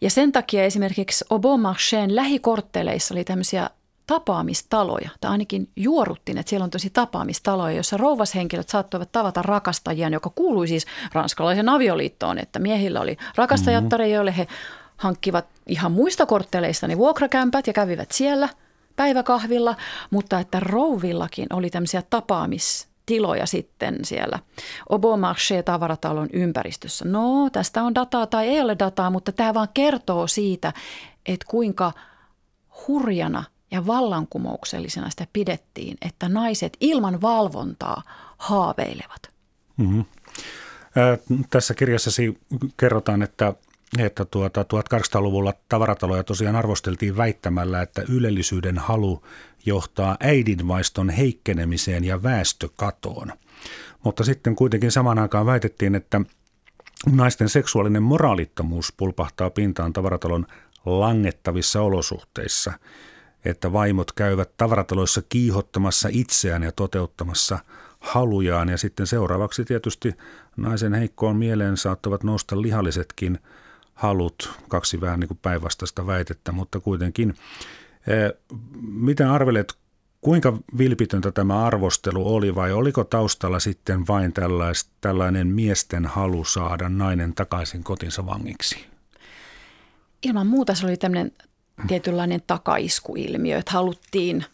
Ja 0.01 0.09
sen 0.09 0.31
takia 0.31 0.63
esimerkiksi 0.63 1.25
Obomarcheen 1.29 2.15
lähikortteleissa 2.15 3.13
oli 3.13 3.23
tämmöisiä 3.23 3.69
tapaamistaloja, 4.07 5.09
tai 5.21 5.31
ainakin 5.31 5.69
juoruttiin, 5.75 6.37
että 6.37 6.49
siellä 6.49 6.63
on 6.63 6.69
tosi 6.69 6.89
tapaamistaloja, 6.89 7.75
joissa 7.75 7.97
rouvashenkilöt 7.97 8.69
saattoivat 8.69 9.11
tavata 9.11 9.41
rakastajiaan, 9.41 10.13
joka 10.13 10.31
kuului 10.35 10.67
siis 10.67 10.85
ranskalaisen 11.13 11.69
avioliittoon, 11.69 12.37
että 12.37 12.59
miehillä 12.59 13.01
oli 13.01 13.17
rakastajattare, 13.35 14.03
mm-hmm. 14.03 14.15
joille 14.15 14.37
he 14.37 14.47
hankkivat 14.97 15.45
ihan 15.67 15.91
muista 15.91 16.25
kortteleista 16.25 16.87
ne 16.87 16.97
vuokrakämpät 16.97 17.67
ja 17.67 17.73
kävivät 17.73 18.11
siellä 18.11 18.49
päiväkahvilla, 18.95 19.75
mutta 20.11 20.39
että 20.39 20.59
rouvillakin 20.59 21.47
oli 21.53 21.69
tämmöisiä 21.69 22.03
tapaamis 22.09 22.87
tiloja 23.05 23.45
sitten 23.45 23.99
siellä 24.05 24.39
Obomarché-tavaratalon 24.89 26.29
ympäristössä. 26.33 27.05
No, 27.05 27.49
tästä 27.49 27.83
on 27.83 27.95
dataa 27.95 28.27
tai 28.27 28.47
ei 28.47 28.61
ole 28.61 28.75
dataa, 28.79 29.09
mutta 29.09 29.31
tämä 29.31 29.53
vaan 29.53 29.69
kertoo 29.73 30.27
siitä, 30.27 30.73
että 31.25 31.45
kuinka 31.49 31.91
hurjana 32.87 33.43
ja 33.71 33.87
vallankumouksellisena 33.87 35.09
sitä 35.09 35.27
pidettiin, 35.33 35.97
että 36.01 36.29
naiset 36.29 36.77
ilman 36.79 37.21
valvontaa 37.21 38.01
haaveilevat. 38.37 39.29
Mm-hmm. 39.77 40.05
Tässä 41.49 41.73
kirjassasi 41.73 42.41
kerrotaan, 42.77 43.21
että 43.21 43.53
että 43.97 44.25
tuota, 44.25 44.63
1800-luvulla 44.63 45.53
tavarataloja 45.69 46.23
tosiaan 46.23 46.55
arvosteltiin 46.55 47.17
väittämällä, 47.17 47.81
että 47.81 48.03
ylellisyyden 48.09 48.77
halu 48.77 49.23
johtaa 49.65 50.17
äidinvaiston 50.19 51.09
heikkenemiseen 51.09 52.03
ja 52.03 52.23
väestökatoon. 52.23 53.31
Mutta 54.03 54.23
sitten 54.23 54.55
kuitenkin 54.55 54.91
samaan 54.91 55.19
aikaan 55.19 55.45
väitettiin, 55.45 55.95
että 55.95 56.21
naisten 57.11 57.49
seksuaalinen 57.49 58.03
moraalittomuus 58.03 58.93
pulpahtaa 58.97 59.49
pintaan 59.49 59.93
tavaratalon 59.93 60.45
langettavissa 60.85 61.81
olosuhteissa, 61.81 62.73
että 63.45 63.73
vaimot 63.73 64.11
käyvät 64.11 64.57
tavarataloissa 64.57 65.21
kiihottamassa 65.29 66.09
itseään 66.11 66.63
ja 66.63 66.71
toteuttamassa 66.71 67.59
halujaan 67.99 68.69
ja 68.69 68.77
sitten 68.77 69.07
seuraavaksi 69.07 69.65
tietysti 69.65 70.13
naisen 70.57 70.93
heikkoon 70.93 71.35
mieleen 71.35 71.77
saattavat 71.77 72.23
nousta 72.23 72.61
lihallisetkin 72.61 73.39
halut, 73.95 74.53
kaksi 74.67 75.01
vähän 75.01 75.19
niin 75.19 75.39
päinvastaista 75.41 76.07
väitettä, 76.07 76.51
mutta 76.51 76.79
kuitenkin. 76.79 77.35
Mitä 78.81 79.33
arvelet, 79.33 79.73
kuinka 80.21 80.57
vilpitöntä 80.77 81.31
tämä 81.31 81.65
arvostelu 81.65 82.35
oli 82.35 82.55
vai 82.55 82.71
oliko 82.71 83.03
taustalla 83.03 83.59
sitten 83.59 84.07
vain 84.07 84.33
tällais, 84.33 84.89
tällainen 85.01 85.47
miesten 85.47 86.05
halu 86.05 86.45
saada 86.45 86.89
nainen 86.89 87.33
takaisin 87.33 87.83
kotinsa 87.83 88.25
vangiksi? 88.25 88.85
Ilman 90.23 90.47
muuta 90.47 90.75
se 90.75 90.85
oli 90.85 90.97
tämmöinen 90.97 91.31
tietynlainen 91.87 92.41
takaiskuilmiö, 92.47 93.57
että 93.57 93.71
haluttiin 93.71 94.45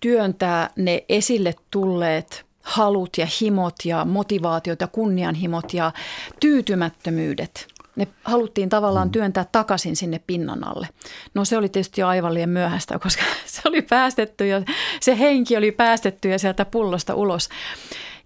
työntää 0.00 0.70
ne 0.76 1.04
esille 1.08 1.54
tulleet 1.70 2.46
halut 2.62 3.18
ja 3.18 3.26
himot 3.40 3.74
ja 3.84 4.04
motivaatiot 4.04 4.80
ja 4.80 4.86
kunnianhimot 4.86 5.74
ja 5.74 5.92
tyytymättömyydet 6.40 7.77
ne 7.98 8.08
haluttiin 8.24 8.68
tavallaan 8.68 9.08
mm. 9.08 9.12
työntää 9.12 9.46
takaisin 9.52 9.96
sinne 9.96 10.20
pinnan 10.26 10.68
alle. 10.68 10.88
No 11.34 11.44
se 11.44 11.56
oli 11.56 11.68
tietysti 11.68 12.00
jo 12.00 12.08
aivan 12.08 12.34
liian 12.34 12.48
myöhäistä, 12.48 12.98
koska 13.02 13.22
se 13.46 13.62
oli 13.64 13.82
päästetty 13.82 14.46
ja 14.46 14.62
se 15.00 15.18
henki 15.18 15.56
oli 15.56 15.72
päästetty 15.72 16.28
ja 16.28 16.38
sieltä 16.38 16.64
pullosta 16.64 17.14
ulos. 17.14 17.48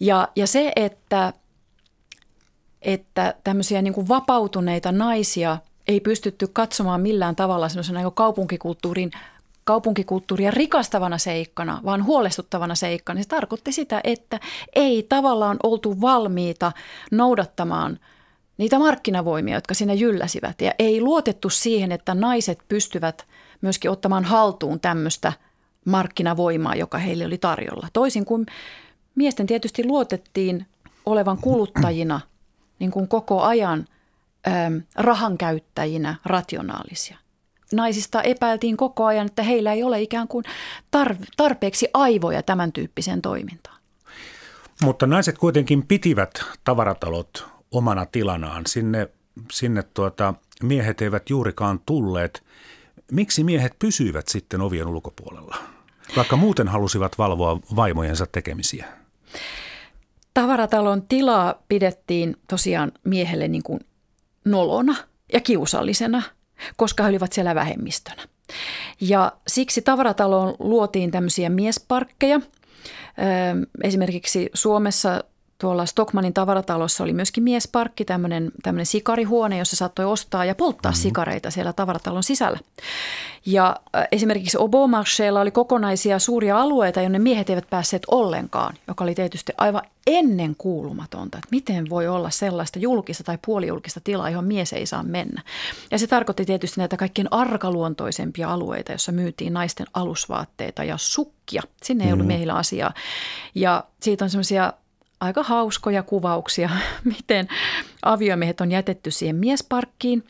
Ja, 0.00 0.28
ja 0.36 0.46
se, 0.46 0.72
että, 0.76 1.32
että 2.82 3.34
tämmöisiä 3.44 3.82
niin 3.82 3.94
kuin 3.94 4.08
vapautuneita 4.08 4.92
naisia 4.92 5.58
ei 5.88 6.00
pystytty 6.00 6.46
katsomaan 6.52 7.00
millään 7.00 7.36
tavalla 7.36 7.68
semmoisena 7.68 8.00
niin 8.00 8.12
kaupunkikulttuurin 8.14 9.10
kaupunkikulttuuria 9.64 10.50
rikastavana 10.50 11.18
seikkana, 11.18 11.80
vaan 11.84 12.04
huolestuttavana 12.04 12.74
seikkana. 12.74 13.22
Se 13.22 13.28
tarkoitti 13.28 13.72
sitä, 13.72 14.00
että 14.04 14.40
ei 14.74 15.06
tavallaan 15.08 15.56
oltu 15.62 16.00
valmiita 16.00 16.72
noudattamaan– 17.10 17.98
niitä 18.58 18.78
markkinavoimia, 18.78 19.54
jotka 19.54 19.74
siinä 19.74 19.94
jylläsivät. 19.94 20.60
Ja 20.60 20.72
ei 20.78 21.00
luotettu 21.00 21.50
siihen, 21.50 21.92
että 21.92 22.14
naiset 22.14 22.58
pystyvät 22.68 23.26
myöskin 23.60 23.90
ottamaan 23.90 24.24
haltuun 24.24 24.80
tämmöistä 24.80 25.32
markkinavoimaa, 25.84 26.74
joka 26.74 26.98
heille 26.98 27.26
oli 27.26 27.38
tarjolla. 27.38 27.88
Toisin 27.92 28.24
kuin 28.24 28.46
miesten 29.14 29.46
tietysti 29.46 29.84
luotettiin 29.84 30.66
olevan 31.06 31.38
kuluttajina 31.38 32.20
niin 32.78 32.90
kuin 32.90 33.08
koko 33.08 33.42
ajan 33.42 33.86
ähm, 34.48 34.76
rahan 34.94 35.38
käyttäjinä 35.38 36.14
rationaalisia. 36.24 37.18
Naisista 37.72 38.22
epäiltiin 38.22 38.76
koko 38.76 39.04
ajan, 39.04 39.26
että 39.26 39.42
heillä 39.42 39.72
ei 39.72 39.82
ole 39.82 40.02
ikään 40.02 40.28
kuin 40.28 40.44
tarpeeksi 41.36 41.88
aivoja 41.94 42.42
tämän 42.42 42.72
tyyppiseen 42.72 43.22
toimintaan. 43.22 43.76
Mutta 44.82 45.06
naiset 45.06 45.38
kuitenkin 45.38 45.86
pitivät 45.86 46.30
tavaratalot 46.64 47.46
omana 47.72 48.06
tilanaan. 48.06 48.66
Sinne, 48.66 49.08
sinne 49.52 49.82
tuota, 49.82 50.34
miehet 50.62 51.02
eivät 51.02 51.30
juurikaan 51.30 51.80
tulleet. 51.86 52.42
Miksi 53.12 53.44
miehet 53.44 53.78
pysyivät 53.78 54.28
sitten 54.28 54.60
ovien 54.60 54.86
ulkopuolella, 54.86 55.56
vaikka 56.16 56.36
muuten 56.36 56.68
halusivat 56.68 57.18
valvoa 57.18 57.60
vaimojensa 57.76 58.26
tekemisiä? 58.26 58.86
Tavaratalon 60.34 61.02
tilaa 61.02 61.62
pidettiin 61.68 62.36
tosiaan 62.48 62.92
miehelle 63.04 63.48
niin 63.48 63.62
kuin 63.62 63.80
nolona 64.44 64.96
ja 65.32 65.40
kiusallisena, 65.40 66.22
koska 66.76 67.02
he 67.02 67.08
olivat 67.08 67.32
siellä 67.32 67.54
vähemmistönä. 67.54 68.22
Ja 69.00 69.32
siksi 69.48 69.82
tavarataloon 69.82 70.54
luotiin 70.58 71.10
tämmöisiä 71.10 71.48
miesparkkeja. 71.50 72.40
Esimerkiksi 73.82 74.50
Suomessa 74.54 75.24
tuolla 75.62 75.86
Stockmanin 75.86 76.34
tavaratalossa 76.34 77.04
oli 77.04 77.12
myöskin 77.12 77.44
miesparkki, 77.44 78.04
tämmöinen, 78.04 78.50
tämmöinen 78.62 78.86
sikarihuone, 78.86 79.58
jossa 79.58 79.76
saattoi 79.76 80.04
ostaa 80.04 80.44
ja 80.44 80.54
polttaa 80.54 80.92
mm-hmm. 80.92 81.02
sikareita 81.02 81.50
siellä 81.50 81.72
tavaratalon 81.72 82.22
sisällä. 82.22 82.58
Ja 83.46 83.76
äh, 83.96 84.06
esimerkiksi 84.12 84.58
Obomarcheella 84.58 85.40
oli 85.40 85.50
kokonaisia 85.50 86.18
suuria 86.18 86.60
alueita, 86.60 87.02
jonne 87.02 87.18
miehet 87.18 87.50
eivät 87.50 87.70
päässeet 87.70 88.02
ollenkaan, 88.10 88.74
joka 88.88 89.04
oli 89.04 89.14
tietysti 89.14 89.52
aivan 89.58 89.82
ennen 90.06 90.54
kuulumatonta, 90.58 91.38
että 91.38 91.48
miten 91.50 91.90
voi 91.90 92.08
olla 92.08 92.30
sellaista 92.30 92.78
julkista 92.78 93.24
tai 93.24 93.38
puolijulkista 93.46 94.00
tilaa, 94.04 94.30
johon 94.30 94.44
mies 94.44 94.72
ei 94.72 94.86
saa 94.86 95.02
mennä. 95.02 95.42
Ja 95.90 95.98
se 95.98 96.06
tarkoitti 96.06 96.44
tietysti 96.44 96.80
näitä 96.80 96.96
kaikkein 96.96 97.28
arkaluontoisempia 97.30 98.52
alueita, 98.52 98.92
joissa 98.92 99.12
myytiin 99.12 99.52
naisten 99.52 99.86
alusvaatteita 99.94 100.84
ja 100.84 100.96
sukkia. 100.98 101.62
Sinne 101.82 102.04
ei 102.04 102.12
ollut 102.12 102.26
mm. 102.26 102.28
miehillä 102.28 102.54
asiaa. 102.54 102.94
Ja 103.54 103.84
siitä 104.00 104.24
on 104.24 104.30
semmoisia 104.30 104.72
aika 105.22 105.42
hauskoja 105.42 106.02
kuvauksia, 106.02 106.70
miten 107.16 107.48
aviomiehet 108.02 108.60
on 108.60 108.72
jätetty 108.72 109.10
siihen 109.10 109.36
miesparkkiin 109.36 110.26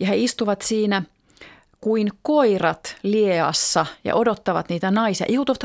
ja 0.00 0.06
he 0.06 0.16
istuvat 0.16 0.62
siinä 0.62 1.02
kuin 1.80 2.08
koirat 2.22 2.96
lieassa 3.02 3.86
ja 4.04 4.14
odottavat 4.14 4.68
niitä 4.68 4.90
naisia. 4.90 5.26
Joutuvat 5.28 5.64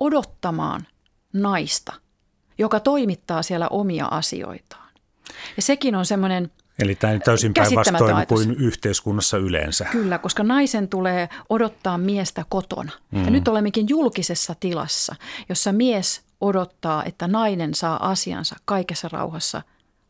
odottamaan 0.00 0.86
naista, 1.32 1.92
joka 2.58 2.80
toimittaa 2.80 3.42
siellä 3.42 3.68
omia 3.68 4.06
asioitaan. 4.06 4.90
Ja 5.56 5.62
sekin 5.62 5.94
on 5.94 6.06
semmoinen 6.06 6.50
Eli 6.78 6.94
tämä 6.94 7.12
on 7.12 7.20
täysin 7.20 7.54
päinvastoin 7.54 8.26
kuin 8.26 8.50
yhteiskunnassa 8.50 9.36
yleensä. 9.36 9.84
Kyllä, 9.84 10.18
koska 10.18 10.42
naisen 10.42 10.88
tulee 10.88 11.28
odottaa 11.48 11.98
miestä 11.98 12.44
kotona. 12.48 12.92
Mm. 13.10 13.24
Ja 13.24 13.30
nyt 13.30 13.48
olemmekin 13.48 13.88
julkisessa 13.88 14.54
tilassa, 14.60 15.16
jossa 15.48 15.72
mies 15.72 16.22
odottaa, 16.40 17.04
että 17.04 17.28
nainen 17.28 17.74
saa 17.74 18.10
asiansa 18.10 18.56
kaikessa 18.64 19.08
rauhassa 19.12 19.62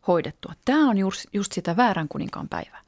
hoidettua. 0.07 0.53
Tämä 0.65 0.91
on 0.91 0.99
just, 0.99 1.25
just 1.33 1.53
sitä 1.53 1.77
väärän 1.77 2.09
kuninkaan 2.09 2.49
päivää. 2.49 2.81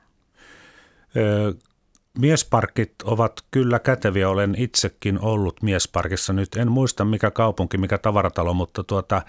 Miesparkit 2.19 2.95
ovat 3.05 3.45
kyllä 3.51 3.79
käteviä. 3.79 4.29
Olen 4.29 4.55
itsekin 4.59 5.21
ollut 5.21 5.63
miesparkissa. 5.63 6.33
Nyt 6.33 6.57
en 6.57 6.73
muista 6.73 7.05
mikä 7.05 7.31
kaupunki, 7.31 7.79
mikä 7.79 7.99
tavaratalo, 7.99 8.55
mutta 8.55 8.85
tuota, 8.85 9.23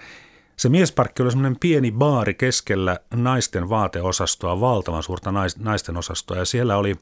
se 0.56 0.68
miesparkki 0.68 1.22
oli 1.22 1.30
semmoinen 1.30 1.60
pieni 1.60 1.92
baari 1.92 2.34
keskellä 2.34 2.98
naisten 3.14 3.68
vaateosastoa, 3.68 4.60
valtavan 4.60 5.02
suurta 5.02 5.32
naisten 5.58 5.96
osastoa. 5.96 6.36
Ja 6.36 6.44
siellä 6.44 6.76
oli 6.76 6.96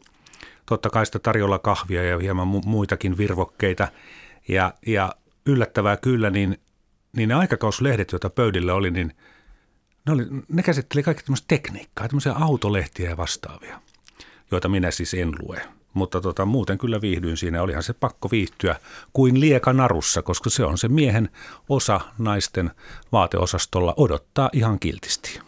totta 0.66 0.90
kai 0.90 1.07
sitä 1.07 1.18
tarjolla 1.18 1.59
kahvia 1.59 2.05
ja 2.05 2.18
hieman 2.18 2.48
muitakin 2.64 3.18
virvokkeita. 3.18 3.88
Ja, 4.48 4.75
ja 4.87 5.12
yllättävää 5.46 5.96
kyllä, 5.96 6.31
niin, 6.31 6.61
niin 7.16 7.29
ne 7.29 7.35
aikakauslehdet, 7.35 8.12
joita 8.12 8.31
pöydillä 8.31 8.75
oli, 8.75 8.90
niin 8.90 9.14
ne, 10.07 10.12
oli, 10.12 10.27
ne 10.48 10.62
käsitteli 10.62 11.03
kaikki 11.03 11.25
tämmöistä 11.25 11.48
tekniikkaa, 11.48 12.09
tämmöisiä 12.09 12.33
autolehtiä 12.33 13.11
ja 13.11 13.16
vastaavia, 13.16 13.81
joita 14.51 14.68
minä 14.68 14.90
siis 14.90 15.14
en 15.14 15.33
lue. 15.42 15.62
Mutta 15.94 16.20
tota, 16.20 16.44
muuten 16.44 16.79
kyllä 16.79 17.01
viihdyin 17.01 17.37
siinä. 17.37 17.62
Olihan 17.62 17.83
se 17.83 17.92
pakko 17.92 18.31
viihtyä 18.31 18.77
kuin 19.12 19.40
lieka 19.40 19.72
narussa, 19.72 20.22
koska 20.22 20.51
se 20.51 20.64
on 20.64 20.79
se 20.79 20.88
miehen 20.88 21.29
osa 21.68 22.01
naisten 22.18 22.70
vaateosastolla 23.12 23.94
odottaa 23.96 24.51
ihan 24.53 24.79
kiltisti. 24.79 25.40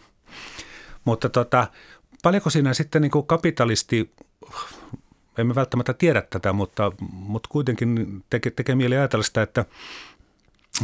Mutta 1.05 1.29
tota, 1.29 1.67
paljonko 2.23 2.49
siinä 2.49 2.73
sitten 2.73 3.01
niin 3.01 3.11
kuin 3.11 3.27
kapitalisti, 3.27 4.11
emme 5.37 5.55
välttämättä 5.55 5.93
tiedä 5.93 6.21
tätä, 6.21 6.53
mutta, 6.53 6.91
mutta 7.11 7.49
kuitenkin 7.51 8.23
tekee, 8.29 8.51
tekee 8.51 8.75
mieli 8.75 8.95
ajatella 8.95 9.23
sitä, 9.23 9.41
että 9.41 9.65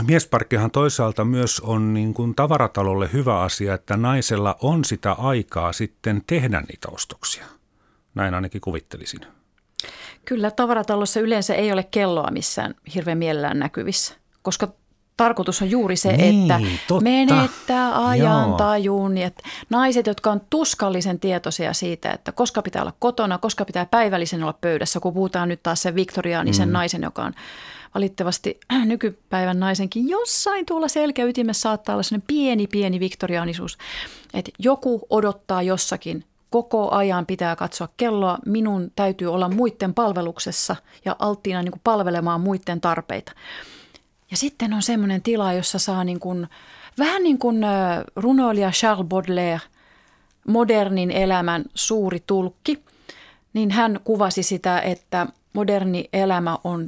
Miesparkkihan 0.08 0.72
toisaalta 0.72 1.26
myös 1.26 1.60
on 1.60 1.94
niin 1.94 2.14
kuin 2.14 2.36
tavaratalolle 2.36 3.10
hyvä 3.14 3.42
asia, 3.42 3.74
että 3.74 3.98
naisella 3.98 4.56
on 4.62 4.86
sitä 4.86 5.12
aikaa 5.12 5.74
sitten 5.74 6.22
tehdä 6.28 6.62
niitä 6.62 6.88
ostoksia. 6.92 7.46
Näin 8.16 8.34
ainakin 8.34 8.62
kuvittelisin. 8.62 9.22
Kyllä, 10.26 10.52
tavaratalossa 10.52 11.20
yleensä 11.20 11.56
ei 11.56 11.72
ole 11.72 11.84
kelloa 11.84 12.32
missään 12.32 12.76
hirveän 12.96 13.18
mielellään 13.18 13.60
näkyvissä, 13.60 14.16
koska 14.42 14.68
tarkoitus 15.18 15.62
on 15.62 15.72
juuri 15.72 15.96
se, 15.96 16.18
niin, 16.18 16.52
että 16.52 16.60
totta. 16.88 17.04
menettää 17.04 18.08
ajantajun. 18.08 19.18
Että 19.18 19.44
naiset, 19.70 20.08
jotka 20.08 20.32
on 20.32 20.42
tuskallisen 20.50 21.20
tietoisia 21.20 21.74
siitä, 21.74 22.12
että 22.12 22.32
koska 22.32 22.62
pitää 22.62 22.82
olla 22.82 22.94
kotona, 23.00 23.38
koska 23.38 23.66
pitää 23.66 23.86
päivällisen 23.86 24.44
olla 24.44 24.58
pöydässä, 24.62 25.00
kun 25.00 25.14
puhutaan 25.14 25.50
nyt 25.50 25.64
taas 25.64 25.82
sen 25.82 25.96
viktoriaanisen 25.96 26.70
mm. 26.70 26.74
naisen, 26.74 27.02
joka 27.02 27.24
on 27.24 27.34
valitettavasti 27.96 28.60
nykypäivän 28.86 29.60
naisenkin 29.60 30.10
jossain 30.10 30.66
tuolla 30.66 30.88
selkäytimessä 30.88 31.62
saattaa 31.62 31.96
olla 31.96 32.04
sellainen 32.04 32.28
pieni, 32.28 32.68
pieni 32.68 33.00
viktoriaanisuus, 33.00 33.78
että 34.34 34.52
joku 34.60 35.08
odottaa 35.10 35.62
jossakin 35.62 36.26
koko 36.50 36.92
ajan 36.92 37.26
pitää 37.26 37.56
katsoa 37.56 37.90
kelloa. 37.98 38.38
Minun 38.46 38.92
täytyy 38.96 39.34
olla 39.34 39.50
muiden 39.50 39.94
palveluksessa 39.94 40.76
ja 41.06 41.16
alttiina 41.20 41.64
niin 41.64 41.72
kuin 41.72 41.82
palvelemaan 41.84 42.42
muiden 42.42 42.82
tarpeita. 42.82 43.32
Ja 44.32 44.38
sitten 44.38 44.74
on 44.74 44.82
semmoinen 44.82 45.22
tila, 45.22 45.54
jossa 45.54 45.80
saa 45.80 46.04
niin 46.04 46.20
kuin, 46.20 46.48
vähän 47.00 47.24
niin 47.24 47.38
kuin 47.38 47.66
runoilija 48.16 48.72
Charles 48.72 49.08
Baudelaire, 49.08 49.62
modernin 50.48 51.12
elämän 51.12 51.66
suuri 51.74 52.24
tulkki, 52.28 52.84
niin 53.54 53.72
hän 53.72 54.00
kuvasi 54.04 54.44
sitä, 54.44 54.80
että 54.80 55.28
moderni 55.54 56.10
elämä 56.14 56.58
on 56.64 56.88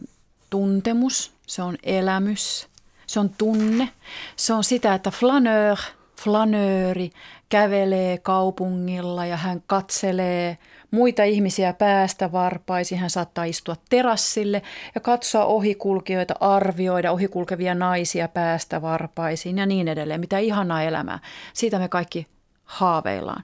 tuntemus, 0.54 1.34
se 1.48 1.62
on 1.62 1.78
elämys, 1.84 2.68
se 3.08 3.20
on 3.20 3.30
tunne, 3.30 3.90
se 4.36 4.54
on 4.54 4.64
sitä, 4.64 4.94
että 4.94 5.12
flaneur, 5.12 5.78
flanööri 6.22 7.10
kävelee 7.50 8.18
kaupungilla 8.18 9.26
ja 9.26 9.38
hän 9.38 9.64
katselee 9.68 10.58
muita 10.92 11.24
ihmisiä 11.24 11.74
päästä 11.74 12.32
varpaisiin. 12.32 13.02
Hän 13.02 13.10
saattaa 13.10 13.44
istua 13.44 13.76
terassille 13.90 14.62
ja 14.96 15.02
katsoa 15.02 15.46
ohikulkijoita, 15.46 16.34
arvioida 16.40 17.12
ohikulkevia 17.12 17.76
naisia 17.76 18.28
päästä 18.28 18.82
varpaisiin 18.82 19.58
ja 19.58 19.66
niin 19.66 19.88
edelleen. 19.88 20.20
Mitä 20.20 20.40
ihanaa 20.40 20.84
elämää. 20.84 21.20
Siitä 21.54 21.80
me 21.80 21.88
kaikki 21.88 22.28
haaveillaan. 22.66 23.44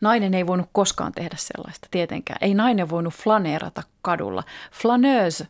Nainen 0.00 0.34
ei 0.34 0.46
voinut 0.46 0.68
koskaan 0.72 1.12
tehdä 1.12 1.36
sellaista, 1.38 1.88
tietenkään. 1.90 2.38
Ei 2.40 2.54
nainen 2.54 2.90
voinut 2.90 3.14
flaneerata 3.14 3.82
kadulla. 4.02 4.42
Flaneuse, 4.72 5.46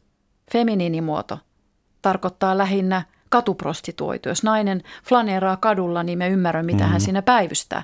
feminiinimuoto, 0.53 1.39
tarkoittaa 2.03 2.59
lähinnä– 2.59 3.03
katuprostituoitu. 3.29 4.29
Jos 4.29 4.43
nainen 4.43 4.83
flaneeraa 5.05 5.57
kadulla, 5.57 6.03
niin 6.03 6.19
me 6.19 6.29
ymmärrämme, 6.29 6.73
mitä 6.73 6.85
mm-hmm. 6.85 6.93
hän 6.93 7.01
siinä 7.01 7.23
päivystää. 7.23 7.83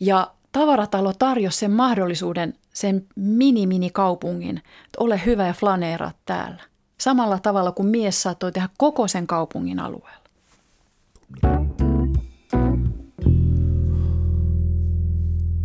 Ja 0.00 0.30
tavaratalo 0.52 1.12
tarjosi 1.18 1.58
sen 1.58 1.70
mahdollisuuden, 1.70 2.54
sen 2.72 3.06
mini-mini-kaupungin, 3.16 4.56
että 4.58 4.98
ole 4.98 5.20
hyvä 5.26 5.46
ja 5.46 5.52
flaneeraa 5.52 6.12
täällä. 6.24 6.62
Samalla 6.98 7.38
tavalla 7.38 7.72
kuin 7.72 7.86
mies 7.86 8.22
saattoi 8.22 8.52
tehdä 8.52 8.68
koko 8.78 9.08
sen 9.08 9.26
kaupungin 9.26 9.80
alueella. 9.80 10.22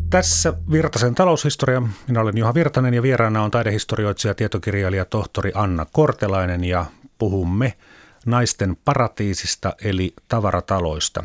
Tässä 0.09 0.53
Virtasen 0.71 1.15
taloushistoria. 1.15 1.81
Minä 2.07 2.21
olen 2.21 2.37
Juha 2.37 2.53
Virtanen 2.53 2.93
ja 2.93 3.01
vieraana 3.01 3.43
on 3.43 3.51
taidehistorioitsija 3.51 4.33
tietokirjailija 4.33 5.05
tohtori 5.05 5.51
Anna 5.55 5.85
Kortelainen 5.91 6.63
ja 6.63 6.85
puhumme– 7.17 7.73
naisten 8.27 8.77
paratiisista 8.85 9.73
eli 9.83 10.13
tavarataloista. 10.27 11.23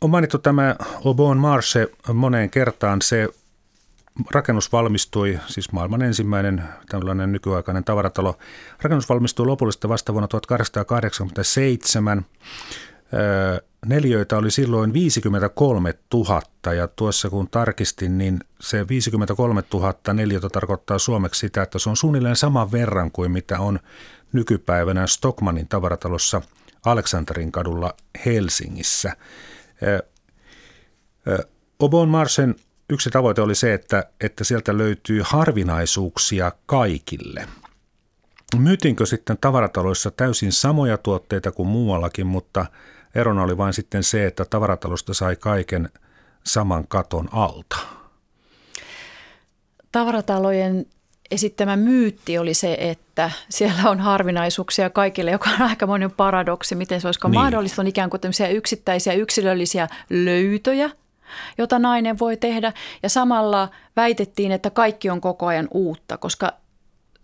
On 0.00 0.10
mainittu 0.10 0.38
tämä 0.38 0.76
Aubon 1.04 1.38
Marche 1.38 1.88
moneen 2.12 2.50
kertaan. 2.50 3.02
Se 3.02 3.28
rakennus 4.30 4.72
valmistui, 4.72 5.40
siis 5.46 5.72
maailman 5.72 6.02
ensimmäinen 6.02 6.64
tällainen 6.88 7.32
nykyaikainen 7.32 7.84
tavaratalo. 7.84 8.38
Rakennus 8.82 9.08
valmistui 9.08 9.46
lopullisesti 9.46 9.88
vasta 9.88 10.12
vuonna 10.12 10.28
1887. 10.28 12.26
Neljöitä 13.88 14.36
oli 14.36 14.50
silloin 14.50 14.92
53 14.92 15.94
000 16.14 16.40
ja 16.74 16.88
tuossa 16.88 17.30
kun 17.30 17.48
tarkistin, 17.50 18.18
niin 18.18 18.40
se 18.60 18.88
53 18.88 19.62
000 19.74 20.14
neljöitä 20.14 20.48
tarkoittaa 20.48 20.98
suomeksi 20.98 21.38
sitä, 21.38 21.62
että 21.62 21.78
se 21.78 21.90
on 21.90 21.96
suunnilleen 21.96 22.36
saman 22.36 22.72
verran 22.72 23.10
kuin 23.10 23.30
mitä 23.30 23.60
on 23.60 23.78
nykypäivänä 24.32 25.06
Stockmanin 25.06 25.68
tavaratalossa 25.68 26.42
Aleksanterin 26.84 27.52
kadulla 27.52 27.94
Helsingissä. 28.26 29.16
Obon 31.78 32.08
Marsen 32.08 32.54
yksi 32.90 33.10
tavoite 33.10 33.42
oli 33.42 33.54
se, 33.54 33.74
että, 33.74 34.04
että 34.20 34.44
sieltä 34.44 34.78
löytyy 34.78 35.22
harvinaisuuksia 35.24 36.52
kaikille. 36.66 37.48
Myytiinkö 38.58 39.06
sitten 39.06 39.38
tavarataloissa 39.40 40.10
täysin 40.10 40.52
samoja 40.52 40.98
tuotteita 40.98 41.52
kuin 41.52 41.68
muuallakin, 41.68 42.26
mutta 42.26 42.66
erona 43.16 43.42
oli 43.42 43.56
vain 43.56 43.72
sitten 43.72 44.02
se, 44.02 44.26
että 44.26 44.44
tavaratalosta 44.44 45.14
sai 45.14 45.36
kaiken 45.36 45.88
saman 46.44 46.88
katon 46.88 47.28
alta. 47.32 47.76
Tavaratalojen 49.92 50.86
esittämä 51.30 51.76
myytti 51.76 52.38
oli 52.38 52.54
se, 52.54 52.76
että 52.80 53.30
siellä 53.48 53.90
on 53.90 54.00
harvinaisuuksia 54.00 54.90
kaikille, 54.90 55.30
joka 55.30 55.50
on 55.50 55.62
aika 55.62 55.86
monen 55.86 56.10
paradoksi, 56.10 56.74
miten 56.74 57.00
se 57.00 57.08
olisiko 57.08 57.28
niin. 57.28 57.40
mahdollista. 57.40 57.82
On 57.82 57.86
ikään 57.86 58.10
kuin 58.10 58.20
tämmöisiä 58.20 58.48
yksittäisiä 58.48 59.12
yksilöllisiä 59.12 59.88
löytöjä, 60.10 60.90
jota 61.58 61.78
nainen 61.78 62.18
voi 62.18 62.36
tehdä. 62.36 62.72
Ja 63.02 63.08
samalla 63.08 63.68
väitettiin, 63.96 64.52
että 64.52 64.70
kaikki 64.70 65.10
on 65.10 65.20
koko 65.20 65.46
ajan 65.46 65.68
uutta, 65.70 66.18
koska 66.18 66.52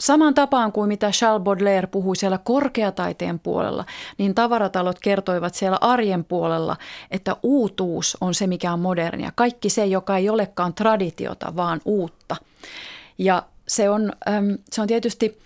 saman 0.02 0.34
tapaan 0.34 0.72
kuin 0.72 0.88
mitä 0.88 1.10
Charles 1.10 1.42
Baudelaire 1.42 1.86
puhui 1.86 2.16
siellä 2.16 2.38
korkeataiteen 2.38 3.38
puolella, 3.38 3.84
niin 4.18 4.34
tavaratalot 4.34 4.98
kertoivat 4.98 5.54
siellä 5.54 5.78
arjen 5.80 6.24
puolella, 6.24 6.76
että 7.10 7.36
uutuus 7.42 8.16
on 8.20 8.34
se, 8.34 8.46
mikä 8.46 8.72
on 8.72 8.80
modernia. 8.80 9.32
Kaikki 9.34 9.70
se, 9.70 9.86
joka 9.86 10.16
ei 10.16 10.28
olekaan 10.28 10.74
traditiota, 10.74 11.56
vaan 11.56 11.80
uutta. 11.84 12.36
Ja 13.18 13.42
se 13.68 13.90
on, 13.90 14.12
se 14.72 14.80
on 14.80 14.88
tietysti 14.88 15.38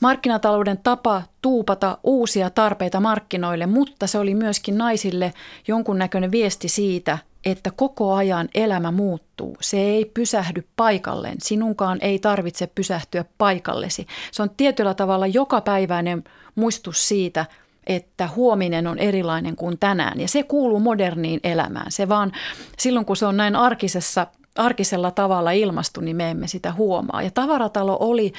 markkinatalouden 0.00 0.78
tapa 0.78 1.22
tuupata 1.42 1.98
uusia 2.04 2.50
tarpeita 2.50 3.00
markkinoille, 3.00 3.66
mutta 3.66 4.06
se 4.06 4.18
oli 4.18 4.34
myöskin 4.34 4.78
naisille 4.78 5.32
jonkunnäköinen 5.68 6.30
viesti 6.30 6.68
siitä, 6.68 7.18
että 7.44 7.70
koko 7.70 8.14
ajan 8.14 8.48
elämä 8.54 8.90
muuttuu. 8.90 9.56
Se 9.60 9.76
ei 9.76 10.04
pysähdy 10.04 10.64
paikalleen. 10.76 11.36
Sinunkaan 11.42 11.98
ei 12.00 12.18
tarvitse 12.18 12.66
pysähtyä 12.66 13.24
paikallesi. 13.38 14.06
Se 14.32 14.42
on 14.42 14.50
tietyllä 14.56 14.94
tavalla 14.94 15.26
jokapäiväinen 15.26 16.24
muistus 16.54 17.08
siitä, 17.08 17.46
että 17.86 18.28
huominen 18.36 18.86
on 18.86 18.98
erilainen 18.98 19.56
kuin 19.56 19.78
tänään. 19.78 20.20
Ja 20.20 20.28
se 20.28 20.42
kuuluu 20.42 20.80
moderniin 20.80 21.40
elämään. 21.44 21.92
Se 21.92 22.08
vaan 22.08 22.32
silloin, 22.78 23.06
kun 23.06 23.16
se 23.16 23.26
on 23.26 23.36
näin 23.36 23.56
arkisessa, 23.56 24.26
arkisella 24.56 25.10
tavalla 25.10 25.50
ilmastu, 25.50 26.00
niin 26.00 26.16
me 26.16 26.30
emme 26.30 26.48
sitä 26.48 26.72
huomaa. 26.72 27.22
Ja 27.22 27.30
tavaratalo 27.30 27.96
oli, 28.00 28.32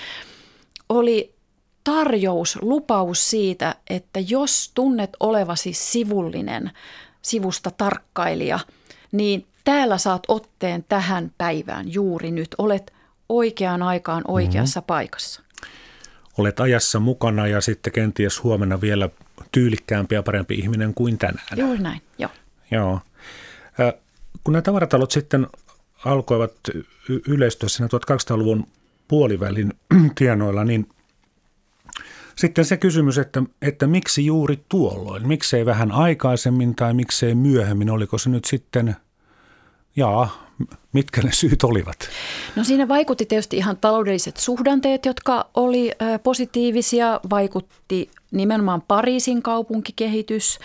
oli 0.90 1.36
tarjous, 1.84 2.58
lupaus 2.62 3.30
siitä, 3.30 3.76
että 3.90 4.20
jos 4.20 4.72
tunnet 4.74 5.10
olevasi 5.20 5.74
sivullinen, 5.74 6.72
sivusta 7.22 7.72
tarkkailija, 7.72 8.60
niin 9.12 9.46
täällä 9.64 9.98
saat 9.98 10.24
otteen 10.28 10.86
tähän 10.90 11.32
päivään 11.38 11.94
juuri 11.94 12.32
nyt. 12.32 12.56
Olet 12.58 12.94
oikeaan 13.30 13.84
aikaan 13.84 14.24
oikeassa 14.28 14.80
mm-hmm. 14.80 14.88
paikassa. 14.88 15.42
Olet 16.38 16.60
ajassa 16.60 17.00
mukana 17.00 17.48
ja 17.48 17.62
sitten 17.62 17.94
kenties 17.94 18.44
huomenna 18.44 18.82
vielä 18.82 19.10
tyylikkäämpi 19.52 20.16
ja 20.16 20.24
parempi 20.24 20.56
ihminen 20.56 20.94
kuin 20.94 21.18
tänään. 21.18 21.48
Juuri 21.56 21.80
näin, 21.80 22.02
joo. 22.18 22.32
Joo. 22.72 23.00
Kun 24.44 24.52
nämä 24.52 24.62
tavaratalot 24.62 25.12
sitten 25.12 25.48
alkoivat 26.06 26.54
yleistyä 27.28 27.70
siinä 27.70 27.88
1200-luvun 27.88 28.68
puolivälin 29.08 29.74
tienoilla, 30.18 30.64
niin 30.64 30.90
sitten 32.36 32.66
se 32.66 32.78
kysymys, 32.78 33.18
että, 33.18 33.44
että 33.62 33.88
miksi 33.88 34.26
juuri 34.26 34.60
tuolloin? 34.70 35.28
Miksei 35.28 35.66
vähän 35.66 35.92
aikaisemmin 35.92 36.76
tai 36.76 36.94
miksei 36.94 37.36
myöhemmin? 37.36 37.90
Oliko 37.90 38.18
se 38.18 38.30
nyt 38.30 38.46
sitten, 38.46 38.96
jaa, 39.96 40.46
mitkä 40.94 41.22
ne 41.22 41.32
syyt 41.32 41.64
olivat? 41.64 41.98
No 42.56 42.64
siinä 42.64 42.88
vaikutti 42.88 43.26
tietysti 43.26 43.58
ihan 43.58 43.78
taloudelliset 43.78 44.38
suhdanteet, 44.38 45.06
jotka 45.06 45.50
oli 45.54 45.92
positiivisia, 46.24 47.20
vaikutti 47.30 48.10
nimenomaan 48.32 48.82
Pariisin 48.82 49.42
kaupunkikehitys, 49.42 50.60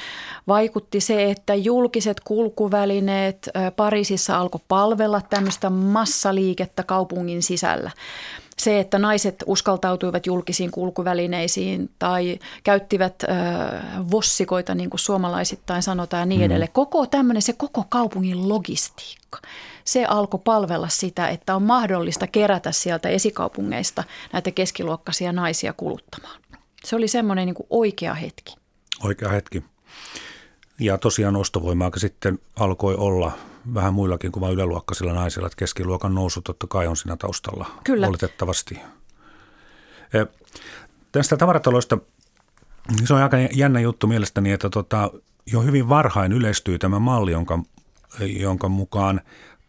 vaikutti 0.48 1.00
se, 1.00 1.30
että 1.30 1.54
julkiset 1.54 2.20
kulkuvälineet 2.20 3.50
Pariisissa 3.76 4.38
alkoi 4.38 4.60
palvella 4.68 5.20
tämmöistä 5.30 5.70
massaliikettä 5.70 6.82
kaupungin 6.82 7.42
sisällä 7.42 7.90
se, 8.60 8.80
että 8.80 8.98
naiset 8.98 9.44
uskaltautuivat 9.46 10.26
julkisiin 10.26 10.70
kulkuvälineisiin 10.70 11.90
tai 11.98 12.38
käyttivät 12.64 13.14
äh, 13.22 14.10
vossikoita, 14.10 14.74
niin 14.74 14.90
kuin 14.90 15.00
suomalaisittain 15.00 15.82
sanotaan 15.82 16.20
ja 16.20 16.26
niin 16.26 16.40
mm. 16.40 16.44
edelleen. 16.44 16.72
Koko 16.72 17.06
tämmöinen, 17.06 17.42
se 17.42 17.52
koko 17.52 17.84
kaupungin 17.88 18.48
logistiikka, 18.48 19.38
se 19.84 20.04
alkoi 20.04 20.40
palvella 20.44 20.88
sitä, 20.88 21.28
että 21.28 21.56
on 21.56 21.62
mahdollista 21.62 22.26
kerätä 22.26 22.72
sieltä 22.72 23.08
esikaupungeista 23.08 24.04
näitä 24.32 24.50
keskiluokkaisia 24.50 25.32
naisia 25.32 25.72
kuluttamaan. 25.72 26.40
Se 26.84 26.96
oli 26.96 27.08
semmoinen 27.08 27.46
niin 27.46 27.66
oikea 27.70 28.14
hetki. 28.14 28.54
Oikea 29.04 29.28
hetki. 29.28 29.64
Ja 30.80 30.98
tosiaan 30.98 31.36
ostovoimaa 31.36 31.90
sitten 31.96 32.38
alkoi 32.56 32.94
olla 32.94 33.32
vähän 33.74 33.94
muillakin 33.94 34.32
kuin 34.32 34.40
vain 34.40 34.54
yläluokkaisilla 34.54 35.12
naisilla, 35.12 35.46
että 35.46 35.56
keskiluokan 35.56 36.14
nousu 36.14 36.40
totta 36.40 36.66
kai 36.66 36.86
on 36.86 36.96
siinä 36.96 37.16
taustalla 37.16 37.66
Kyllä. 37.84 38.08
oletettavasti. 38.08 38.80
E, 40.14 40.26
tästä 41.12 41.36
tavarataloista, 41.36 41.98
se 43.04 43.14
on 43.14 43.22
aika 43.22 43.36
jännä 43.52 43.80
juttu 43.80 44.06
mielestäni, 44.06 44.52
että 44.52 44.70
tota, 44.70 45.10
jo 45.52 45.62
hyvin 45.62 45.88
varhain 45.88 46.32
yleistyy 46.32 46.78
tämä 46.78 46.98
malli, 46.98 47.32
jonka, 47.32 47.62
jonka 48.20 48.68
mukaan 48.68 49.20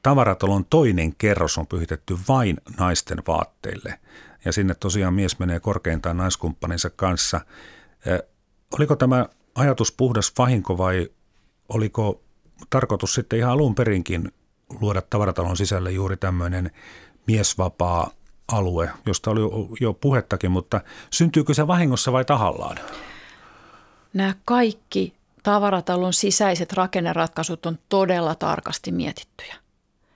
tavaratalon 0.04 0.66
toinen 0.66 1.16
kerros 1.16 1.58
on 1.58 1.68
pyhitetty 1.68 2.18
vain 2.28 2.58
naisten 2.78 3.24
vaatteille. 3.28 4.00
Ja 4.46 4.52
sinne 4.52 4.76
tosiaan 4.76 5.14
mies 5.14 5.40
menee 5.40 5.60
korkeintaan 5.60 6.18
naiskumppaninsa 6.18 6.90
kanssa. 6.90 7.42
E, 8.06 8.20
oliko 8.78 8.96
tämä 8.96 9.26
ajatus 9.56 9.92
puhdas 9.92 10.34
vahinko 10.38 10.78
vai 10.78 11.10
oliko 11.70 12.22
tarkoitus 12.70 13.14
sitten 13.14 13.40
ihan 13.40 13.52
alun 13.52 13.76
perinkin 13.76 14.32
luoda 14.80 15.02
tavaratalon 15.02 15.58
sisälle 15.58 15.92
juuri 15.92 16.18
tämmöinen 16.18 16.72
miesvapaa 17.28 18.12
alue, 18.52 18.90
josta 19.06 19.32
oli 19.32 19.42
jo 19.80 19.94
puhettakin, 19.94 20.52
mutta 20.52 20.82
syntyykö 21.10 21.54
se 21.54 21.68
vahingossa 21.68 22.12
vai 22.12 22.26
tahallaan? 22.26 22.78
Nämä 24.14 24.36
kaikki 24.46 25.14
tavaratalon 25.44 26.14
sisäiset 26.14 26.74
rakenneratkaisut 26.74 27.66
on 27.66 27.78
todella 27.90 28.36
tarkasti 28.36 28.92
mietittyjä. 28.92 29.56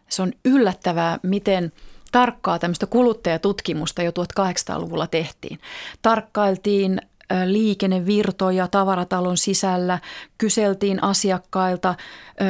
Se 0.10 0.22
on 0.22 0.34
yllättävää, 0.46 1.20
miten 1.24 1.72
tarkkaa 2.12 2.60
tämmöistä 2.60 2.86
kuluttajatutkimusta 2.86 4.04
jo 4.04 4.12
1800-luvulla 4.12 5.08
tehtiin. 5.08 5.60
Tarkkailtiin 6.02 7.02
liikennevirtoja 7.46 8.68
tavaratalon 8.68 9.38
sisällä, 9.38 10.00
kyseltiin 10.38 11.04
asiakkailta, 11.04 11.96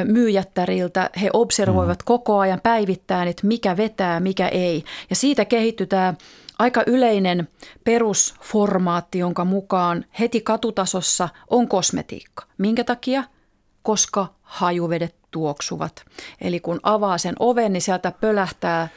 myyjättäriltä, 0.04 1.10
he 1.22 1.30
observoivat 1.32 1.98
mm. 1.98 2.04
koko 2.04 2.38
ajan 2.38 2.60
päivittäin, 2.60 3.28
että 3.28 3.46
mikä 3.46 3.76
vetää, 3.76 4.20
mikä 4.20 4.48
ei. 4.48 4.84
Ja 5.10 5.16
siitä 5.16 5.44
kehittyy 5.44 5.86
tämä 5.86 6.14
aika 6.58 6.82
yleinen 6.86 7.48
perusformaatti, 7.84 9.18
jonka 9.18 9.44
mukaan 9.44 10.04
heti 10.20 10.40
katutasossa 10.40 11.28
on 11.50 11.68
kosmetiikka. 11.68 12.44
Minkä 12.58 12.84
takia? 12.84 13.24
Koska 13.82 14.26
hajuvedet 14.42 15.14
tuoksuvat. 15.30 16.04
Eli 16.40 16.60
kun 16.60 16.80
avaa 16.82 17.18
sen 17.18 17.34
oven, 17.38 17.72
niin 17.72 17.82
sieltä 17.82 18.12
pölähtää 18.20 18.88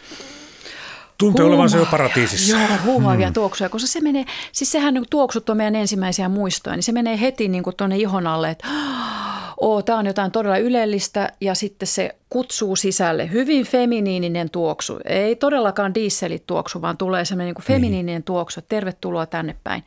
Tuntee 1.20 1.44
Huuma- 1.44 1.54
olevansa 1.54 1.78
jo 1.78 1.86
paratiisissa. 1.92 2.58
Joo, 2.58 2.68
huumaavia 2.86 3.28
hmm. 3.28 3.34
tuoksuja, 3.34 3.70
koska 3.70 3.88
se 3.88 4.02
menee, 4.02 4.26
siis 4.52 4.72
sehän 4.72 4.94
niin 4.94 5.04
tuoksut 5.10 5.50
on 5.50 5.58
meidän 5.58 5.76
ensimmäisiä 5.76 6.30
muistoja, 6.30 6.76
niin 6.76 6.84
se 6.84 6.92
menee 6.92 7.20
heti 7.20 7.48
niin 7.48 7.64
kuin 7.64 7.76
tuonne 7.76 7.98
ihon 7.98 8.28
alle, 8.28 8.50
että 8.50 8.68
oh, 9.60 9.84
tämä 9.84 10.00
on 10.00 10.06
jotain 10.06 10.32
todella 10.32 10.58
ylellistä 10.58 11.32
ja 11.42 11.56
sitten 11.56 11.88
se 11.88 12.16
kutsuu 12.30 12.76
sisälle. 12.76 13.32
Hyvin 13.32 13.66
feminiininen 13.66 14.50
tuoksu, 14.50 15.00
ei 15.06 15.36
todellakaan 15.36 15.94
dieselit 15.94 16.48
tuoksu, 16.48 16.82
vaan 16.82 16.98
tulee 16.98 17.26
semmoinen 17.26 17.48
niin 17.48 17.56
kuin 17.56 17.66
feminiininen 17.66 18.06
niin. 18.06 18.24
tuoksu, 18.24 18.62
tervetuloa 18.70 19.26
tänne 19.26 19.56
päin. 19.64 19.84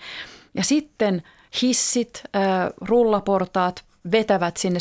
Ja 0.55 0.65
sitten 0.65 1.23
hissit, 1.63 2.23
äh, 2.37 2.43
rullaportaat, 2.81 3.85
vetävät 4.11 4.57
sinne 4.57 4.79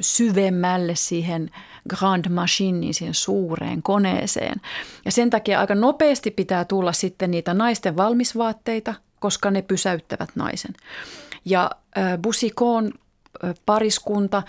syvemmälle 0.00 0.94
siihen 0.94 1.50
Grand 1.88 2.28
Machine, 2.28 2.92
siihen 2.92 3.14
suureen 3.14 3.82
koneeseen. 3.82 4.60
Ja 5.04 5.12
sen 5.12 5.30
takia 5.30 5.60
aika 5.60 5.74
nopeasti 5.74 6.30
pitää 6.30 6.64
tulla 6.64 6.92
sitten 6.92 7.30
niitä 7.30 7.54
naisten 7.54 7.96
valmisvaatteita, 7.96 8.94
koska 9.20 9.50
ne 9.50 9.62
pysäyttävät 9.62 10.30
naisen. 10.34 10.74
Ja 11.44 11.70
Busikoon 12.22 12.92
pariskunta 13.66 14.42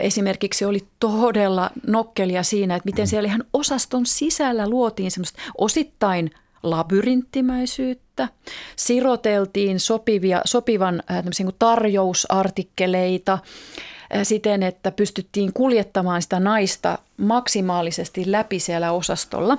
esimerkiksi 0.00 0.64
oli 0.64 0.86
todella 1.00 1.70
nokkelia 1.86 2.42
siinä, 2.42 2.76
että 2.76 2.86
miten 2.86 3.06
siellä 3.06 3.26
ihan 3.26 3.44
osaston 3.52 4.06
sisällä 4.06 4.68
luotiin 4.68 5.10
semmoista 5.10 5.42
osittain– 5.58 6.30
labyrinttimäisyyttä. 6.64 8.28
Siroteltiin 8.76 9.80
sopivia, 9.80 10.40
sopivan 10.44 11.02
äh, 11.10 11.24
niin 11.24 11.54
tarjousartikkeleita 11.58 13.32
äh, 13.32 13.40
siten, 14.22 14.62
että 14.62 14.90
pystyttiin 14.90 15.52
kuljettamaan 15.52 16.22
sitä 16.22 16.40
naista 16.40 16.98
maksimaalisesti 17.16 18.32
läpi 18.32 18.60
siellä 18.60 18.92
osastolla. 18.92 19.58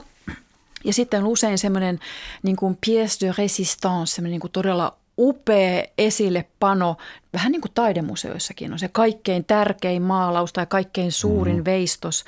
Ja 0.84 0.93
sitten 0.93 1.26
usein 1.26 1.58
semmoinen 1.58 1.99
niin 2.43 2.56
kuin 2.56 2.78
pièce 2.88 3.28
de 3.28 3.32
résistance, 3.32 4.06
semmoinen 4.06 4.32
niin 4.32 4.39
kuin 4.39 4.51
todella 4.51 4.97
upea 5.18 5.84
esillepano, 5.97 6.97
vähän 7.34 7.51
niin 7.51 7.61
kuin 7.61 7.72
taidemuseoissakin 7.74 8.74
on 8.74 8.80
se 8.80 8.88
kaikkein 8.88 9.45
tärkein 9.45 10.01
maalaus 10.01 10.53
tai 10.53 10.66
kaikkein 10.66 11.11
suurin 11.11 11.57
mm. 11.57 11.66
veistos. 11.66 12.26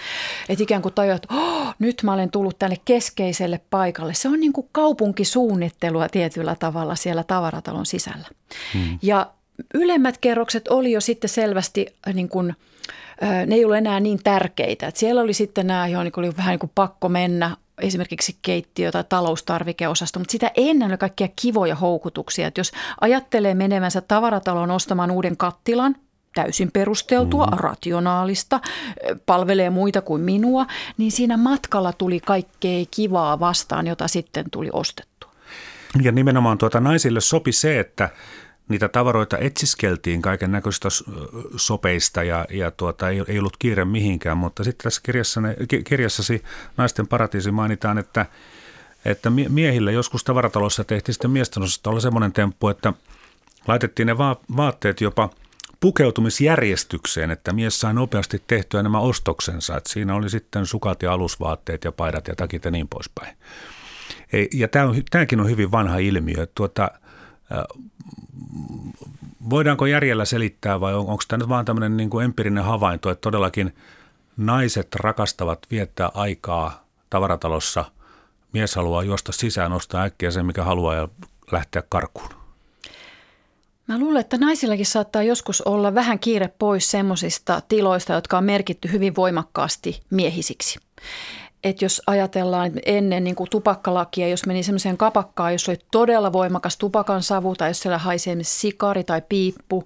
Että 0.49 0.63
ikään 0.63 0.81
kuin 0.81 0.93
tajuat, 0.93 1.23
että 1.23 1.35
oh, 1.35 1.75
nyt 1.79 2.03
mä 2.03 2.13
olen 2.13 2.31
tullut 2.31 2.59
tänne 2.59 2.77
keskeiselle 2.85 3.61
paikalle. 3.69 4.13
Se 4.13 4.29
on 4.29 4.39
niin 4.39 4.53
kuin 4.53 4.69
kaupunkisuunnittelua 4.71 6.09
tietyllä 6.09 6.55
tavalla 6.55 6.95
siellä 6.95 7.23
tavaratalon 7.23 7.85
sisällä. 7.85 8.27
Mm. 8.73 8.99
Ja 9.01 9.31
ylemmät 9.73 10.17
kerrokset 10.17 10.67
oli 10.67 10.91
jo 10.91 11.01
sitten 11.01 11.29
selvästi 11.29 11.85
äh, 12.07 12.13
niin 12.13 12.29
kuin, 12.29 12.55
äh, 13.23 13.45
ne 13.45 13.55
ei 13.55 13.65
ollut 13.65 13.77
enää 13.77 13.99
niin 13.99 14.23
tärkeitä. 14.23 14.87
Että 14.87 14.99
siellä 14.99 15.21
oli 15.21 15.33
sitten 15.33 15.67
nämä, 15.67 15.87
joihin 15.87 16.13
oli 16.17 16.37
vähän 16.37 16.51
niin 16.51 16.59
kuin 16.59 16.71
pakko 16.75 17.09
mennä, 17.09 17.57
esimerkiksi 17.81 18.37
keittiö- 18.41 18.91
tai 18.91 19.03
taloustarvikeosasto, 19.09 20.19
mutta 20.19 20.31
sitä 20.31 20.51
ennen 20.55 20.89
oli 20.89 20.97
kaikkia 20.97 21.27
kivoja 21.41 21.75
houkutuksia. 21.75 22.47
Että 22.47 22.59
jos 22.59 22.71
ajattelee 23.01 23.53
menevänsä 23.53 24.01
tavarataloon 24.01 24.71
ostamaan 24.71 25.11
uuden 25.11 25.37
kattilan, 25.37 25.95
täysin 26.35 26.71
perusteltua, 26.71 27.45
mm. 27.45 27.57
rationaalista, 27.57 28.59
palvelee 29.25 29.69
muita 29.69 30.01
kuin 30.01 30.21
minua, 30.21 30.65
niin 30.97 31.11
siinä 31.11 31.37
matkalla 31.37 31.93
tuli 31.93 32.19
kaikkea 32.19 32.85
kivaa 32.91 33.39
vastaan, 33.39 33.87
jota 33.87 34.07
sitten 34.07 34.45
tuli 34.51 34.69
ostettua. 34.73 35.31
Ja 36.01 36.11
nimenomaan 36.11 36.57
tuota 36.57 36.79
naisille 36.79 37.21
sopi 37.21 37.51
se, 37.51 37.79
että 37.79 38.09
niitä 38.67 38.87
tavaroita 38.89 39.37
etsiskeltiin 39.37 40.21
kaiken 40.21 40.51
näköistä 40.51 40.89
sopeista 41.55 42.23
ja, 42.23 42.45
ja 42.49 42.71
tuota, 42.71 43.09
ei, 43.09 43.23
ei 43.27 43.39
ollut 43.39 43.57
kiire 43.59 43.85
mihinkään, 43.85 44.37
mutta 44.37 44.63
sitten 44.63 44.83
tässä 44.83 45.01
kirjassani, 45.03 45.47
kirjassasi 45.83 46.43
Naisten 46.77 47.07
paratiisi 47.07 47.51
mainitaan, 47.51 47.97
että, 47.97 48.25
että 49.05 49.29
miehille 49.29 49.91
joskus 49.91 50.23
tavaratalossa 50.23 50.83
tehtiin 50.83 51.13
sitten 51.13 51.31
miesten 51.31 51.63
osasta 51.63 51.89
olla 51.89 51.99
semmoinen 51.99 52.33
temppu, 52.33 52.67
että 52.67 52.93
laitettiin 53.67 54.07
ne 54.07 54.17
va- 54.17 54.41
vaatteet 54.57 55.01
jopa 55.01 55.29
pukeutumisjärjestykseen, 55.79 57.31
että 57.31 57.53
mies 57.53 57.79
sai 57.79 57.93
nopeasti 57.93 58.43
tehtyä 58.47 58.83
nämä 58.83 58.99
ostoksensa. 58.99 59.77
Että 59.77 59.89
siinä 59.93 60.15
oli 60.15 60.29
sitten 60.29 60.65
sukat 60.65 61.03
ja 61.03 61.13
alusvaatteet 61.13 61.83
ja 61.83 61.91
paidat 61.91 62.27
ja 62.27 62.35
takit 62.35 62.65
ja 62.65 62.71
niin 62.71 62.87
poispäin. 62.87 63.37
Ja 64.53 64.67
tämäkin 65.11 65.39
on 65.39 65.49
hyvin 65.49 65.71
vanha 65.71 65.97
ilmiö. 65.97 66.47
Tuota, 66.55 66.91
voidaanko 69.49 69.85
järjellä 69.85 70.25
selittää 70.25 70.79
vai 70.79 70.93
on, 70.93 71.07
onko 71.07 71.23
tämä 71.27 71.37
nyt 71.37 71.49
vaan 71.49 71.65
tämmöinen 71.65 71.97
niin 71.97 72.09
kuin 72.09 72.25
empiirinen 72.25 72.63
havainto, 72.63 73.09
että 73.09 73.21
todellakin 73.21 73.75
naiset 74.37 74.95
rakastavat 74.95 75.59
viettää 75.71 76.11
aikaa 76.13 76.85
tavaratalossa. 77.09 77.85
Mies 78.53 78.75
haluaa 78.75 79.03
juosta 79.03 79.31
sisään, 79.31 79.73
ostaa 79.73 80.03
äkkiä 80.03 80.31
sen, 80.31 80.45
mikä 80.45 80.63
haluaa 80.63 80.95
ja 80.95 81.07
lähteä 81.51 81.83
karkuun. 81.89 82.29
Mä 83.87 83.99
luulen, 83.99 84.21
että 84.21 84.37
naisillakin 84.37 84.85
saattaa 84.85 85.23
joskus 85.23 85.61
olla 85.61 85.95
vähän 85.95 86.19
kiire 86.19 86.47
pois 86.59 86.91
semmoisista 86.91 87.61
tiloista, 87.69 88.13
jotka 88.13 88.37
on 88.37 88.43
merkitty 88.43 88.91
hyvin 88.91 89.15
voimakkaasti 89.15 90.01
miehisiksi. 90.09 90.79
Et 91.63 91.81
jos 91.81 92.01
ajatellaan 92.07 92.67
että 92.67 92.79
ennen 92.85 93.23
niin 93.23 93.35
kuin 93.35 93.49
tupakkalakia, 93.49 94.27
jos 94.27 94.45
meni 94.45 94.63
semmoiseen 94.63 94.97
kapakkaan, 94.97 95.51
jos 95.51 95.69
oli 95.69 95.77
todella 95.91 96.33
voimakas 96.33 96.77
tupakan 96.77 97.23
savu 97.23 97.55
tai 97.55 97.69
jos 97.69 97.79
siellä 97.79 97.97
haisi 97.97 98.37
sikari 98.41 99.03
tai 99.03 99.21
piippu, 99.29 99.83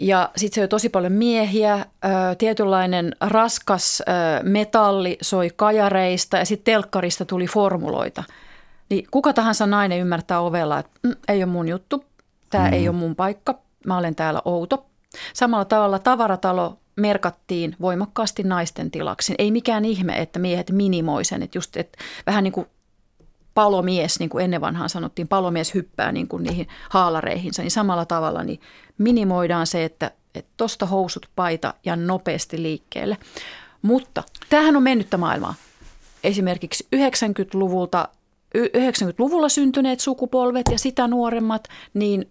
ja 0.00 0.30
sitten 0.36 0.54
se 0.54 0.60
oli 0.60 0.68
tosi 0.68 0.88
paljon 0.88 1.12
miehiä, 1.12 1.86
tietynlainen 2.38 3.16
raskas 3.20 4.02
metalli 4.42 5.18
soi 5.22 5.50
kajareista 5.56 6.36
ja 6.36 6.44
sitten 6.44 6.72
telkkarista 6.72 7.24
tuli 7.24 7.46
formuloita. 7.46 8.24
Niin 8.90 9.06
kuka 9.10 9.32
tahansa 9.32 9.66
nainen 9.66 10.00
ymmärtää 10.00 10.40
ovella, 10.40 10.78
että 10.78 10.90
mm, 11.02 11.14
ei 11.28 11.38
ole 11.38 11.52
mun 11.52 11.68
juttu, 11.68 12.04
tämä 12.50 12.66
mm. 12.66 12.72
ei 12.72 12.88
ole 12.88 12.96
mun 12.96 13.16
paikka, 13.16 13.58
mä 13.86 13.98
olen 13.98 14.14
täällä 14.14 14.42
outo. 14.44 14.86
Samalla 15.32 15.64
tavalla 15.64 15.98
tavaratalo 15.98 16.78
merkattiin 16.96 17.76
voimakkaasti 17.80 18.42
naisten 18.42 18.90
tilaksi. 18.90 19.34
Ei 19.38 19.50
mikään 19.50 19.84
ihme, 19.84 20.18
että 20.18 20.38
miehet 20.38 20.70
minimoi 20.70 21.24
sen, 21.24 21.42
että 21.42 21.58
just 21.58 21.76
että 21.76 21.98
vähän 22.26 22.44
niin 22.44 22.52
kuin 22.52 22.66
palomies, 23.54 24.18
niin 24.18 24.30
kuin 24.30 24.44
ennen 24.44 24.60
vanhaan 24.60 24.88
sanottiin, 24.88 25.28
palomies 25.28 25.74
hyppää 25.74 26.12
niin 26.12 26.28
kuin 26.28 26.42
niihin 26.42 26.68
haalareihinsa, 26.90 27.62
niin 27.62 27.70
samalla 27.70 28.04
tavalla 28.04 28.44
niin 28.44 28.60
minimoidaan 28.98 29.66
se, 29.66 29.84
että 29.84 30.10
tuosta 30.56 30.86
housut, 30.86 31.28
paita 31.36 31.74
ja 31.84 31.96
nopeasti 31.96 32.62
liikkeelle. 32.62 33.16
Mutta 33.82 34.22
tämähän 34.48 34.76
on 34.76 34.82
mennyttä 34.82 35.16
maailmaa. 35.16 35.54
Esimerkiksi 36.24 36.88
90-luvulta 36.96 38.08
90-luvulla 38.58 39.48
syntyneet 39.48 40.00
sukupolvet 40.00 40.66
ja 40.70 40.78
sitä 40.78 41.08
nuoremmat, 41.08 41.68
niin 41.94 42.30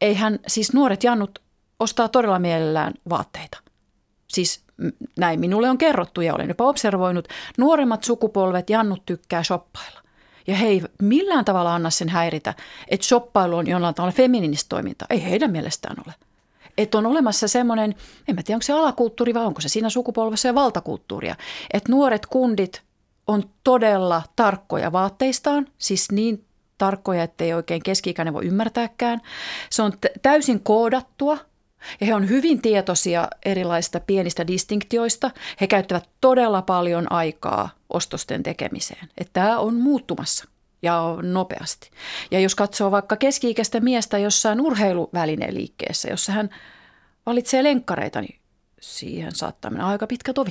eihän 0.00 0.38
siis 0.46 0.72
nuoret 0.72 1.04
jannut 1.04 1.38
ostaa 1.80 2.08
todella 2.08 2.38
mielellään 2.38 2.94
vaatteita. 3.08 3.58
Siis 4.28 4.64
näin 5.18 5.40
minulle 5.40 5.70
on 5.70 5.78
kerrottu 5.78 6.20
ja 6.20 6.34
olen 6.34 6.48
jopa 6.48 6.64
observoinut. 6.64 7.28
Nuoremmat 7.58 8.04
sukupolvet 8.04 8.70
jannut 8.70 9.02
tykkää 9.06 9.42
shoppailla. 9.42 10.00
Ja 10.46 10.56
he 10.56 10.80
millään 11.02 11.44
tavalla 11.44 11.74
anna 11.74 11.90
sen 11.90 12.08
häiritä, 12.08 12.54
että 12.88 13.06
shoppailu 13.06 13.56
on 13.56 13.66
jollain 13.66 13.94
tavalla 13.94 14.12
feminististä 14.12 14.68
toiminta. 14.68 15.06
Ei 15.10 15.24
heidän 15.24 15.50
mielestään 15.50 15.96
ole. 16.06 16.14
Että 16.78 16.98
on 16.98 17.06
olemassa 17.06 17.48
semmoinen, 17.48 17.94
en 18.28 18.34
mä 18.34 18.42
tiedä 18.42 18.56
onko 18.56 18.62
se 18.62 18.72
alakulttuuri 18.72 19.34
vai 19.34 19.44
onko 19.44 19.60
se 19.60 19.68
siinä 19.68 19.90
sukupolvessa 19.90 20.48
ja 20.48 20.54
valtakulttuuria, 20.54 21.36
että 21.72 21.92
nuoret 21.92 22.26
kundit 22.26 22.82
on 23.26 23.42
todella 23.64 24.22
tarkkoja 24.36 24.92
vaatteistaan, 24.92 25.66
siis 25.78 26.12
niin 26.12 26.44
tarkkoja, 26.78 27.22
ettei 27.22 27.54
oikein 27.54 27.82
keski-ikäinen 27.82 28.34
voi 28.34 28.46
ymmärtääkään. 28.46 29.20
Se 29.70 29.82
on 29.82 29.92
täysin 30.22 30.60
koodattua 30.60 31.38
ja 32.00 32.06
he 32.06 32.14
on 32.14 32.28
hyvin 32.28 32.62
tietoisia 32.62 33.28
erilaisista 33.44 34.00
pienistä 34.00 34.46
distinktioista. 34.46 35.30
He 35.60 35.66
käyttävät 35.66 36.08
todella 36.20 36.62
paljon 36.62 37.12
aikaa 37.12 37.70
ostosten 37.90 38.42
tekemiseen. 38.42 39.08
Että 39.18 39.32
tämä 39.32 39.58
on 39.58 39.74
muuttumassa 39.74 40.44
ja 40.82 41.16
nopeasti. 41.22 41.90
Ja 42.30 42.40
jos 42.40 42.54
katsoo 42.54 42.90
vaikka 42.90 43.16
keski-ikäistä 43.16 43.80
miestä 43.80 44.18
jossain 44.18 44.60
urheiluvälineen 44.60 45.54
liikkeessä, 45.54 46.10
jossa 46.10 46.32
hän 46.32 46.50
valitsee 47.26 47.64
lenkkareita, 47.64 48.20
niin 48.20 48.40
siihen 48.80 49.34
saattaa 49.34 49.70
mennä 49.70 49.86
aika 49.86 50.06
pitkä 50.06 50.32
tovi. 50.32 50.50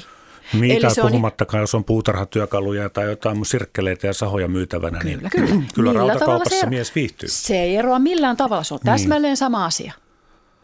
Mitä 0.54 0.88
Eli 0.88 0.96
puhumattakaan, 1.02 1.60
on... 1.60 1.64
jos 1.64 1.76
on 1.76 1.84
puutarhatyökaluja 1.84 2.90
tai 2.90 3.06
jotain 3.06 3.46
sirkkeleitä 3.46 4.08
ja 4.08 4.14
sahoja 4.14 4.48
myytävänä, 4.48 5.00
kyllä, 5.00 5.20
niin 5.20 5.30
kyllä, 5.32 5.64
kyllä 5.76 5.94
rautakaupassa 5.94 6.60
se, 6.60 6.70
mies 6.70 6.96
viihtyy. 6.96 7.30
Se 7.30 7.62
ei 7.62 7.76
eroa 7.76 8.00
millään 8.00 8.38
tavalla, 8.38 8.64
se 8.64 8.74
on 8.74 8.80
niin. 8.84 8.94
täsmälleen 8.94 9.32
niin. 9.32 9.38
sama 9.38 9.66
asia. 9.66 9.94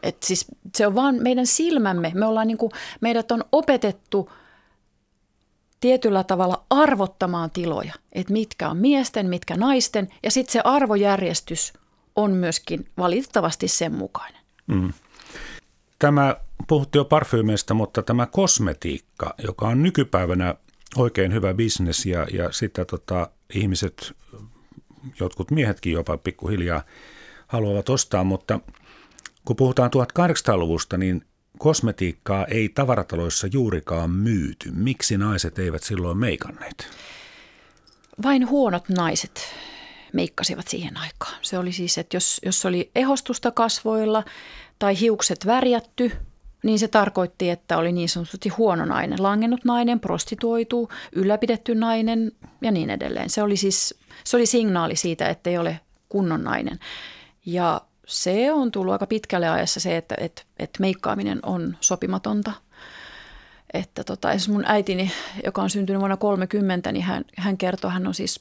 Et 0.06 0.24
siis 0.24 0.46
se 0.76 0.88
on 0.88 0.96
vaan 0.96 1.16
meidän 1.22 1.48
silmämme, 1.48 2.12
me 2.16 2.26
ollaan 2.26 2.48
niin 2.48 2.58
kuin, 2.58 2.72
meidät 3.02 3.32
on 3.32 3.44
opetettu 3.52 4.30
tietyllä 5.80 6.24
tavalla 6.24 6.66
arvottamaan 6.70 7.52
tiloja, 7.52 7.94
että 8.12 8.34
mitkä 8.34 8.70
on 8.70 8.78
miesten, 8.78 9.30
mitkä 9.30 9.58
naisten 9.58 10.08
ja 10.24 10.32
sitten 10.32 10.54
se 10.54 10.62
arvojärjestys 10.64 11.74
on 12.16 12.32
myöskin 12.32 12.88
valitettavasti 12.98 13.68
sen 13.68 13.94
mukainen. 13.94 14.42
Mm. 14.68 14.94
Tämä, 16.00 16.36
puhuttiin 16.68 17.00
jo 17.00 17.06
parfyymeistä, 17.06 17.74
mutta 17.74 18.04
tämä 18.04 18.26
kosmetiikka, 18.26 19.34
joka 19.44 19.68
on 19.68 19.84
nykypäivänä 19.84 20.56
oikein 20.98 21.34
hyvä 21.34 21.54
bisnes 21.54 22.06
ja, 22.06 22.28
ja 22.34 22.52
sitä 22.52 22.86
tota, 22.86 23.30
ihmiset, 23.54 24.14
jotkut 25.20 25.52
miehetkin 25.52 25.94
jopa 25.94 26.18
pikkuhiljaa 26.18 26.84
haluavat 27.48 27.90
ostaa, 27.90 28.24
mutta 28.24 28.60
kun 29.46 29.56
puhutaan 29.56 29.92
1800-luvusta, 29.96 30.98
niin 30.98 31.26
kosmetiikkaa 31.58 32.46
ei 32.46 32.70
tavarataloissa 32.70 33.48
juurikaan 33.48 34.12
myyty. 34.12 34.72
Miksi 34.72 35.18
naiset 35.18 35.60
eivät 35.60 35.84
silloin 35.84 36.18
meikanneet? 36.18 36.88
Vain 38.24 38.50
huonot 38.50 38.90
naiset 38.90 39.42
meikkasivat 40.14 40.68
siihen 40.68 40.98
aikaan. 40.98 41.36
Se 41.42 41.58
oli 41.58 41.72
siis, 41.72 41.98
että 41.98 42.18
jos, 42.18 42.42
jos 42.46 42.66
oli 42.66 42.92
ehostusta 42.96 43.52
kasvoilla 43.52 44.24
tai 44.80 45.00
hiukset 45.00 45.46
värjätty, 45.46 46.12
niin 46.64 46.80
se 46.80 46.88
tarkoitti, 46.88 47.50
että 47.50 47.78
oli 47.78 47.92
niin 47.92 48.10
sanotusti 48.10 48.50
huono 48.50 48.86
nainen, 48.86 49.24
langennut 49.24 49.66
nainen, 49.66 50.00
prostituoitu, 50.00 50.90
ylläpidetty 51.12 51.76
nainen 51.76 52.32
ja 52.62 52.72
niin 52.72 52.90
edelleen. 52.90 53.30
Se 53.30 53.44
oli 53.44 53.58
siis 53.58 53.96
se 54.24 54.38
oli 54.38 54.46
signaali 54.46 54.96
siitä, 54.96 55.30
että 55.30 55.50
ei 55.50 55.58
ole 55.58 55.80
kunnon 56.10 56.44
nainen. 56.44 56.80
Ja 57.46 57.82
se 58.08 58.52
on 58.52 58.72
tullut 58.72 58.94
aika 58.94 59.08
pitkälle 59.08 59.50
ajassa 59.50 59.80
se, 59.80 59.98
että, 59.98 60.16
että, 60.20 60.42
että 60.60 60.82
meikkaaminen 60.82 61.40
on 61.44 61.78
sopimatonta. 61.82 62.52
Että 63.74 64.04
tota, 64.04 64.32
esimerkiksi 64.32 64.52
mun 64.52 64.72
äitini, 64.72 65.12
joka 65.46 65.62
on 65.62 65.70
syntynyt 65.70 66.00
vuonna 66.00 66.18
30, 66.18 66.92
niin 66.92 67.04
hän, 67.06 67.26
hän 67.38 67.58
kertoo, 67.58 67.92
hän 67.92 68.08
on 68.08 68.14
siis 68.14 68.40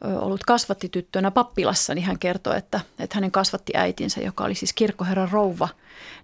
ollut 0.00 0.44
kasvattityttönä 0.44 1.30
pappilassa, 1.30 1.94
niin 1.94 2.04
hän 2.04 2.18
kertoi, 2.18 2.56
että, 2.58 2.80
että 2.98 3.14
hänen 3.14 3.30
kasvatti 3.30 3.72
äitinsä, 3.76 4.20
joka 4.20 4.44
oli 4.44 4.54
siis 4.54 4.72
kirkkoherran 4.72 5.30
rouva, 5.30 5.68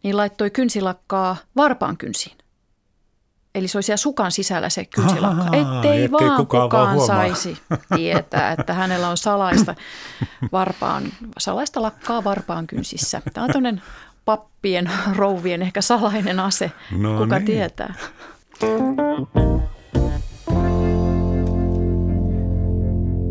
niin 0.03 0.17
laittoi 0.17 0.51
kynsilakkaa 0.51 1.37
varpaan 1.57 1.97
kynsiin. 1.97 2.40
Eli 3.55 3.69
se 3.69 3.79
oli 3.79 3.83
siellä 3.83 3.97
sukan 3.97 4.33
sisällä 4.33 4.69
se 4.69 4.85
kynsilakka, 4.85 5.45
ettei, 5.45 5.61
ettei 5.77 6.11
vaan 6.11 6.37
kukaan, 6.37 6.69
kukaan 6.69 6.97
vaan 6.97 7.07
saisi 7.07 7.59
tietää, 7.97 8.53
että 8.53 8.75
hänellä 8.75 9.09
on 9.09 9.17
salaista, 9.17 9.75
varpaan, 10.53 11.05
salaista 11.39 11.83
lakkaa 11.83 12.25
varpaan 12.25 12.67
kynsissä. 12.67 13.23
Tämä 13.35 13.45
on 13.45 13.51
tämmöinen 13.51 13.83
pappien, 14.25 14.91
rouvien 15.17 15.63
ehkä 15.63 15.83
salainen 15.83 16.41
ase, 16.41 16.73
no 16.99 17.19
kuka 17.19 17.39
niin. 17.39 17.47
tietää. 17.47 17.95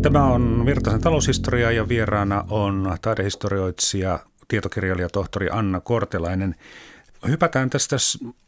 Tämä 0.02 0.26
on 0.26 0.66
Virtasen 0.66 1.02
taloushistoria 1.02 1.72
ja 1.72 1.88
vieraana 1.88 2.46
on 2.50 2.98
taidehistorioitsija, 3.02 4.20
tietokirjailija 4.48 5.10
tohtori 5.10 5.50
Anna 5.52 5.80
Kortelainen. 5.80 6.56
Hypätään 7.28 7.70
tästä 7.70 7.96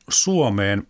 Suomeen. 0.09 0.87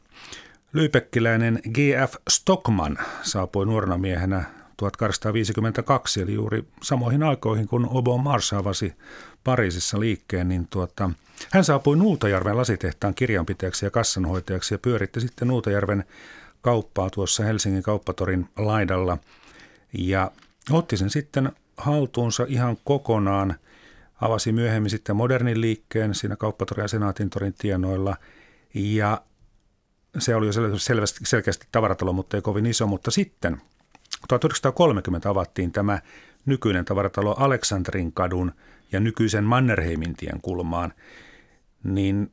Lyypekkiläinen 0.73 1.59
G.F. 1.73 2.15
Stockman 2.29 2.97
saapui 3.21 3.65
nuorena 3.65 3.97
miehenä 3.97 4.43
1852, 4.77 6.21
eli 6.21 6.33
juuri 6.33 6.63
samoihin 6.83 7.23
aikoihin, 7.23 7.67
kun 7.67 7.87
Obo 7.89 8.17
Mars 8.17 8.53
avasi 8.53 8.93
Pariisissa 9.43 9.99
liikkeen, 9.99 10.49
niin 10.49 10.67
tuota, 10.69 11.11
hän 11.51 11.63
saapui 11.63 11.97
Nuutajärven 11.97 12.57
lasitehtaan 12.57 13.15
kirjanpitäjäksi 13.15 13.85
ja 13.85 13.91
kassanhoitajaksi 13.91 14.73
ja 14.73 14.77
pyöritti 14.77 15.21
sitten 15.21 15.47
Nuutajärven 15.47 16.03
kauppaa 16.61 17.09
tuossa 17.09 17.43
Helsingin 17.43 17.83
kauppatorin 17.83 18.49
laidalla 18.57 19.17
ja 19.93 20.31
otti 20.71 20.97
sen 20.97 21.09
sitten 21.09 21.51
haltuunsa 21.77 22.45
ihan 22.47 22.77
kokonaan, 22.83 23.55
avasi 24.21 24.51
myöhemmin 24.51 24.89
sitten 24.89 25.15
modernin 25.15 25.61
liikkeen 25.61 26.15
siinä 26.15 26.35
kauppatorin 26.35 26.83
ja 26.83 26.87
senaatintorin 26.87 27.53
tienoilla 27.53 28.17
ja 28.73 29.21
se 30.19 30.35
oli 30.35 30.45
jo 30.45 30.77
selvästi, 30.77 31.19
selkeästi 31.23 31.67
tavaratalo, 31.71 32.13
mutta 32.13 32.37
ei 32.37 32.41
kovin 32.41 32.65
iso, 32.65 32.87
mutta 32.87 33.11
sitten 33.11 33.61
1930 34.27 35.29
avattiin 35.29 35.71
tämä 35.71 35.99
nykyinen 36.45 36.85
tavaratalo 36.85 37.35
Aleksandrin 37.37 38.13
kadun 38.13 38.51
ja 38.91 38.99
nykyisen 38.99 39.43
Mannerheimin 39.43 40.15
tien 40.15 40.41
kulmaan, 40.41 40.93
niin 41.83 42.31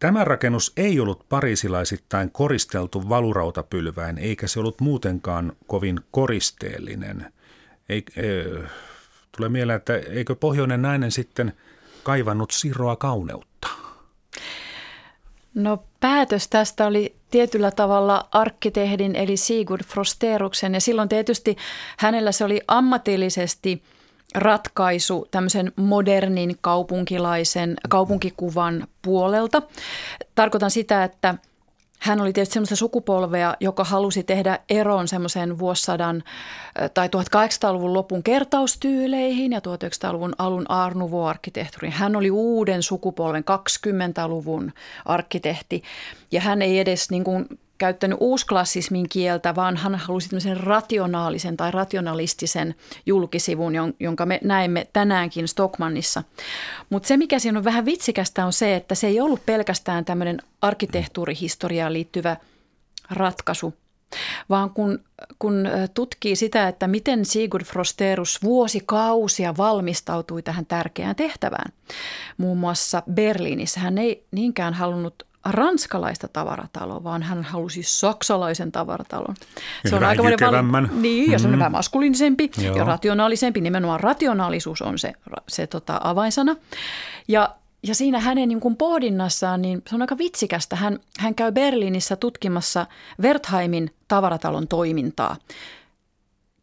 Tämä 0.00 0.24
rakennus 0.24 0.72
ei 0.76 1.00
ollut 1.00 1.28
parisilaisittain 1.28 2.30
koristeltu 2.30 3.08
valurautapylväin, 3.08 4.18
eikä 4.18 4.46
se 4.46 4.60
ollut 4.60 4.80
muutenkaan 4.80 5.52
kovin 5.66 6.00
koristeellinen. 6.10 7.32
Ei, 7.88 8.04
e, 8.16 8.22
tulee 9.36 9.48
mieleen, 9.48 9.76
että 9.76 9.96
eikö 9.96 10.34
pohjoinen 10.34 10.82
nainen 10.82 11.10
sitten 11.10 11.52
kaivannut 12.02 12.50
siroa 12.50 12.96
kauneutta? 12.96 13.68
No 15.54 15.82
päätös 16.00 16.48
tästä 16.48 16.86
oli 16.86 17.14
tietyllä 17.30 17.70
tavalla 17.70 18.28
arkkitehdin 18.32 19.16
eli 19.16 19.36
Sigurd 19.36 19.84
Frosteruksen 19.84 20.74
ja 20.74 20.80
silloin 20.80 21.08
tietysti 21.08 21.56
hänellä 21.98 22.32
se 22.32 22.44
oli 22.44 22.60
ammatillisesti– 22.68 23.82
ratkaisu 24.34 25.28
tämmöisen 25.30 25.72
modernin 25.76 26.56
kaupunkilaisen 26.60 27.76
kaupunkikuvan 27.88 28.86
puolelta. 29.02 29.62
Tarkoitan 30.34 30.70
sitä, 30.70 31.04
että 31.04 31.34
hän 32.00 32.20
oli 32.20 32.32
tietysti 32.32 32.52
semmoista 32.52 32.76
sukupolvea, 32.76 33.56
joka 33.60 33.84
halusi 33.84 34.22
tehdä 34.22 34.58
eron 34.68 35.08
semmoisen 35.08 35.58
vuosisadan 35.58 36.22
tai 36.94 37.08
1800-luvun 37.08 37.94
lopun 37.94 38.22
kertaustyyleihin 38.22 39.52
ja 39.52 39.58
1900-luvun 39.58 40.32
alun 40.38 40.70
Art 40.70 40.96
Nouveau-arkkitehtuuriin. 40.96 41.92
Hän 41.92 42.16
oli 42.16 42.30
uuden 42.30 42.82
sukupolven 42.82 43.44
20-luvun 43.44 44.72
arkkitehti 45.04 45.82
ja 46.32 46.40
hän 46.40 46.62
ei 46.62 46.78
edes 46.78 47.10
niin 47.10 47.24
kuin 47.24 47.46
käyttänyt 47.80 48.18
uusklassismin 48.20 49.08
kieltä, 49.08 49.54
vaan 49.54 49.76
hän 49.76 49.94
halusi 49.94 50.28
tämmöisen 50.28 50.56
rationaalisen 50.56 51.56
tai 51.56 51.70
rationalistisen 51.70 52.74
julkisivun, 53.06 53.72
jonka 54.00 54.26
me 54.26 54.40
näemme 54.44 54.86
tänäänkin 54.92 55.48
Stockmannissa. 55.48 56.22
Mutta 56.90 57.06
se, 57.06 57.16
mikä 57.16 57.38
siinä 57.38 57.58
on 57.58 57.64
vähän 57.64 57.84
vitsikästä, 57.84 58.46
on 58.46 58.52
se, 58.52 58.76
että 58.76 58.94
se 58.94 59.06
ei 59.06 59.20
ollut 59.20 59.46
pelkästään 59.46 60.04
tämmöinen 60.04 60.38
arkkitehtuurihistoriaan 60.62 61.92
liittyvä 61.92 62.36
ratkaisu, 63.10 63.74
vaan 64.48 64.70
kun, 64.70 64.98
kun 65.38 65.68
tutkii 65.94 66.36
sitä, 66.36 66.68
että 66.68 66.86
miten 66.88 67.24
Sigurd 67.24 67.64
Frosterus 67.64 68.42
vuosikausia 68.42 69.56
valmistautui 69.56 70.42
tähän 70.42 70.66
tärkeään 70.66 71.16
tehtävään. 71.16 71.72
Muun 72.38 72.58
muassa 72.58 73.02
Berliinissä 73.12 73.80
hän 73.80 73.98
ei 73.98 74.24
niinkään 74.30 74.74
halunnut 74.74 75.29
ranskalaista 75.44 76.28
tavarataloa, 76.28 77.04
vaan 77.04 77.22
hän 77.22 77.42
halusi 77.42 77.82
saksalaisen 77.82 78.72
tavaratalon. 78.72 79.34
Se 79.88 79.96
on 79.96 80.04
aika 80.04 80.22
val- 80.22 80.86
Niin, 80.92 81.32
ja 81.32 81.38
se 81.38 81.46
on 81.46 81.52
mm. 81.54 81.58
vähän 81.58 81.72
maskuliinisempi 81.72 82.50
Joo. 82.64 82.76
ja 82.76 82.84
rationaalisempi. 82.84 83.60
Nimenomaan 83.60 84.00
rationaalisuus 84.00 84.82
on 84.82 84.98
se, 84.98 85.12
se 85.48 85.66
tota, 85.66 86.00
avainsana. 86.04 86.56
Ja 87.28 87.54
ja 87.82 87.94
siinä 87.94 88.20
hänen 88.20 88.48
niin 88.48 88.60
kuin 88.60 88.76
pohdinnassaan, 88.76 89.62
niin 89.62 89.82
se 89.88 89.94
on 89.94 90.00
aika 90.00 90.18
vitsikästä. 90.18 90.76
Hän, 90.76 90.98
hän 91.18 91.34
käy 91.34 91.52
Berliinissä 91.52 92.16
tutkimassa 92.16 92.86
Wertheimin 93.22 93.94
tavaratalon 94.08 94.68
toimintaa 94.68 95.36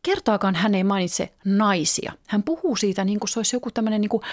kertaakaan 0.04 0.56
hän 0.56 0.76
ei 0.76 0.84
mainitse 0.84 1.30
naisia. 1.46 2.14
Hän 2.28 2.44
puhuu 2.44 2.76
siitä 2.76 3.06
niin 3.06 3.20
kuin 3.20 3.30
se 3.30 3.40
olisi 3.40 3.56
joku 3.56 3.72
tämmöinen 3.72 4.02
niin 4.02 4.10
kuin, 4.10 4.24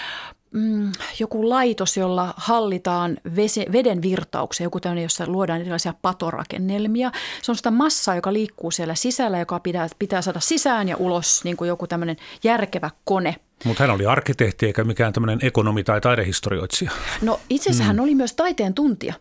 mm, 0.51 0.91
joku 1.19 1.49
laitos, 1.49 1.97
jolla 1.97 2.33
hallitaan 2.37 3.17
vese, 3.35 3.65
veden 3.71 4.01
virtauksia, 4.01 4.63
joku 4.63 4.79
tämmöinen, 4.79 5.03
jossa 5.03 5.27
luodaan 5.27 5.61
erilaisia 5.61 5.93
patorakennelmia. 6.01 7.11
Se 7.41 7.51
on 7.51 7.55
sitä 7.55 7.71
massaa, 7.71 8.15
joka 8.15 8.33
liikkuu 8.33 8.71
siellä 8.71 8.95
sisällä, 8.95 9.39
joka 9.39 9.59
pitää, 9.59 9.87
pitää 9.99 10.21
saada 10.21 10.39
sisään 10.39 10.87
ja 10.87 10.97
ulos, 10.97 11.43
niin 11.43 11.57
kuin 11.57 11.67
joku 11.67 11.87
tämmöinen 11.87 12.17
järkevä 12.43 12.89
kone. 13.03 13.35
Mutta 13.63 13.83
hän 13.83 13.95
oli 13.95 14.05
arkkitehti 14.05 14.65
eikä 14.65 14.83
mikään 14.83 15.13
tämmöinen 15.13 15.39
ekonomi 15.41 15.83
tai 15.83 16.01
taidehistorioitsija. 16.01 16.91
No 17.21 17.39
itse 17.49 17.69
asiassa 17.69 17.83
mm. 17.83 17.87
hän 17.87 17.99
oli 17.99 18.15
myös 18.15 18.33
taiteen 18.33 18.73
tuntija. 18.73 19.13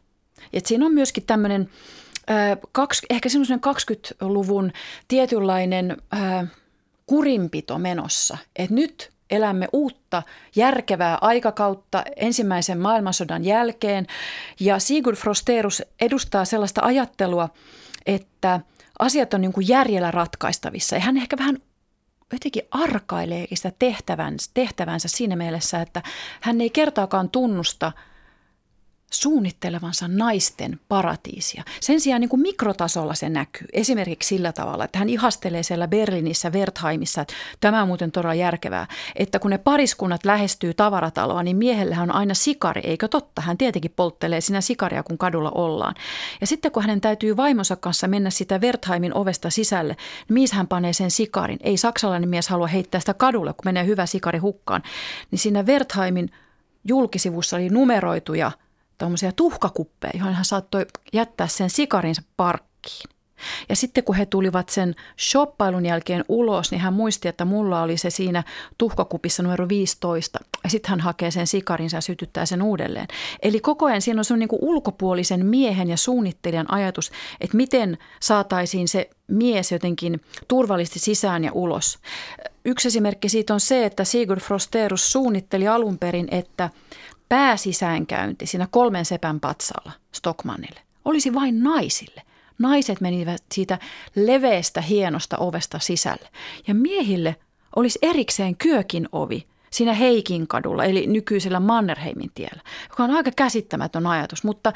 Et 0.53 0.67
siinä 0.67 0.87
on 0.87 0.93
myöskin 0.93 1.27
tämmöinen 1.27 1.71
ehkä 3.11 3.29
semmoisen 3.29 3.61
20-luvun 3.67 4.73
tietynlainen 5.09 5.97
äh, 6.15 6.47
kurinpito 7.07 7.79
menossa. 7.79 8.39
Että 8.57 8.75
nyt 8.75 9.13
elämme 9.31 9.69
uutta 9.73 10.23
järkevää 10.57 11.19
aikakautta 11.21 12.05
ensimmäisen 12.17 12.79
maailmansodan 12.79 13.45
jälkeen. 13.45 14.07
Ja 14.61 14.79
Sigurd 14.79 15.17
Frosterus 15.17 15.83
edustaa 16.01 16.45
sellaista 16.45 16.81
ajattelua, 16.85 17.49
että 18.07 18.61
asiat 18.99 19.35
on 19.35 19.41
niin 19.41 19.53
kuin 19.53 19.69
järjellä 19.69 20.11
ratkaistavissa. 20.11 20.97
Ja 20.97 21.01
hän 21.01 21.17
ehkä 21.17 21.39
vähän 21.39 21.59
jotenkin 22.33 22.63
arkaileekin 22.71 23.57
sitä 23.57 23.73
tehtävänsä, 23.79 24.51
tehtävänsä 24.55 25.09
siinä 25.09 25.37
mielessä, 25.37 25.81
että 25.81 26.03
hän 26.41 26.61
ei 26.61 26.71
kertaakaan 26.71 27.31
tunnusta– 27.31 27.93
suunnittelevansa 29.15 30.09
naisten 30.09 30.81
paratiisia. 30.89 31.65
Sen 31.81 32.01
sijaan 32.01 32.21
niin 32.21 32.29
kuin 32.29 32.43
mikrotasolla 32.43 33.15
se 33.15 33.29
näkyy. 33.29 33.67
Esimerkiksi 33.73 34.29
sillä 34.29 34.53
tavalla, 34.53 34.85
että 34.85 34.99
hän 34.99 35.09
ihastelee 35.09 35.63
siellä 35.63 35.89
Berliinissä, 35.89 36.51
Wertheimissa, 36.51 37.21
että 37.21 37.35
tämä 37.61 37.83
on 37.83 37.89
muuten 37.89 38.13
todella 38.13 38.35
järkevää, 38.35 38.87
että 39.17 39.39
kun 39.39 39.51
ne 39.51 39.59
pariskunnat 39.59 40.25
lähestyy 40.25 40.75
tavarataloa, 40.75 41.43
niin 41.43 41.57
miehellä 41.57 42.03
on 42.03 42.15
aina 42.15 42.35
sikari, 42.35 42.81
eikö 42.85 43.09
totta? 43.09 43.43
Hän 43.43 43.59
tietenkin 43.59 43.93
polttelee 43.97 44.41
sinä 44.41 44.61
sikaria, 44.61 45.03
kun 45.03 45.19
kadulla 45.19 45.51
ollaan. 45.51 45.95
Ja 46.41 46.47
sitten 46.47 46.73
kun 46.73 46.83
hänen 46.83 47.01
täytyy 47.01 47.37
vaimonsa 47.37 47.77
kanssa 47.77 48.09
mennä 48.09 48.31
sitä 48.31 48.59
Wertheimin 48.59 49.15
ovesta 49.15 49.51
sisälle, 49.51 49.97
niin 50.29 50.35
mies 50.35 50.53
hän 50.53 50.67
panee 50.67 50.93
sen 50.93 51.11
sikarin. 51.11 51.59
Ei 51.63 51.77
saksalainen 51.77 52.29
mies 52.29 52.49
halua 52.49 52.67
heittää 52.67 53.01
sitä 53.01 53.15
kadulle, 53.15 53.53
kun 53.53 53.65
menee 53.65 53.87
hyvä 53.87 54.07
sikari 54.07 54.39
hukkaan. 54.39 54.83
Niin 55.31 55.39
siinä 55.39 55.63
Wertheimin 55.63 56.31
julkisivussa 56.85 57.57
oli 57.57 57.69
numeroituja– 57.69 58.53
tuommoisia 58.99 59.33
tuhkakuppeja, 59.33 60.13
joihin 60.15 60.35
hän 60.35 60.45
saattoi 60.45 60.87
jättää 61.13 61.47
sen 61.47 61.71
sikarinsa 61.71 62.23
parkkiin. 62.37 63.15
Ja 63.69 63.77
sitten 63.77 64.05
kun 64.05 64.15
he 64.15 64.27
tulivat 64.27 64.69
sen 64.69 64.95
shoppailun 65.21 65.87
jälkeen 65.87 66.25
ulos, 66.29 66.71
niin 66.71 66.81
hän 66.81 66.93
muisti, 66.93 67.29
että 67.29 67.45
mulla 67.45 67.83
oli 67.83 67.97
se 67.97 68.11
siinä 68.11 68.45
tuhkakupissa 68.79 69.43
numero 69.43 69.69
15. 69.69 70.39
Ja 70.65 70.71
sitten 70.71 70.91
hän 70.91 71.01
hakee 71.01 71.31
sen 71.31 71.47
sikarinsa 71.47 71.97
ja 71.97 72.01
sytyttää 72.01 72.47
sen 72.47 72.63
uudelleen. 72.63 73.09
Eli 73.43 73.61
koko 73.61 73.87
ajan 73.87 74.03
siinä 74.03 74.21
on 74.21 74.25
se 74.25 74.37
niin 74.37 74.49
ulkopuolisen 74.53 75.47
miehen 75.47 75.89
ja 75.89 75.97
suunnittelijan 75.97 76.71
ajatus, 76.71 77.13
että 77.41 77.57
miten 77.57 77.99
saataisiin 78.21 78.89
se 78.89 79.11
mies 79.27 79.73
jotenkin 79.73 80.21
turvallisesti 80.49 80.99
sisään 80.99 81.45
ja 81.45 81.53
ulos. 81.53 81.99
Yksi 82.65 82.89
esimerkki 82.89 83.29
siitä 83.29 83.55
on 83.55 83.61
se, 83.61 83.85
että 83.85 84.05
Sigurd 84.05 84.41
Frosterus 84.41 85.13
suunnitteli 85.13 85.69
alun 85.69 85.99
perin, 85.99 86.29
että 86.31 86.71
pääsisäänkäynti 87.35 88.47
siinä 88.47 88.69
kolmen 88.71 89.05
sepän 89.05 89.41
patsalla 89.41 89.93
Stockmannille 90.13 90.81
olisi 91.05 91.35
vain 91.35 91.63
naisille. 91.63 92.23
Naiset 92.59 93.01
menivät 93.01 93.43
siitä 93.53 93.79
leveästä 94.15 94.81
hienosta 94.81 95.37
ovesta 95.39 95.79
sisälle. 95.79 96.29
Ja 96.67 96.75
miehille 96.75 97.37
olisi 97.77 97.99
erikseen 98.03 98.57
kyökin 98.57 99.09
ovi 99.13 99.47
siinä 99.71 99.93
Heikin 99.95 100.47
kadulla, 100.47 100.85
eli 100.85 101.07
nykyisellä 101.07 101.61
Mannerheimin 101.61 102.31
tiellä, 102.35 102.63
joka 102.91 103.05
on 103.05 103.11
aika 103.11 103.31
käsittämätön 103.37 104.07
ajatus. 104.07 104.45
Mutta 104.45 104.73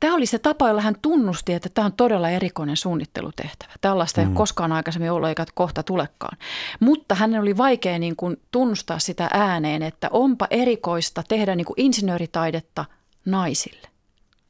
Tämä 0.00 0.14
oli 0.14 0.26
se 0.26 0.38
tapa, 0.38 0.68
jolla 0.68 0.80
hän 0.80 0.96
tunnusti, 1.02 1.52
että 1.52 1.68
tämä 1.68 1.84
on 1.84 1.92
todella 1.92 2.30
erikoinen 2.30 2.76
suunnittelutehtävä. 2.76 3.72
Tällaista 3.80 4.20
mm. 4.20 4.22
ei 4.22 4.28
ole 4.28 4.36
koskaan 4.36 4.72
aikaisemmin 4.72 5.10
ollut 5.10 5.28
eikä 5.28 5.46
kohta 5.54 5.82
tulekaan. 5.82 6.38
Mutta 6.80 7.14
hänen 7.14 7.40
oli 7.40 7.56
vaikea 7.56 7.98
niin 7.98 8.16
kuin 8.16 8.36
tunnustaa 8.50 8.98
sitä 8.98 9.30
ääneen, 9.32 9.82
että 9.82 10.08
onpa 10.12 10.46
erikoista 10.50 11.22
tehdä 11.28 11.56
niin 11.56 11.64
kuin 11.64 11.80
insinööritaidetta 11.80 12.84
naisille. 13.24 13.88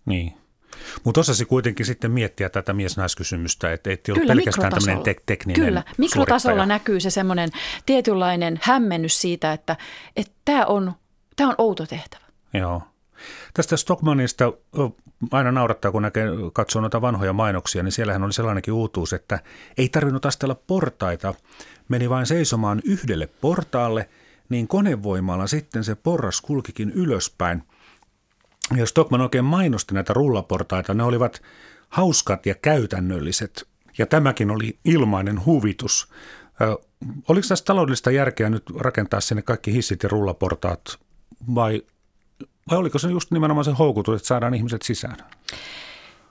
Niin. 0.07 0.35
Mutta 1.05 1.21
osasi 1.21 1.45
kuitenkin 1.45 1.87
sitten 1.87 2.11
miettiä 2.11 2.49
tätä 2.49 2.73
mies-naiskysymystä, 2.73 3.73
että 3.73 3.91
ei 3.91 3.99
ole 4.09 4.27
pelkästään 4.27 4.73
tämmöinen 4.73 5.17
tek- 5.17 5.23
tekninen 5.27 5.65
Kyllä, 5.65 5.83
mikrotasolla 5.99 6.39
suorittaja. 6.39 6.67
näkyy 6.67 7.01
se 7.01 7.11
semmoinen 7.11 7.49
tietynlainen 7.87 8.61
hämmennys 8.63 9.21
siitä, 9.21 9.53
että, 9.53 9.77
että 10.17 10.33
tämä 10.45 10.67
on, 10.67 10.93
tämä 11.37 11.51
on 11.51 11.55
outo 11.59 11.87
tehtävä. 11.87 12.25
Joo. 12.55 12.83
Tästä 13.55 13.77
Stockmanista 13.77 14.53
aina 15.31 15.53
naurattaa, 15.53 15.93
kun 15.93 16.03
näkee, 16.03 16.29
katsoo 16.53 16.81
noita 16.81 17.01
vanhoja 17.01 17.33
mainoksia, 17.33 17.83
niin 17.83 17.93
siellähän 17.93 18.23
oli 18.23 18.33
sellainenkin 18.33 18.75
uutuus, 18.75 19.13
että 19.13 19.41
ei 19.79 19.89
tarvinnut 19.89 20.27
astella 20.27 20.55
portaita, 20.55 21.35
meni 21.89 22.11
vain 22.11 22.27
seisomaan 22.27 22.81
yhdelle 22.85 23.29
portaalle, 23.41 24.09
niin 24.49 24.69
konevoimalla 24.69 25.47
sitten 25.47 25.85
se 25.85 25.95
porras 25.95 26.41
kulkikin 26.41 26.91
ylöspäin. 26.91 27.63
Ja 28.77 28.87
Stockman 28.87 29.21
oikein 29.21 29.45
mainosti 29.45 29.95
näitä 29.95 30.13
rullaportaita, 30.13 30.95
ne 30.95 31.03
olivat 31.03 31.43
hauskat 31.89 32.47
ja 32.47 32.55
käytännölliset, 32.55 33.69
ja 33.99 34.07
tämäkin 34.07 34.51
oli 34.51 34.79
ilmainen 34.85 35.45
huvitus. 35.45 36.09
Oliko 37.29 37.47
tässä 37.49 37.65
taloudellista 37.65 38.11
järkeä 38.11 38.51
nyt 38.51 38.63
rakentaa 38.77 39.21
sinne 39.21 39.43
kaikki 39.43 39.73
hissit 39.73 40.03
ja 40.03 40.09
rullaportaat, 40.09 40.99
vai 41.55 41.83
vai 42.71 42.79
oliko 42.79 42.99
se 42.99 43.09
just 43.09 43.31
nimenomaan 43.31 43.65
se 43.65 43.73
houkutus, 43.73 44.17
että 44.17 44.29
saadaan 44.29 44.55
ihmiset 44.55 44.83
sisään? 44.83 45.17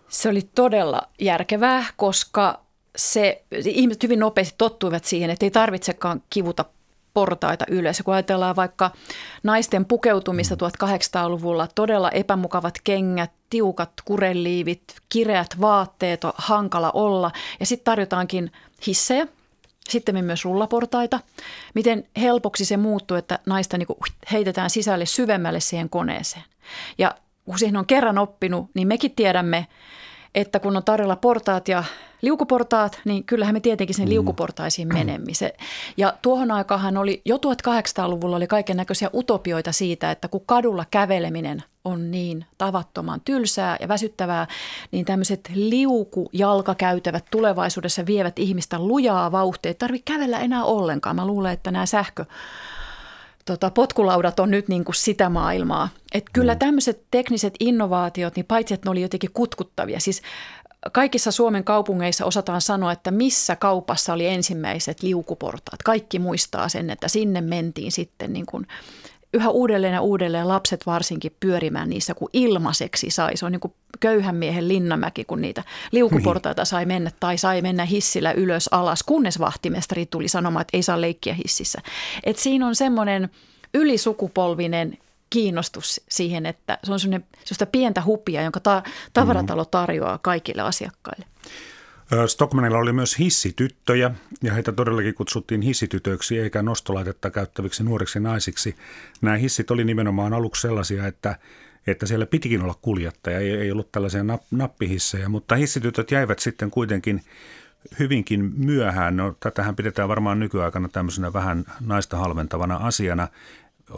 Se 0.09 0.29
oli 0.29 0.49
todella 0.55 1.01
järkevää, 1.19 1.85
koska 1.95 2.59
se, 2.95 3.43
ihmiset 3.65 4.03
hyvin 4.03 4.19
nopeasti 4.19 4.55
tottuivat 4.57 5.05
siihen, 5.05 5.29
että 5.29 5.45
ei 5.45 5.51
tarvitsekaan 5.51 6.21
kivuta 6.29 6.65
portaita 7.13 7.65
ylös. 7.69 8.01
kun 8.05 8.13
ajatellaan 8.13 8.55
vaikka 8.55 8.91
naisten 9.43 9.85
pukeutumista 9.85 10.55
1800-luvulla, 10.55 11.65
mm. 11.65 11.71
todella 11.75 12.11
epämukavat 12.11 12.73
kengät, 12.83 13.31
tiukat 13.49 13.91
kureliivit, 14.05 14.83
kireät 15.09 15.61
vaatteet 15.61 16.23
on 16.23 16.33
hankala 16.35 16.91
olla. 16.91 17.31
Ja 17.59 17.65
sitten 17.65 17.85
tarjotaankin 17.85 18.51
hissejä, 18.87 19.27
sitten 19.89 20.25
myös 20.25 20.45
rullaportaita. 20.45 21.19
Miten 21.75 22.07
helpoksi 22.21 22.65
se 22.65 22.77
muuttuu, 22.77 23.17
että 23.17 23.39
naista 23.45 23.77
niin 23.77 23.87
heitetään 24.31 24.69
sisälle 24.69 25.05
syvemmälle 25.05 25.59
siihen 25.59 25.89
koneeseen. 25.89 26.43
Ja 26.97 27.15
kun 27.45 27.59
siihen 27.59 27.77
on 27.77 27.85
kerran 27.85 28.17
oppinut, 28.17 28.69
niin 28.73 28.87
mekin 28.87 29.15
tiedämme, 29.15 29.67
että 30.35 30.59
kun 30.59 30.77
on 30.77 30.83
tarjolla 30.83 31.15
portaat 31.15 31.67
ja 31.67 31.83
liukuportaat, 32.21 33.01
niin 33.05 33.23
kyllähän 33.23 33.55
me 33.55 33.59
tietenkin 33.59 33.95
sen 33.95 34.05
mm. 34.05 34.09
liukuportaisiin 34.09 34.87
menemme. 34.87 35.31
ja 35.97 36.13
tuohon 36.21 36.51
aikaan 36.51 36.97
oli, 36.97 37.21
jo 37.25 37.37
1800-luvulla 37.37 38.35
oli 38.35 38.47
kaiken 38.47 38.77
näköisiä 38.77 39.09
utopioita 39.13 39.71
siitä, 39.71 40.11
että 40.11 40.27
kun 40.27 40.45
kadulla 40.45 40.85
käveleminen 40.91 41.63
on 41.85 42.11
niin 42.11 42.45
tavattoman 42.57 43.21
tylsää 43.25 43.77
ja 43.79 43.87
väsyttävää, 43.87 44.47
niin 44.91 45.05
tämmöiset 45.05 45.51
liukujalkakäytävät 45.53 47.25
tulevaisuudessa 47.31 48.05
vievät 48.05 48.39
ihmistä 48.39 48.79
lujaa 48.79 49.31
vauhtia. 49.31 49.69
Ei 49.69 49.75
tarvitse 49.75 50.13
kävellä 50.13 50.39
enää 50.39 50.63
ollenkaan. 50.63 51.15
Mä 51.15 51.27
luulen, 51.27 51.53
että 51.53 51.71
nämä 51.71 51.85
sähkö 51.85 52.25
tota, 53.47 53.71
potkulaudat 53.71 54.39
on 54.39 54.51
nyt 54.51 54.67
niin 54.67 54.85
kuin 54.85 54.95
sitä 54.95 55.29
maailmaa. 55.29 55.89
Et 56.13 56.23
kyllä 56.33 56.53
mm. 56.53 56.59
tämmöiset 56.59 57.03
tekniset 57.11 57.53
innovaatiot, 57.59 58.35
niin 58.35 58.45
paitsi 58.45 58.73
että 58.73 58.87
ne 58.87 58.91
oli 58.91 59.01
jotenkin 59.01 59.29
kutkuttavia, 59.33 59.99
siis 59.99 60.21
kaikissa 60.93 61.31
Suomen 61.31 61.63
kaupungeissa 61.63 62.25
osataan 62.25 62.61
sanoa, 62.61 62.91
että 62.91 63.11
missä 63.11 63.55
kaupassa 63.55 64.13
oli 64.13 64.27
ensimmäiset 64.27 65.03
liukuportaat. 65.03 65.83
Kaikki 65.83 66.19
muistaa 66.19 66.69
sen, 66.69 66.89
että 66.89 67.07
sinne 67.07 67.41
mentiin 67.41 67.91
sitten 67.91 68.33
niin 68.33 68.45
kuin 68.45 68.67
yhä 69.33 69.49
uudelleen 69.49 69.93
ja 69.93 70.01
uudelleen 70.01 70.47
lapset 70.47 70.85
varsinkin 70.85 71.35
pyörimään 71.39 71.89
niissä, 71.89 72.13
kun 72.13 72.29
ilmaiseksi 72.33 73.09
sai. 73.09 73.37
Se 73.37 73.45
on 73.45 73.51
niin 73.51 73.59
kuin 73.59 73.73
köyhän 73.99 74.35
miehen 74.35 74.67
Linnamäki, 74.67 75.25
kun 75.25 75.41
niitä 75.41 75.63
liukuportaita 75.91 76.65
sai 76.65 76.85
mennä 76.85 77.11
tai 77.19 77.37
sai 77.37 77.61
mennä 77.61 77.85
hissillä 77.85 78.31
ylös 78.31 78.67
alas, 78.71 79.03
kunnes 79.03 79.39
vahtimestari 79.39 80.05
tuli 80.05 80.27
sanomaan, 80.27 80.61
että 80.61 80.77
ei 80.77 80.83
saa 80.83 81.01
leikkiä 81.01 81.33
hississä. 81.33 81.81
Et 82.23 82.37
siinä 82.37 82.67
on 82.67 82.75
semmoinen 82.75 83.29
ylisukupolvinen 83.73 84.97
kiinnostus 85.29 86.01
siihen, 86.09 86.45
että 86.45 86.79
se 86.83 86.93
on 86.93 86.99
sellaista 86.99 87.65
pientä 87.71 88.03
hupia, 88.05 88.41
jonka 88.41 88.59
ta- 88.59 88.83
tavaratalo 89.13 89.63
mm. 89.63 89.69
tarjoaa 89.71 90.17
kaikille 90.17 90.61
asiakkaille. 90.61 91.25
Stockmanilla 92.27 92.77
oli 92.77 92.93
myös 92.93 93.19
hissityttöjä 93.19 94.11
ja 94.43 94.53
heitä 94.53 94.71
todellakin 94.71 95.13
kutsuttiin 95.13 95.61
hissitytöiksi 95.61 96.39
eikä 96.39 96.61
nostolaitetta 96.61 97.29
käyttäviksi 97.29 97.83
nuoriksi 97.83 98.19
naisiksi. 98.19 98.75
Nämä 99.21 99.37
hissit 99.37 99.71
oli 99.71 99.83
nimenomaan 99.83 100.33
aluksi 100.33 100.61
sellaisia, 100.61 101.07
että, 101.07 101.35
että 101.87 102.05
siellä 102.05 102.25
pitikin 102.25 102.61
olla 102.61 102.75
kuljettaja, 102.81 103.39
ei, 103.39 103.51
ei 103.51 103.71
ollut 103.71 103.91
tällaisia 103.91 104.23
nappihissejä, 104.51 105.29
mutta 105.29 105.55
hissitytöt 105.55 106.11
jäivät 106.11 106.39
sitten 106.39 106.71
kuitenkin 106.71 107.21
hyvinkin 107.99 108.51
myöhään. 108.57 109.17
No, 109.17 109.35
tätähän 109.39 109.75
pidetään 109.75 110.09
varmaan 110.09 110.39
nykyaikana 110.39 110.89
tämmöisenä 110.89 111.33
vähän 111.33 111.65
naista 111.79 112.17
halventavana 112.17 112.75
asiana, 112.75 113.27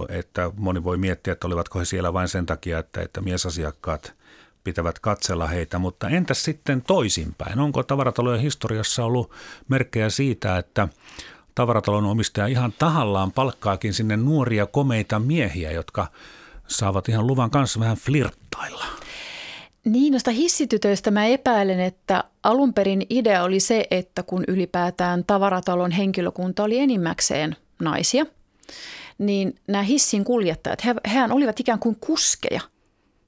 että 0.10 0.52
moni 0.58 0.84
voi 0.84 0.98
miettiä, 0.98 1.34
että 1.34 1.48
olivatko 1.48 1.80
he 1.80 1.86
siellä 1.86 2.14
vain 2.14 2.28
sen 2.28 2.46
takia, 2.46 2.80
että, 2.80 3.02
että 3.02 3.22
miesasiakkaat 3.22 4.14
pitävät 4.64 5.00
katsella 5.00 5.48
heitä, 5.48 5.80
mutta 5.80 6.10
entäs 6.10 6.44
sitten 6.44 6.82
toisinpäin? 6.82 7.60
Onko 7.60 7.84
tavaratalojen 7.84 8.42
historiassa 8.42 9.06
ollut 9.06 9.32
merkkejä 9.68 10.10
siitä, 10.10 10.58
että 10.58 10.88
tavaratalon 11.56 12.06
omistaja 12.06 12.48
ihan 12.48 12.74
tahallaan 12.80 13.32
palkkaakin 13.32 13.94
sinne 13.94 14.18
nuoria 14.18 14.66
komeita 14.66 15.20
miehiä, 15.20 15.72
jotka 15.72 16.08
saavat 16.68 17.10
ihan 17.10 17.28
luvan 17.28 17.50
kanssa 17.50 17.80
vähän 17.80 17.98
flirttailla? 17.98 18.86
Niin, 19.86 20.12
noista 20.12 20.32
hissitytöistä 20.32 21.12
mä 21.12 21.26
epäilen, 21.26 21.80
että 21.80 22.24
alun 22.44 22.74
perin 22.74 23.06
idea 23.10 23.44
oli 23.44 23.60
se, 23.60 23.88
että 23.92 24.24
kun 24.24 24.44
ylipäätään 24.48 25.24
tavaratalon 25.26 25.92
henkilökunta 25.92 26.64
oli 26.64 26.80
enimmäkseen 26.80 27.56
naisia, 27.82 28.26
niin 29.17 29.55
nämä 29.67 29.84
hissin 29.84 30.24
kuljettajat, 30.24 30.86
he, 30.86 30.95
hehän 31.07 31.32
olivat 31.32 31.59
ikään 31.59 31.80
kuin 31.80 31.97
kuskeja– 31.99 32.61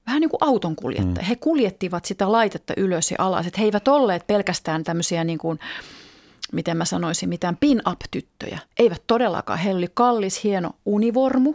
vähän 0.06 0.20
niin 0.20 0.30
kuin 0.30 0.38
auton 0.40 0.76
kuljettaja. 0.76 1.22
Mm. 1.22 1.28
He 1.28 1.36
kuljettivat 1.36 2.04
sitä 2.04 2.32
laitetta 2.32 2.74
ylös 2.76 3.10
ja 3.10 3.16
alas. 3.20 3.46
Että 3.46 3.60
he 3.60 3.64
eivät 3.64 3.88
olleet 3.88 4.26
pelkästään 4.26 4.84
tämmöisiä 4.84 5.24
niin 5.24 5.38
kuin, 5.38 5.58
miten 6.52 6.76
mä 6.76 6.84
sanoisin, 6.84 7.28
mitään 7.28 7.56
pin-up-tyttöjä. 7.56 8.58
Eivät 8.78 9.02
todellakaan. 9.06 9.58
Heillä 9.58 9.78
oli 9.78 9.88
kallis, 9.94 10.44
hieno 10.44 10.70
univormu, 10.86 11.54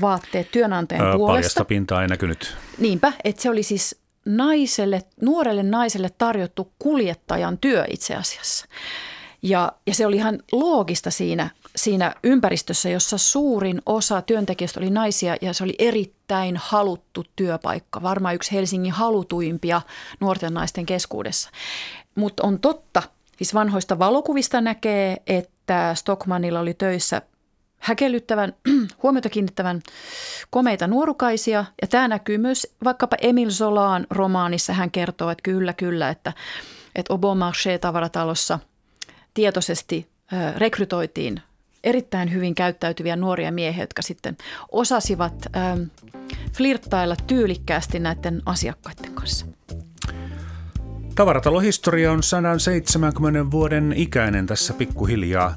vaatteet 0.00 0.50
työnantajan 0.50 1.06
Ää, 1.06 1.16
puolesta. 1.16 1.32
Paljasta 1.32 1.64
pintaa 1.64 2.02
ei 2.02 2.08
näkynyt. 2.08 2.56
Niinpä, 2.78 3.12
että 3.24 3.42
se 3.42 3.50
oli 3.50 3.62
siis 3.62 4.00
naiselle, 4.24 5.02
nuorelle 5.22 5.62
naiselle 5.62 6.10
tarjottu 6.18 6.72
kuljettajan 6.78 7.58
työ 7.58 7.84
itse 7.90 8.14
asiassa. 8.14 8.66
Ja, 9.42 9.72
ja 9.86 9.94
se 9.94 10.06
oli 10.06 10.16
ihan 10.16 10.38
loogista 10.52 11.10
siinä, 11.10 11.50
siinä 11.76 12.14
ympäristössä, 12.22 12.88
jossa 12.88 13.18
suurin 13.18 13.82
osa 13.86 14.22
työntekijöistä 14.22 14.80
oli 14.80 14.90
naisia 14.90 15.36
ja 15.40 15.52
se 15.52 15.64
oli 15.64 15.74
erittäin 15.78 16.56
haluttu 16.56 17.24
työpaikka. 17.36 18.02
Varmaan 18.02 18.34
yksi 18.34 18.52
Helsingin 18.52 18.92
halutuimpia 18.92 19.82
nuorten 20.20 20.54
naisten 20.54 20.86
keskuudessa. 20.86 21.50
Mutta 22.14 22.42
on 22.46 22.60
totta, 22.60 23.02
siis 23.36 23.54
vanhoista 23.54 23.98
valokuvista 23.98 24.60
näkee, 24.60 25.16
että 25.26 25.94
Stockmanilla 25.94 26.60
oli 26.60 26.74
töissä 26.74 27.22
häkellyttävän, 27.78 28.54
huomiota 29.02 29.28
kiinnittävän 29.28 29.82
komeita 30.50 30.86
nuorukaisia. 30.86 31.64
Ja 31.82 31.88
tämä 31.88 32.08
näkyy 32.08 32.38
myös 32.38 32.74
vaikkapa 32.84 33.16
Emil 33.20 33.50
Zolaan 33.50 34.06
romaanissa. 34.10 34.72
Hän 34.72 34.90
kertoo, 34.90 35.30
että 35.30 35.42
kyllä, 35.42 35.72
kyllä, 35.72 36.08
että, 36.08 36.32
että 36.94 37.12
Obomarché 37.14 37.78
tavaratalossa– 37.78 38.58
tietoisesti 39.36 40.08
rekrytoitiin 40.56 41.42
erittäin 41.86 42.32
hyvin 42.32 42.54
käyttäytyviä 42.54 43.16
nuoria 43.16 43.52
miehiä, 43.52 43.82
jotka 43.82 44.02
sitten 44.02 44.36
osasivat 44.72 45.46
flirttailla 46.56 47.16
tyylikkäästi 47.26 47.98
näiden 47.98 48.42
asiakkaiden 48.46 49.12
kanssa. 49.14 49.46
Tavaratalohistoria 51.14 52.12
on 52.12 52.22
170 52.22 53.50
vuoden 53.50 53.92
ikäinen 53.96 54.46
tässä 54.46 54.72
pikkuhiljaa. 54.72 55.54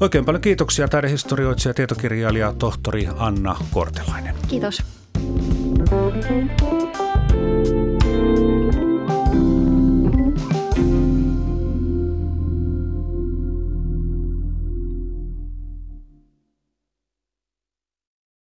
Oikein 0.00 0.24
paljon 0.24 0.42
kiitoksia 0.42 0.88
taidehistorioitsija 0.88 1.70
ja 1.70 1.74
tietokirjailija 1.74 2.52
tohtori 2.52 3.08
Anna 3.16 3.56
Kortelainen. 3.70 4.34
Kiitos. 4.48 4.82